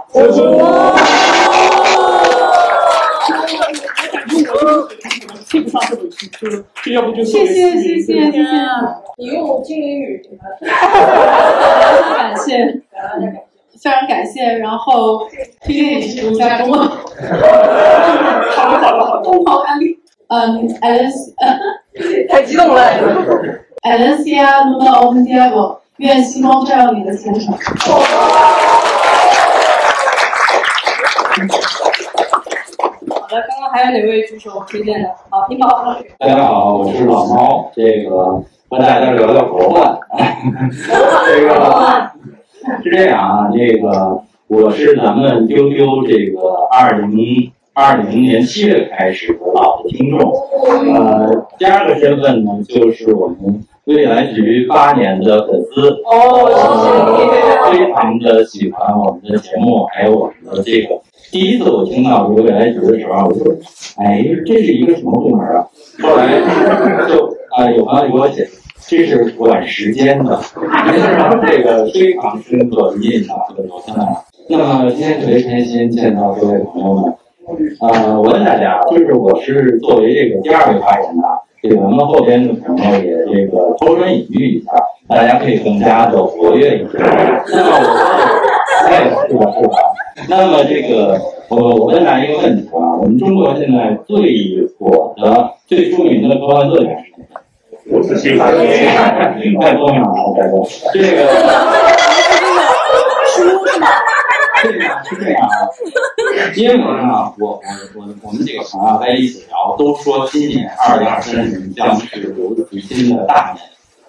[0.59, 0.95] 哇！
[5.47, 8.41] 配不上这本书，就是这要不就谢谢谢谢谢谢。
[9.17, 10.21] 你用精灵语。
[10.61, 12.81] 感谢。
[13.81, 15.27] 非常感谢，然后
[15.63, 16.79] 推荐你读一下中文。
[16.79, 19.23] 好的好的好的。
[19.23, 19.99] 东方安利。
[20.27, 21.33] 嗯，Alice，
[22.29, 22.81] 太激动了。
[23.83, 27.53] Alicia Luna of Diego，愿星光照耀你的前程。
[27.53, 27.59] 好
[33.29, 35.09] 的，刚刚还有哪位举手推荐的？
[35.29, 35.95] 好，你好。
[36.17, 39.95] 大家好，我是老猫，这个和大家聊聊国漫。
[41.27, 42.09] 这个
[42.83, 46.39] 是这样啊，这个我是咱们丢丢这个
[46.71, 50.31] 二零二零年七月开始的老听众，
[50.93, 55.89] 呃，第二个身份呢就是我们未来局八年的粉丝。
[56.05, 61.01] 哦，非常的喜欢我们的节目，还有我们的这个。
[61.31, 63.53] 第一次我听到这个未来局的时候，我说，
[63.97, 65.67] 哎，这是一个什么部门啊？
[66.01, 66.39] 后来
[67.09, 68.51] 就啊、有朋友给我解释，
[68.87, 70.39] 这是管时间的，
[71.47, 74.05] 这个非常深刻的印象和留下来。
[74.47, 77.13] 那么今天特别开心见到各位朋友们。
[77.81, 81.23] 呃，我问大家，就是我是作为这个第二位发言的，
[81.61, 84.71] 这个咱们后边的朋友也这个抛砖引玉一下，
[85.07, 86.97] 大家可以更加的活跃一些。
[86.97, 87.87] 那么我，
[88.87, 89.73] 哎，是的，是的。
[90.29, 96.89] 那么这个，我我问大家一个问题啊，我们中国现在最火的、最出名的科幻作品
[97.85, 98.43] 是什么？
[98.45, 98.85] 我是谁？
[99.61, 100.53] 太重要了，大哥，
[100.91, 101.17] 这个。
[105.03, 105.53] 是这样啊。
[106.55, 107.59] 因为呢，我我
[107.95, 113.63] 我我们几个朋友在一起聊，都说今年二零二三年将是刘慈欣的大年。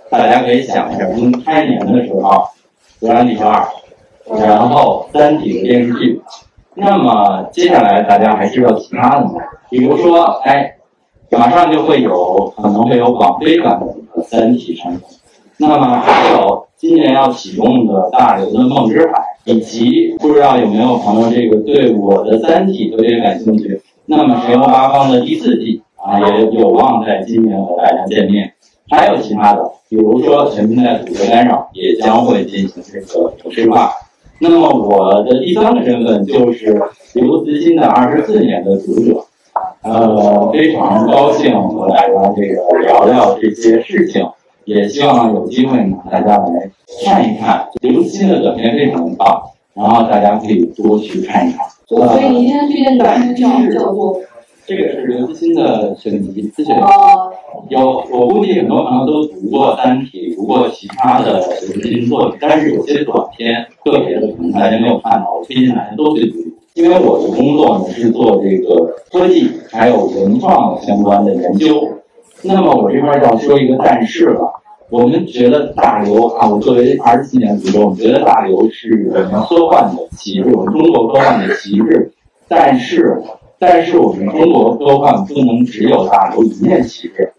[0.08, 2.20] 大家可以想一下，从开年的时候，
[3.00, 3.68] 《流浪地球二》，
[4.40, 6.22] 然后《三体》的电视剧。
[6.74, 9.32] 那么接下来大家还知道其他的吗？
[9.68, 10.75] 比如说，哎，
[11.30, 15.02] 马上就会有可能会有网飞版本的《三体》产品。
[15.58, 19.12] 那么还有今年要启动的大刘的《梦之海》，
[19.52, 23.80] 以及不知道有没有朋友这个对我的《三体》特别感兴趣？
[24.04, 28.52] 那么《神游八方》的第四季啊，也有望在今年和大家见面。
[28.88, 33.90] 还有其他的，比如说《全民在土的干扰》也将会进行这个影视化。
[34.38, 36.80] 那么我的第三个身份就是
[37.14, 39.24] 刘慈欣的二十四年的读者，
[39.82, 44.26] 呃，非常高兴和大家这个聊聊这些事情。
[44.64, 46.70] 也希望有机会呢，大家来
[47.04, 49.40] 看一看刘慈欣的短片非常棒，
[49.74, 51.64] 然后大家可以多去看一看。
[51.86, 54.20] 所以您现在推荐的叫叫做
[54.66, 57.32] 这个是刘慈欣的选集自选集，呃
[57.68, 66.38] 有我估计很多朋友都读过《三体》，读过其他的刘慈欣作品，但是有些短片个别的可能大家没有看到，我推荐大家都去读。
[66.76, 71.88] 因为我的工作呢是做这个科技还有文创相关的研究，
[72.42, 74.62] 那么我这边要说一个但是了。
[74.90, 82.12] 我们觉得大刘啊，我作为二十四年读者，我们觉得大刘是我们科幻的旗帜，我们中国科幻的旗帜。
[82.46, 83.22] 但是，
[83.58, 87.32] 但是我们中国科幻不能只有大刘一面旗帜。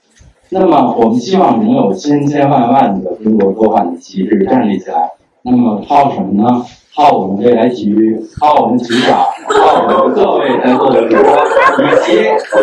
[0.50, 5.12] 那么，我们希望能有千千万万的中国科幻的旗帜站立起来。
[5.44, 6.66] 那么，靠什么呢？
[6.98, 11.46] 靠我们未来局，靠我们局长，靠我们各位在座的主播，
[11.86, 12.14] 以及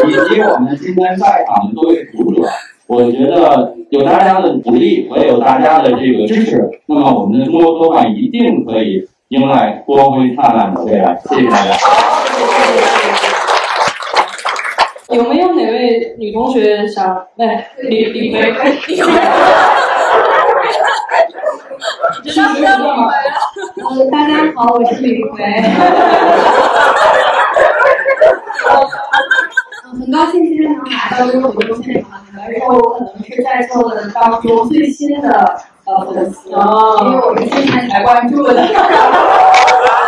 [0.09, 2.43] 以及我们今天在场的各位读者。
[2.89, 11.17] 我觉得有大家的鼓励，我也有大家的这个支持，那么我们的中国科幻一定可以迎来光辉灿烂的未来。
[11.27, 11.77] 谢谢大家。
[15.11, 17.25] 有没有哪位女同学想？
[17.39, 18.53] 哎，李李飞，
[22.25, 23.09] 这是什么？
[23.77, 25.63] 呃，大家好，我是李逵。
[29.93, 35.57] 很高兴今天能来到这个活动现场，而且我可能是在座的当中最新的
[35.87, 38.55] 呃粉丝，因为我是今年才关注的。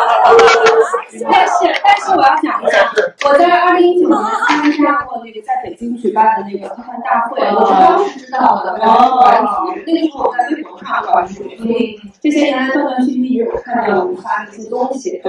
[1.31, 2.91] 但是，但是我要讲一下，
[3.25, 9.49] 我在二零一九年参加过那个在北京举办的那个科幻大会，我是当时知道的，然后关注，
[9.87, 15.23] 那个时候我在微博上关注，所以这些年来断断续续一直有看到你发的一些东西。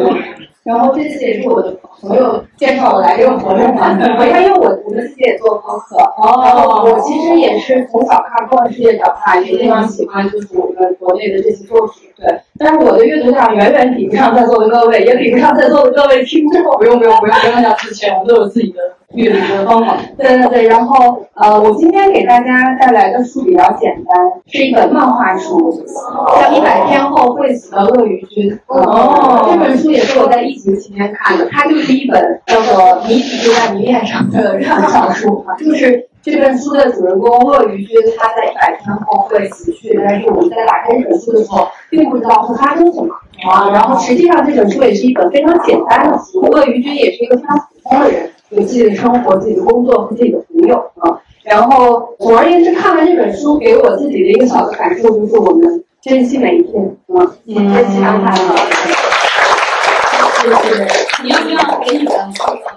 [0.64, 3.58] 然后这次也是我的朋友介绍我来这个活动
[3.98, 12.42] 的，我因为我我们自己也做播客，然后我其实也是从小看《科幻世界》长大，也非常喜欢就是我们国内的这些作品，对。
[12.60, 16.62] 但是我的阅读量远远比不上在座的各位，也比不上在座的各位听众。
[16.78, 18.80] 不用不用不用，不用要自谦，我们都有自己的
[19.14, 19.98] 阅读的方法。
[20.18, 28.52] 对对对，然后呃，我今天给大家带来的书比较简单，是一本漫画书，叫《一百天后会死的鳄鱼君》。
[28.68, 32.76] 哦，这本书也是我在疫情期间看的，它就是一本叫做
[33.08, 43.16] 《谜底就在谜面上》的畅销书啊，就是这本书的主人公鳄鱼君，他在一百天后会死去，但是我们在打开这本书的时候，并不知道会发生什么。
[43.46, 46.42] 啊，然后实际上这本书也是一本非常简单的书。
[46.52, 51.20] 鳄鱼君也是一个非常普通的人，有自己的生活、自己的工作和自己的朋友啊。
[51.44, 58.34] 然后总而言之，看完这本书，给我自己的一个小的感受就是，我们珍惜每一天啊，珍惜当下。
[60.42, 60.88] 谢谢。
[61.24, 62.12] 你要不要给你的？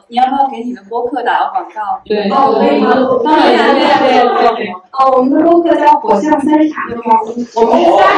[0.09, 2.01] 你要不要给你的播客打个广告？
[2.05, 2.95] 对，哦，可以吗？
[3.25, 4.73] 当然，对对对。
[4.93, 7.65] 哦，我们的播客叫《火象三傻》，我们是三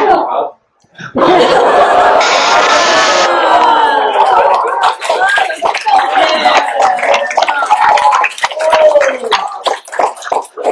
[0.07, 0.53] 个。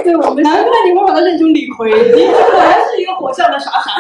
[0.03, 3.91] 对，我们难怪你会把他认成李逵，你果然是一个火象的傻傻。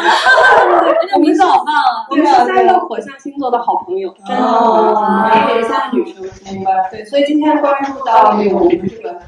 [1.11, 2.05] 这名字好棒啊！
[2.09, 6.21] 我们是三个火象星座的好朋友，真的，也是三个女生，
[6.53, 6.87] 明白？
[6.91, 9.19] 对，所以今天关注到那个我们这个。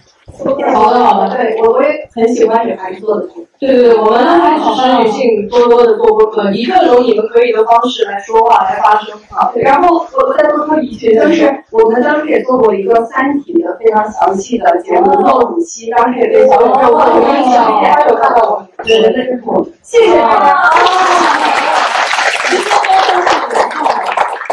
[0.74, 3.46] 好的好的，对我我也很喜欢女孩子做的剧。
[3.60, 9.52] 对对对，我们还支持女性多多的做播客，以各种你们可以的方式来说话来发声啊。
[9.56, 18.68] 然后我我再多说一句，就是我们当时也做过一个《三体》的非常详细的节目，做了五期，当时也对小宇宙做了一些小点，有看到我们。
[18.84, 19.40] 对对对，
[19.82, 20.72] 谢谢大家。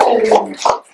[0.04, 0.40] 对对对。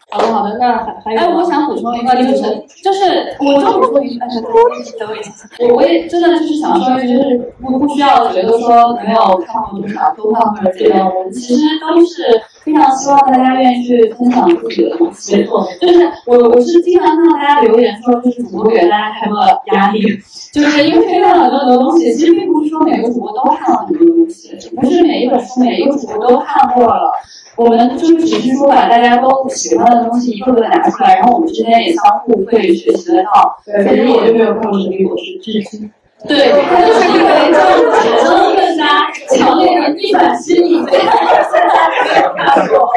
[0.08, 12.22] 好的好的，那还还有哎，我想补充一个，就是就是我就补充一句，哎，等我一下，等我，也真的就是想说，就是不不需要觉得说没有看过多少科幻或者这样，我们其实都是
[12.62, 15.44] 非常希望大家愿意去分享自己的东西。
[15.80, 20.00] 就是我我是经常看到大家留言说，就是主播给大家太多的压力，
[20.52, 27.10] 就是因为看了很多很多东西，其实并不是说每个主播都看了很多东西，不是每一本书每一个主播都看过了。
[27.56, 33.56] 我们就是只是说把大家都喜欢的东西一个个拿出来，然后我们之间也相互会学习得到。
[33.64, 35.90] 对，其实我就没有看过《神秘博士》，这是真。
[36.26, 41.08] 对，他就是因为这种产生了更加强烈的逆反心理，所以现
[41.52, 41.68] 在
[42.34, 42.88] 没有。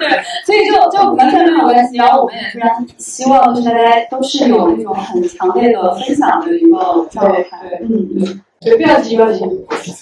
[0.00, 0.08] 对，
[0.46, 1.96] 所以就就完全没有关系。
[1.96, 7.46] 然后我们也非常希望就是大家都是有那种很强烈的分享的一个状态。
[7.82, 8.40] 嗯嗯。
[8.64, 9.40] 对，不要急，不要急。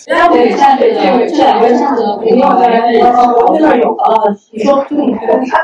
[0.07, 0.95] 大家可以站这个
[1.27, 3.01] 这两边站着，肯定在这里。
[3.01, 4.05] 我这边有啊，
[4.53, 5.61] 你说，就你看。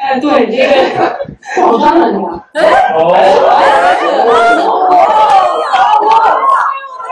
[0.00, 0.56] 哎，对，这
[0.96, 2.28] 个好穿的，你看。
[2.94, 2.98] 哦。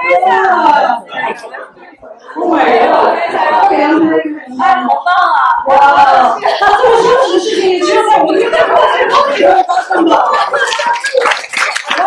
[0.02, 0.26] 天哪！
[2.34, 2.92] 美了！
[4.60, 5.38] 哎，好棒啊！
[5.68, 5.70] 哇！
[6.40, 10.10] 这么羞耻的事情，只有在我们这个过程中才会发生的。
[11.98, 12.00] 哇！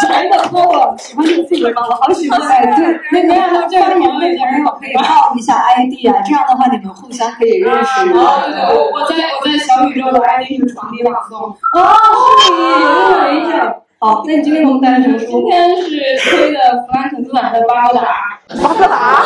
[0.00, 1.70] 真的够了，喜欢就自己吗？
[1.76, 2.40] 我，好喜欢。
[2.40, 8.10] 对，那那样这样你们两个人可以报一下 ID 啊，这样的话你们互相可以认识。
[8.12, 11.54] 哦，对对，我我在我在小宇宙的 ID 是床底朗诵。
[11.72, 11.94] 哦，
[12.42, 13.74] 是你，有点印象。
[13.98, 15.26] 好，那你今天给我们带来什么书？
[15.26, 15.90] 今天是
[16.30, 18.35] 推的弗兰肯斯坦的巴格达。
[18.48, 19.24] 巴格达。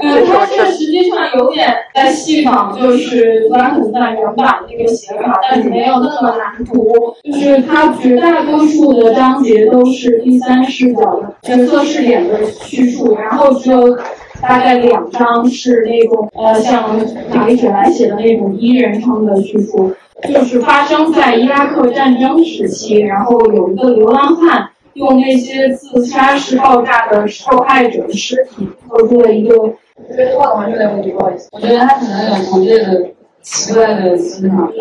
[0.00, 7.14] 嗯，它是实际上有点在戏仿，就是弗兰肯斯坦原版的那个写法，但是没有那么难读。
[7.24, 13.96] 就是它绝大多数的章节都是第三视角的角色视点的叙述，然后只有
[14.42, 16.96] 大概两章是那种呃像
[17.32, 19.92] 玛丽雪莱写的那种一人称的叙述。
[20.28, 24.68] 就是发生在伊拉克战争时期，然后有一个流浪汉
[24.98, 29.56] 用那些自杀式爆炸的受害者的尸体做出了一个。
[29.56, 29.76] 我
[30.14, 31.48] 觉得画的完全有点问题，不好意思。
[31.52, 33.06] 我觉得他可能有强烈的
[33.42, 34.72] 奇怪的思想。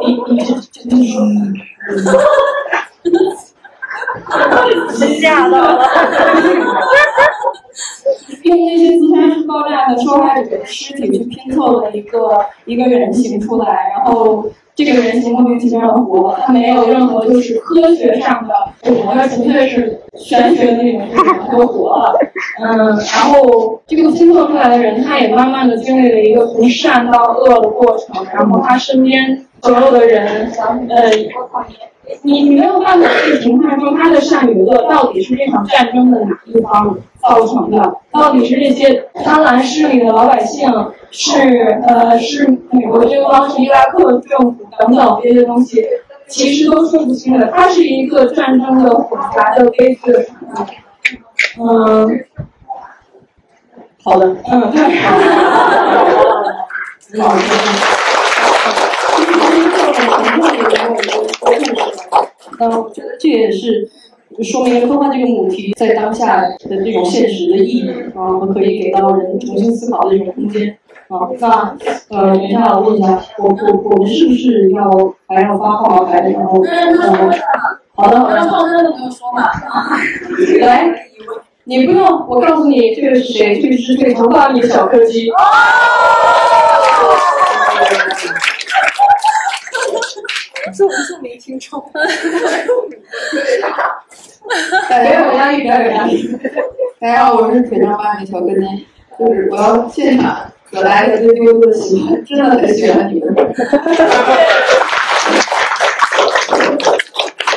[0.00, 0.96] 你你这这这
[4.96, 5.84] 是，吓到了。
[10.04, 18.54] 受害者的尸体去拼凑了一个一个人形出来，然后这个人形莫名其妙的活了，他没有任何就是科学上的
[18.92, 22.18] 活，他纯粹是玄学的那种，就是他就活了。
[22.62, 30.52] 嗯，然后这个新做出来的人，他也慢慢的经历了一个从善到恶的过程，然后他身边所有的人，
[30.90, 31.10] 呃，
[32.22, 40.68] 你你没有办法去评判说他的善与恶到底是这场战争的哪一方造成的，到底是这些贪婪势力的老百姓，
[41.10, 45.84] 是呃是美国这方，是伊拉克政府等等这些东西，
[46.28, 47.48] 其实都说不清的。
[47.48, 50.00] 它是一个战争的混杂的悲剧。
[51.58, 52.24] 嗯，
[54.04, 54.70] 好的，嗯，
[57.12, 57.22] 对。
[62.58, 63.88] 那我觉得这也是
[64.42, 70.76] 说明科幻这个母题在当下的这种现实的意义啊，和可以给到人重新思考的一种空间
[71.08, 71.28] 啊。
[71.38, 71.76] 那
[72.10, 74.90] 呃，等一下我问一下，我我我们是不是要
[75.26, 76.20] 还要发号码牌？
[76.30, 76.96] 然后呃，
[77.94, 78.48] 好的好的。
[78.50, 79.50] 放生都不用说嘛。
[80.60, 81.08] 来，
[81.64, 83.60] 你不用，我告诉你，这个是谁？
[83.60, 85.30] 这个是最强大的小柯基。
[90.76, 91.80] 这我是没听众。
[91.80, 91.98] 不
[94.92, 96.38] 要有压力，不要有压力。
[97.00, 98.84] 大家好，我是腿上八米小跟内，
[99.18, 103.34] 就是我要现场可来的对丢丢的喜欢，真的很喜欢你们。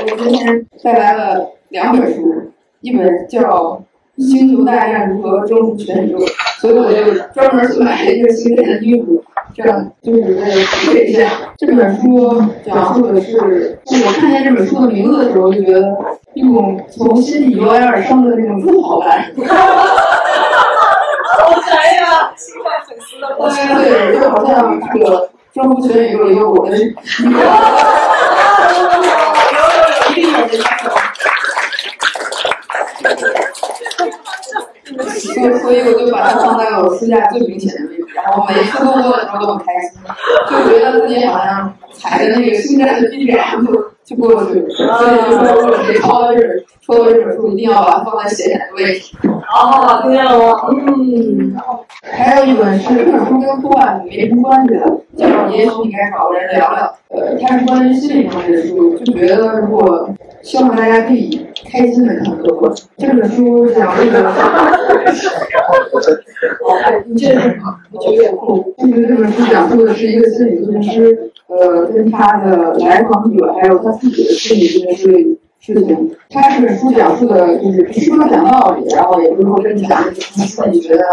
[0.01, 3.41] 我今天带来了两本书，一本叫
[4.19, 6.17] 《星球大战如何征服全宇宙》，
[6.59, 6.97] 所以我就
[7.33, 9.23] 专门去买了一个星战的衣服，
[9.55, 11.29] 这样就是为了体会一下。
[11.57, 15.95] 这本书讲述的是，我看见这本书的名字的时候，就觉得
[16.33, 19.31] 一种从心底油然而生的那种自豪感。
[21.31, 22.33] 好宅呀！
[22.35, 23.25] 新换粉丝的
[23.83, 26.75] 对就好像这个征服全宇宙也有我的。
[26.77, 26.91] 一
[30.13, 30.57] 定 有这
[35.19, 39.99] 所以，所以我就把它放在了我书架最明显的位置，然后每次路过的时候都很开心，
[40.49, 43.73] 就觉得自己好像踩着那个星战的地点就
[44.03, 44.69] 就过去了。
[44.69, 49.15] 所以就说，如果谁抄到这本抽到这本书，一定要把它放在显眼的位置。
[49.27, 50.59] 哦，听见了吗？
[50.71, 51.55] 嗯。
[52.01, 54.79] 还有一本是这本书跟科幻没什么关系的，
[55.17, 56.85] 叫《也许你该找个人聊聊》。
[57.09, 60.09] 呃，它是关于心理方面的书，就觉得如果
[60.41, 62.71] 希望大家可以开心的看科幻。
[62.97, 64.33] 这本书讲这个，
[67.05, 67.59] 你这是
[67.91, 68.73] 我觉得有点酷。
[68.77, 76.15] 这本书讲述的是一个心理咨询师，呃，跟他的来访者还有他自己的心理咨询师事情。
[76.29, 81.03] 他这本书讲述的就是不是说讲道理，然后也不是说跟你讲他自己觉得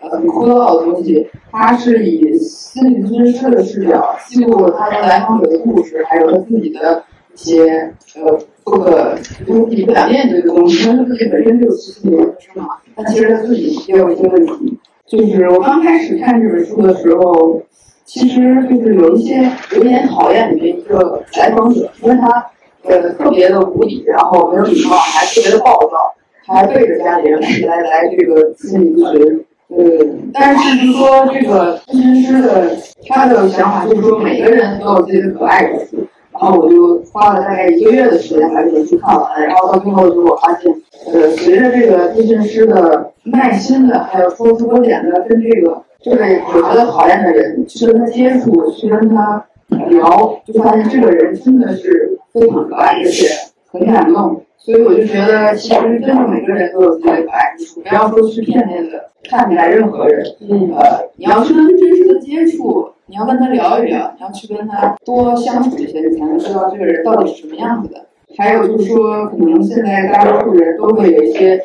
[0.00, 7.02] 呃很枯燥的东西，他是以心理咨询师的视角记录了他跟来访者的故事，还有他自己的
[7.32, 9.14] 一些呃不可
[9.46, 14.78] 就是自己不想面对的东西，因为他自己本身就是心理咨询师嘛，但其实他自己也有一些问题。
[15.06, 17.62] 就是我刚开始看这本书的时候，
[18.06, 22.46] 其实就是有一些有点讨厌你的一个来访者，因为他
[22.84, 26.14] 呃特别的无理，然后没有礼貌，还特别的暴躁，
[26.46, 29.44] 还背着家里人来来来这个心理咨询。
[29.68, 29.84] 呃，
[30.32, 32.76] 但是就是说这个咨询师的
[33.08, 36.06] 他的想法就是说每个人都有自己的可爱之处，
[36.40, 40.72] 然后我就花了大概一个月的时间把这本书看完，然后到最后的时候我发现，
[41.12, 53.26] 呃，随着这个地震师的耐心的，还有说出优点的，跟这个这个我觉得讨厌的人去跟他接触，去跟他聊，就发现这个人真的是非常可爱，而且
[53.70, 54.42] 很感动。
[54.58, 60.24] 所以我就觉得，其实真的每个人都有自己的可爱之处，不要说去片面的看起来任何人。
[60.40, 68.00] 嗯，呃，你要是跟他真实的接触，你要跟他聊一聊，你要去跟他多相处一些，你才能知道这个人到底是什么样子的。
[68.38, 71.60] 还有就是说，可能现在大多数人都会有一些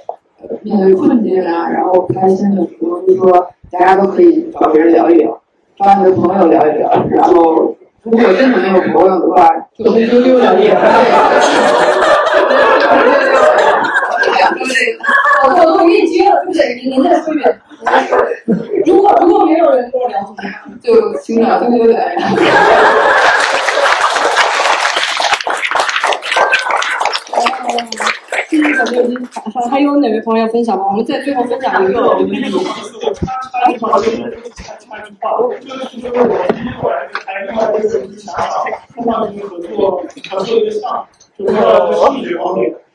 [0.61, 5.41] 面对困境啊，然后不开心的时候，就说大家都可以找别人聊一聊，
[5.77, 10.77] 找你的朋友聊一聊，然后如果真的没有朋友的话，就跟丢丢聊一聊。
[15.41, 16.75] 我我我给你接了，对不对？
[16.75, 17.57] 您您再说一遍。
[18.85, 20.35] 如果如果没有人跟我聊，
[20.81, 22.15] 就请找丢丢来。
[29.53, 30.85] 还还有哪位朋友要分享吗？
[30.89, 31.99] 我们在最后分享一个。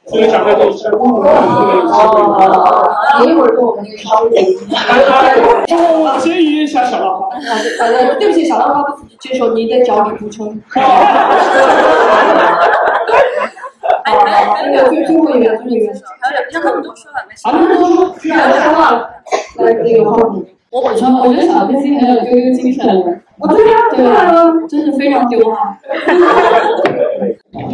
[0.06, 2.36] 第一回来就开另外一个想法，通过一个合作合作一个项目，就是在视觉方面。
[2.44, 4.28] 所以讲的就是公主的你一会儿跟我们那个稍微
[6.05, 7.28] 啊，先语一下小浪花。
[7.81, 10.60] 呃，对不起，小浪花不接受您的脚底补充。
[10.68, 10.89] 好好
[14.05, 15.86] 好，那个最后一个，最后一个。
[16.52, 17.40] 让他们都说了，没事。
[17.44, 19.09] 好，那都说，既然说话了，
[19.56, 20.05] 来那个。
[20.70, 22.85] 我补充，我觉得小飞机很有丢丢精神。
[23.39, 25.78] 哦，对呀，对呀，真是非常丢哈。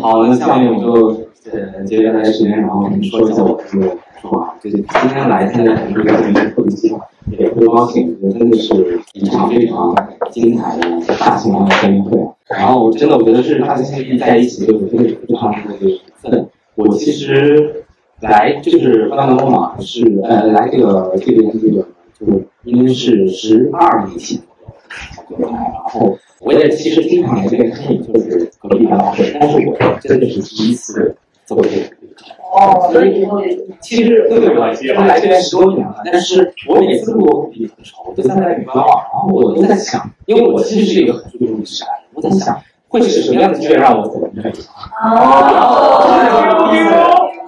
[0.02, 1.18] 好，那下面我就
[1.50, 4.54] 呃接下来时间，然后我们说一下我的这个说法。
[4.62, 7.00] 就是今天来参加咱们这个特别激动，
[7.30, 9.94] 也特别高兴，我觉得真的是一场非常
[10.30, 12.18] 精彩的大型的见面会。
[12.46, 14.98] 然后真的，我觉得是大家相遇在一起，就是非
[15.34, 16.48] 常非常的缘分。
[16.74, 17.84] 我其实
[18.20, 21.86] 来就是巴拿马，是呃来这个这边这个
[22.18, 24.38] 就是应该是十二年前
[25.28, 31.16] 就来，然后我也其实经常来这边看，就是隔壁的老师，但是我真的是第一次
[31.56, 31.76] 走这个。
[32.52, 33.26] 哦，所以
[33.80, 34.60] 其实对对，我
[35.04, 44.58] 来这边十多年了，但是我每次路过比很少，我就站在女官网，然后我都在想，因为我其实是一个很注重历史的人，我在想会是什么样的机会让我走进这里。
[45.00, 46.10] 哦，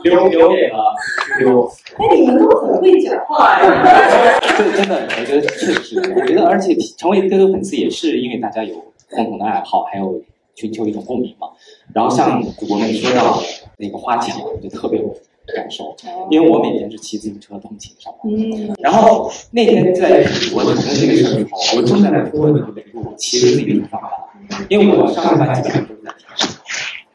[0.05, 0.95] 留留给了
[1.41, 1.69] 留。
[1.99, 4.39] 哎，你们都很会讲话呀。
[4.57, 8.75] 这真的，我觉得确实是，我觉得而且成为丢丢粉丝也是因为大家有
[9.11, 10.23] 共同的爱好，还有
[10.55, 11.49] 寻求一种共鸣嘛。
[11.93, 13.43] 然后像我们说到
[13.83, 15.09] 那个花墙，我就特别有
[15.57, 15.93] 感受，
[16.31, 18.33] 因为我每天是骑自行车通勤上班。
[18.33, 18.73] 嗯。
[18.79, 26.59] 然后那天在我可能这个时候，我正在拖着那个路骑着自行车上班，因为我上班基本上都是在平时，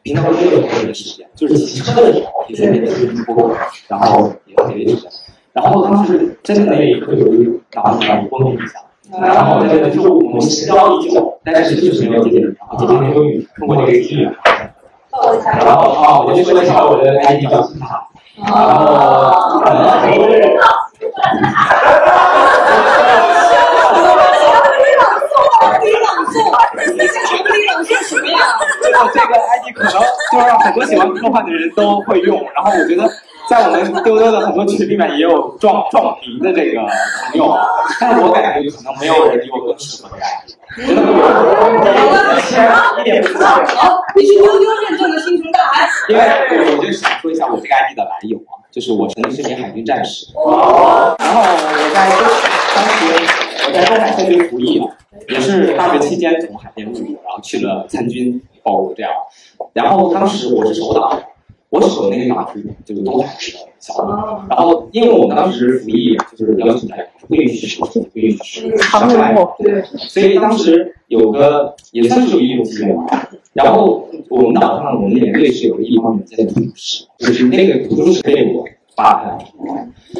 [0.02, 3.50] 平常没有多余的时间，就是骑车的时候也在那边听播，
[3.88, 5.10] 然后也特别时间。
[5.54, 8.84] 然后当时真的那一刻有一脑子里嗡一下。
[9.10, 12.54] 然后这个就是我们深交已久，但是就是没有见面。
[12.60, 14.30] 然后今天终于通过这个机缘，
[15.66, 18.06] 然后啊，我就说一下我的 ID 叫金塔，
[28.90, 30.04] 然后这个 ID 可能就是
[30.58, 33.10] 很多喜欢科幻的人都会用，然后我觉得。
[33.48, 36.90] 在我们丢丢的很多群里面也有撞撞名的这个朋
[37.40, 37.56] 友，
[37.98, 40.50] 但是我感觉可能没有人比我更适合这个 ID。
[40.76, 41.00] 真的，
[43.00, 43.58] 一点不好，
[44.14, 45.88] 你是丢丢认证的星辰大海。
[46.08, 46.22] 因为
[46.76, 50.50] 我就想说一下我这个 ID 的来由啊，就是我曾经是名海军战士，然后
[51.40, 51.44] 我
[51.94, 52.10] 在
[52.76, 52.90] 当时
[53.66, 54.92] 我在东海参军服役啊，
[55.30, 59.10] 也是大学期间从海边入伍，然后去了参军，哦这样，
[59.72, 61.18] 然后当时我是首党。
[61.70, 64.46] 我手那个马是，就是东海市的小的。
[64.48, 69.82] 然后，因为我们当时服役就是要求在不允许手机，不允许伤害，对。
[69.82, 73.28] 所以当时有个也算是有一种机缘吧。
[73.52, 78.64] 然后我们岛上我们连队是有个地方远见的图书室，就是那个图书室被我
[78.96, 79.46] 扒开。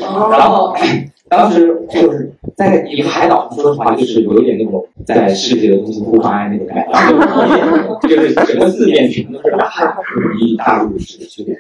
[0.01, 0.75] 然后
[1.29, 9.95] 当时就是在一个海岛，说实话就是有一点那种在世界的东西互发那种感觉， 就是整个四面全都是海，
[10.41, 11.55] 一大陆是区别，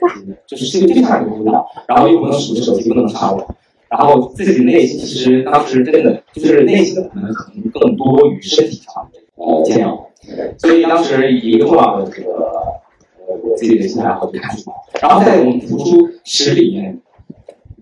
[0.46, 3.46] 就是是一个非常有味道，然后又不能使用手机，不能上网，
[3.90, 10.08] 然后自己内心其实当时真的就是内心的可能可能更多于身体上的呃煎熬，
[10.56, 16.98] 所以当时一个重要的这个呃我自己的兴趣爱好就看出来，然后在我们图书室里面。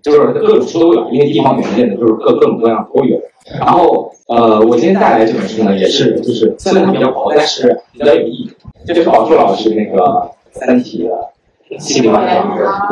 [0.07, 3.21] 就是各种书都有，因为地方远见的，就是各各种各样都有。
[3.59, 8.51] 然后，呃，我今天带来这本书呢，也是就是虽然它比较薄，但是比较有意义。
[8.87, 10.01] 这就是宝树老师那个
[10.53, 11.33] 《三体》的
[11.81, 12.25] 系列版。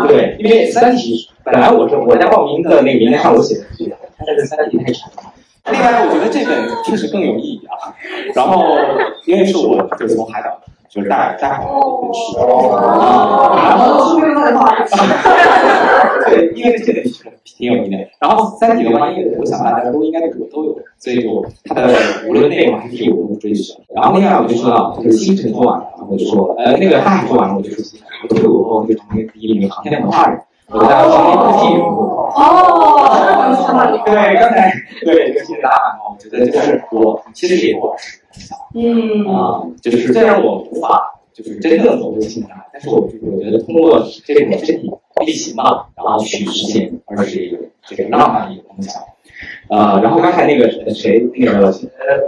[0.08, 3.96] 对，因为《三体》本来我是我在报名的那个名单上我写的是，
[4.26, 5.32] 但是《三体》太长了。
[5.70, 7.94] 另外，我觉得这本确实更有意义啊。
[8.34, 8.76] 然后，
[9.24, 10.60] 因为是我就是从海岛。
[10.94, 14.14] 就是大大海的一本书，然后
[16.24, 17.02] 对，因为这个
[17.42, 17.96] 挺有意义的。
[18.20, 21.92] 然后《三体》的话，因为我想大家都应该都都有，所以就它的
[22.28, 23.74] 无论内容还是有的追求。
[23.92, 30.40] 然后另外我就说到，就是星辰说完了，我就说呃那个大海说完了，我就说星辰，我退伍后就成为第一名航天文化人，
[30.70, 31.66] 我在航天科技。
[32.36, 32.40] 哦，
[34.06, 34.72] 对，刚才
[35.04, 35.76] 对这个谢谢大家
[36.08, 37.96] 我觉得就是我其实也我。
[38.74, 44.90] 嗯啊，就是虽然我无法就是真正走入心态，但是我就是我觉得通过这种身体
[45.24, 49.02] 力行嘛，然后去实现，而是一个这个浪漫一个梦想。
[49.68, 51.72] 呃，然后刚才那个谁那个呃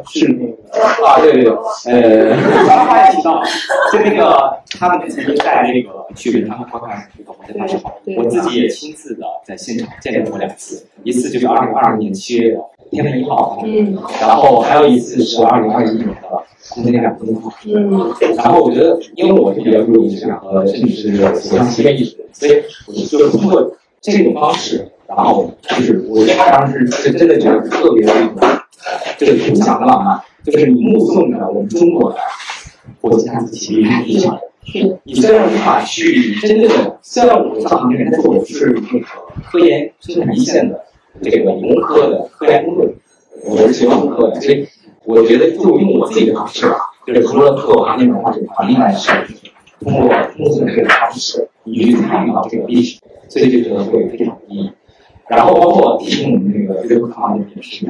[0.06, 1.52] 是那个啊对对对
[1.86, 2.36] 呃，
[2.66, 3.42] 刚才也提到
[3.92, 12.60] 就那个他们曾经带那个去他们观看那个火箭发射后，我自己也亲自的在现场见证过两次，一次就是二零二二年七月的
[12.90, 16.14] 天问一号，嗯，然后还有一次是二零二一年的
[16.70, 28.60] 空间两分号，嗯，然后我觉得，因为我是比较注意质量和甚至是喜欢实验艺术，所以我就是通过这种方式，然后就是我当时是真的觉得特别的那种，
[29.18, 32.18] 就是独享的浪漫，就是你目送着我们中国的
[33.00, 34.38] 火箭探测器离开地球，
[35.04, 39.06] 你虽然无法去真正的，虽然我上航天员，但是我是那个
[39.44, 40.84] 科研生产一线的
[41.22, 42.92] 这个理工科的科研工作者，
[43.44, 44.68] 我是学工科的，所以
[45.04, 49.14] 我觉得就用我自己的方式吧，就是除了做行业文化这个环境来说，
[49.80, 52.98] 通过目送这个方式，你去参与到这个历史，
[53.28, 54.72] 所以就觉得会非常有意义。
[55.28, 57.84] 然后包括提醒我们那个对这个行业也是，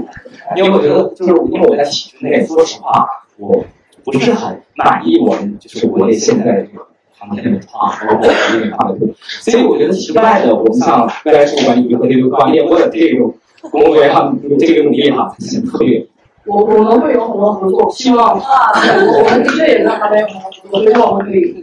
[0.57, 3.07] 因为我觉得就是因为我在体制内，说实话，
[3.37, 3.63] 我
[4.05, 6.87] 不是很满意我们就是国内现在的这个
[7.19, 16.07] 航天文化，包括这个航天，所以我觉得体制外的，我们像未来事务管理局和这个科业或者这种工作人员哈，这个努力哈，显得特别。
[16.47, 21.55] 我我们会有很多合作，希望我我们的确也在那边有很多合作，所以说我们可以。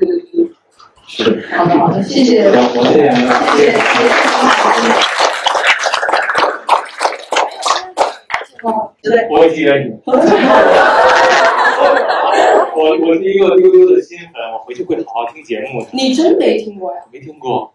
[1.55, 2.49] 好的好的，谢谢。
[2.49, 2.51] 我
[2.91, 3.11] 谢。
[3.55, 3.69] 谢。
[3.69, 3.71] 谢。
[9.03, 9.27] 谢。
[9.29, 9.85] 我记得你。
[12.75, 15.87] 我我是一个丢丢的新粉，我回去会好好听节目的。
[15.91, 17.01] 你真没听过呀？
[17.11, 17.71] 没听过。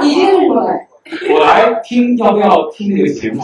[0.00, 0.88] 你听什么来？
[1.30, 3.42] 我来听，要不要听这个节目？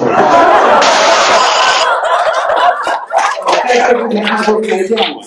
[3.68, 5.22] 在这之前他都没见过。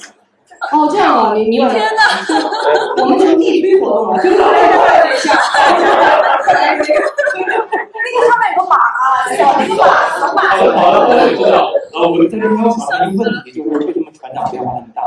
[0.71, 2.01] 哦，这样啊，你你天哪！
[2.97, 4.43] 我们是地推活动了，就 是对
[5.17, 5.35] 象。
[6.47, 9.83] 那个上面有个马啊，小的马，
[10.19, 10.39] 小马。
[10.55, 11.55] 好的好的，我知道。
[11.93, 14.99] 呃，我在这边想到一个问题，就是为什么船长变化那么大？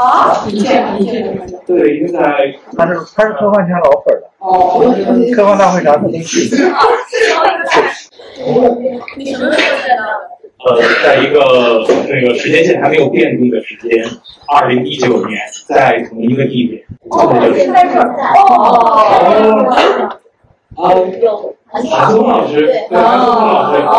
[0.00, 0.42] 啊？
[0.46, 0.66] 你见
[0.98, 1.44] 你见过？
[1.66, 2.18] 对，因为在
[2.76, 4.30] 他是他是科幻圈老粉了。
[4.38, 4.80] 哦。
[5.36, 6.48] 科幻大会啥他都去。
[9.16, 10.02] 你什么时候见的？
[10.64, 14.04] 呃，在一个那个时间线还没有变动的时间，
[14.48, 17.66] 二零一九年，在同一个地点，就在这里。
[17.72, 18.08] 在这儿。
[18.34, 18.42] 哦。
[20.74, 23.82] 哦，有韩松老师，对，韩松老师。
[23.82, 23.94] 哦。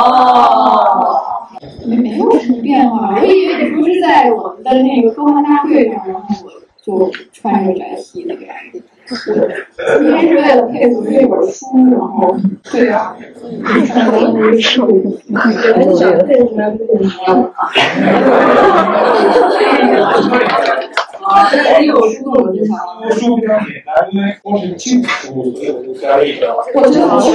[1.85, 6.51] 没没有什么变化，我以为你不是在我们的那个科幻大会上，然后我
[6.83, 8.81] 就穿着白 T 那个样子。
[9.09, 12.35] 今天是为了配合这本书，然后
[12.71, 13.17] 对啊，
[13.87, 14.93] 穿的那个设备。
[14.93, 15.41] 你们
[15.95, 16.59] 想配什么
[21.21, 22.77] 啊，这里有书我就想？
[23.11, 26.49] 书非常简单，因为光是旧书，所以我就加了一本。
[26.75, 27.29] 我真的是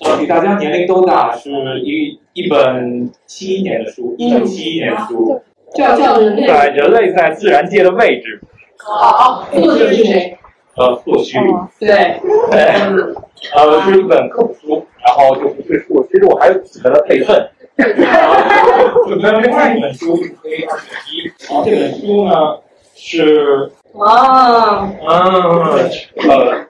[0.00, 1.50] 呃，比大家年龄都大，是
[1.84, 5.40] 一一本七一年的书，一九七一年的书，
[5.74, 8.40] 叫叫人类在人类在自然界的位置。
[8.78, 10.36] 好，作者是谁？
[10.76, 11.68] 呃，霍胥。
[11.78, 12.20] 对。
[12.50, 12.60] 对。
[13.54, 16.06] 呃，是一本科普书，然后就不赘述。
[16.10, 17.50] 其实我还准备了备份。
[17.76, 21.30] 准备了另外一本书，可以二选一。
[21.48, 22.32] 然后这本书呢
[22.94, 23.70] 是。
[23.92, 24.88] 哇。
[25.08, 25.08] 嗯。
[26.28, 26.66] 呃。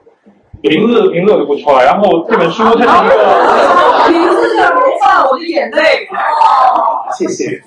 [0.61, 5.81] 名字名字我就不说了，然后这本书它是一个名字叫《融化我的眼泪》。
[7.17, 7.61] 谢谢。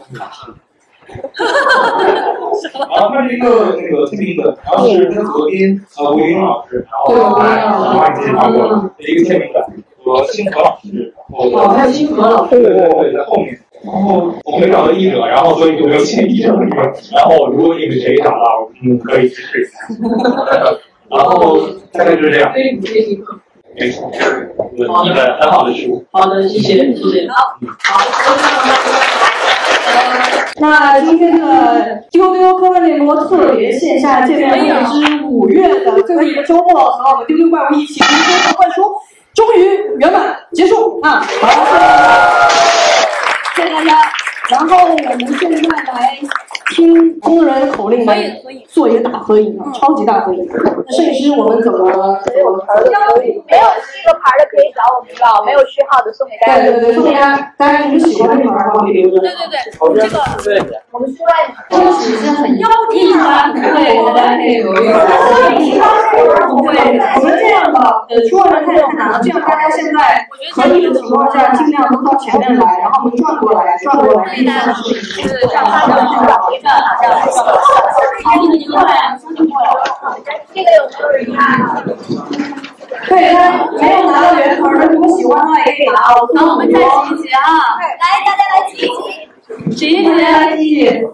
[2.89, 8.59] 然后它是一个那个签名本，然后是跟左边呃吴云老师，然后还另外介绍过
[8.99, 9.63] 的一个签名本
[10.03, 13.59] 和星河老师，然后哦，还有星河老师，对对对，在后面。
[13.85, 16.83] 然后我没找到译者，然后所以就没有签译者那个。
[17.13, 19.71] 然后如果你们谁找到，嗯，可以支持一下。
[21.09, 21.59] 然后
[21.93, 22.53] 大概就是这样。
[23.79, 24.11] 没错，
[24.75, 26.03] 一本很好的书。
[26.11, 27.29] 好的，谢谢，谢谢。
[27.29, 29.36] 好，好。
[30.59, 38.83] 那今天的丢丢科幻联播特别线下见面会之五月的最后一个周末，和我们丢丢怪物一起读书和灌输，
[39.35, 41.23] 终于圆满结束啊！
[41.43, 42.49] 好，
[43.55, 44.26] 谢谢大家。
[44.49, 44.99] 然后我们
[45.39, 45.59] 现在
[45.93, 46.17] 来
[46.71, 50.49] 听工人口令，来做一个大合影，超级大合影。
[50.89, 51.79] 摄影师，我们怎么？
[51.87, 51.89] 没
[52.41, 52.71] 有这
[54.07, 56.63] 个牌的可以找我们要，没有序号的送给大家。
[56.63, 59.19] 对对对，送给大家，大家如果喜欢这牌的话，可以留着。
[59.21, 59.59] 对对对，
[60.43, 61.33] 这个我们出来
[61.69, 63.59] 这个纸是很妖艳啊，对，
[64.15, 64.77] 大家可以留意。
[64.77, 64.93] 对，
[67.17, 74.36] 我们这样吧，呃，出来太难了，这样大家现在可以的情况下，尽量都到前面来，然后我们转过来，转过来。
[74.37, 74.63] 是这样，
[75.47, 77.11] 这样，这样，这样，
[78.41, 78.91] 你你过来，
[79.29, 79.67] 你过来。
[80.53, 81.39] 这个有没有人拿？
[83.09, 83.37] 对，他
[83.81, 86.01] 没有拿到原盒的，如果喜欢的话也可以拿。
[86.01, 86.85] 好，我们再集
[87.15, 87.41] 一集啊！
[87.81, 89.29] 来，大家来集一集。
[89.71, 91.07] 谁谁来继续？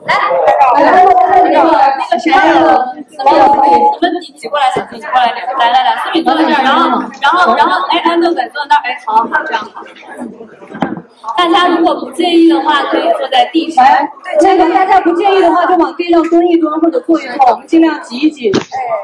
[0.75, 5.47] 来来来，那个那个谁，那个思敏，我们挤挤过来，挤挤过来点。
[5.59, 9.83] 来来来，思敏坐在这儿，然后然后然后哎，安豆仔坐那儿，哎，好这样好。
[11.37, 13.85] 大家如果不介意的话，可以坐在地上。
[14.41, 18.51] 那个大家不介意的话，就往地上蹲一蹲或者坐一坐，我们尽量挤一挤。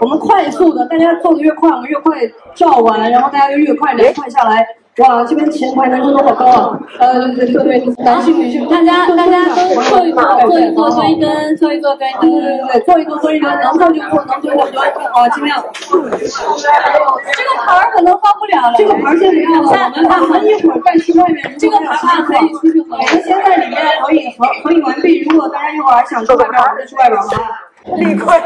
[0.01, 2.19] 我们快速的，大家做的越快，我们越快
[2.55, 4.67] 照完，然后大家就越快连快下来。
[4.99, 6.81] 哇，这边前排男生都好高啊！
[6.99, 15.63] 呃，对对对，男性女性，大家大家都坐一坐，坐一坐蹲一蹲，坐一坐蹲一蹲，对对对，坐一坐蹲一蹲，能坐就坐，能蹲就蹲，好，尽量。
[15.89, 21.55] 这个牌儿可能放不了了，这个牌儿先不要了，我们我们一会儿再去外面。
[21.57, 25.23] 这个牌儿可以出去合影，我们先在里面合影合合影完毕。
[25.31, 27.68] 如果大家一会儿想去外面，我们再去外边好吧？
[27.97, 28.35] 理亏。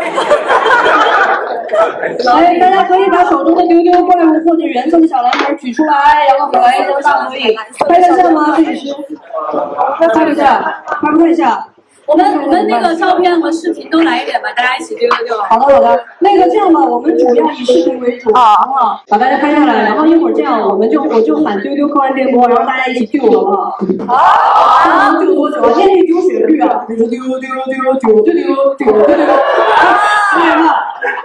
[2.25, 7.57] 来，大家可以把手中的丢丢怪物或者原色的小蓝牌举出来，然后来一张大合影。
[7.89, 8.95] 拍得下吗，摄影师？
[9.99, 11.67] 拍一下，拍不太下。
[12.07, 15.39] 我们我们那个照片和视频都来一点吧，大家一起丢丢丢。
[15.43, 19.01] 好的好的，那个这样吧，我们主要以视频为主，好不好？
[19.09, 23.79] 把大家拍下来，然后一会儿这样，我们就我就喊丢丢科幻电波，然后大家一起丢，好不好？
[24.09, 25.21] 好。
[25.21, 25.63] 丢多久？
[25.75, 28.33] 现在丢旋律啊，比如说丢丢丢丢丢丢丢
[28.75, 29.27] 丢丢丢。
[30.35, 30.63] 来吧，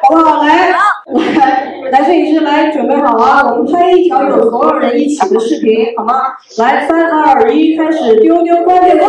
[0.04, 0.44] 好不好？
[0.44, 0.78] 来来
[1.92, 6.22] 来，摄影师来准备好啊，我们拍一条有所有人一起的视频，好吗？
[6.60, 9.08] 来，三二一，开始丢丢科幻电波。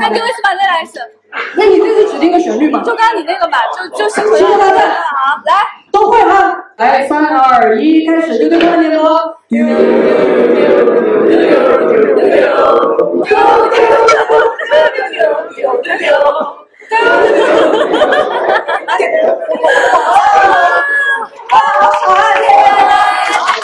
[0.00, 0.92] 那你就开始吧，那你就开始。
[1.54, 4.76] 那你就是指定个旋律嘛，就刚刚你那个吧，就就新回归的。
[4.78, 5.52] 来
[5.92, 9.36] 都会哈，来三二一，开始就在这里了。
[16.88, 16.96] 谢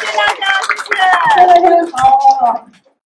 [0.06, 0.96] 谢大家，谢谢，
[1.36, 1.98] 真的真的好。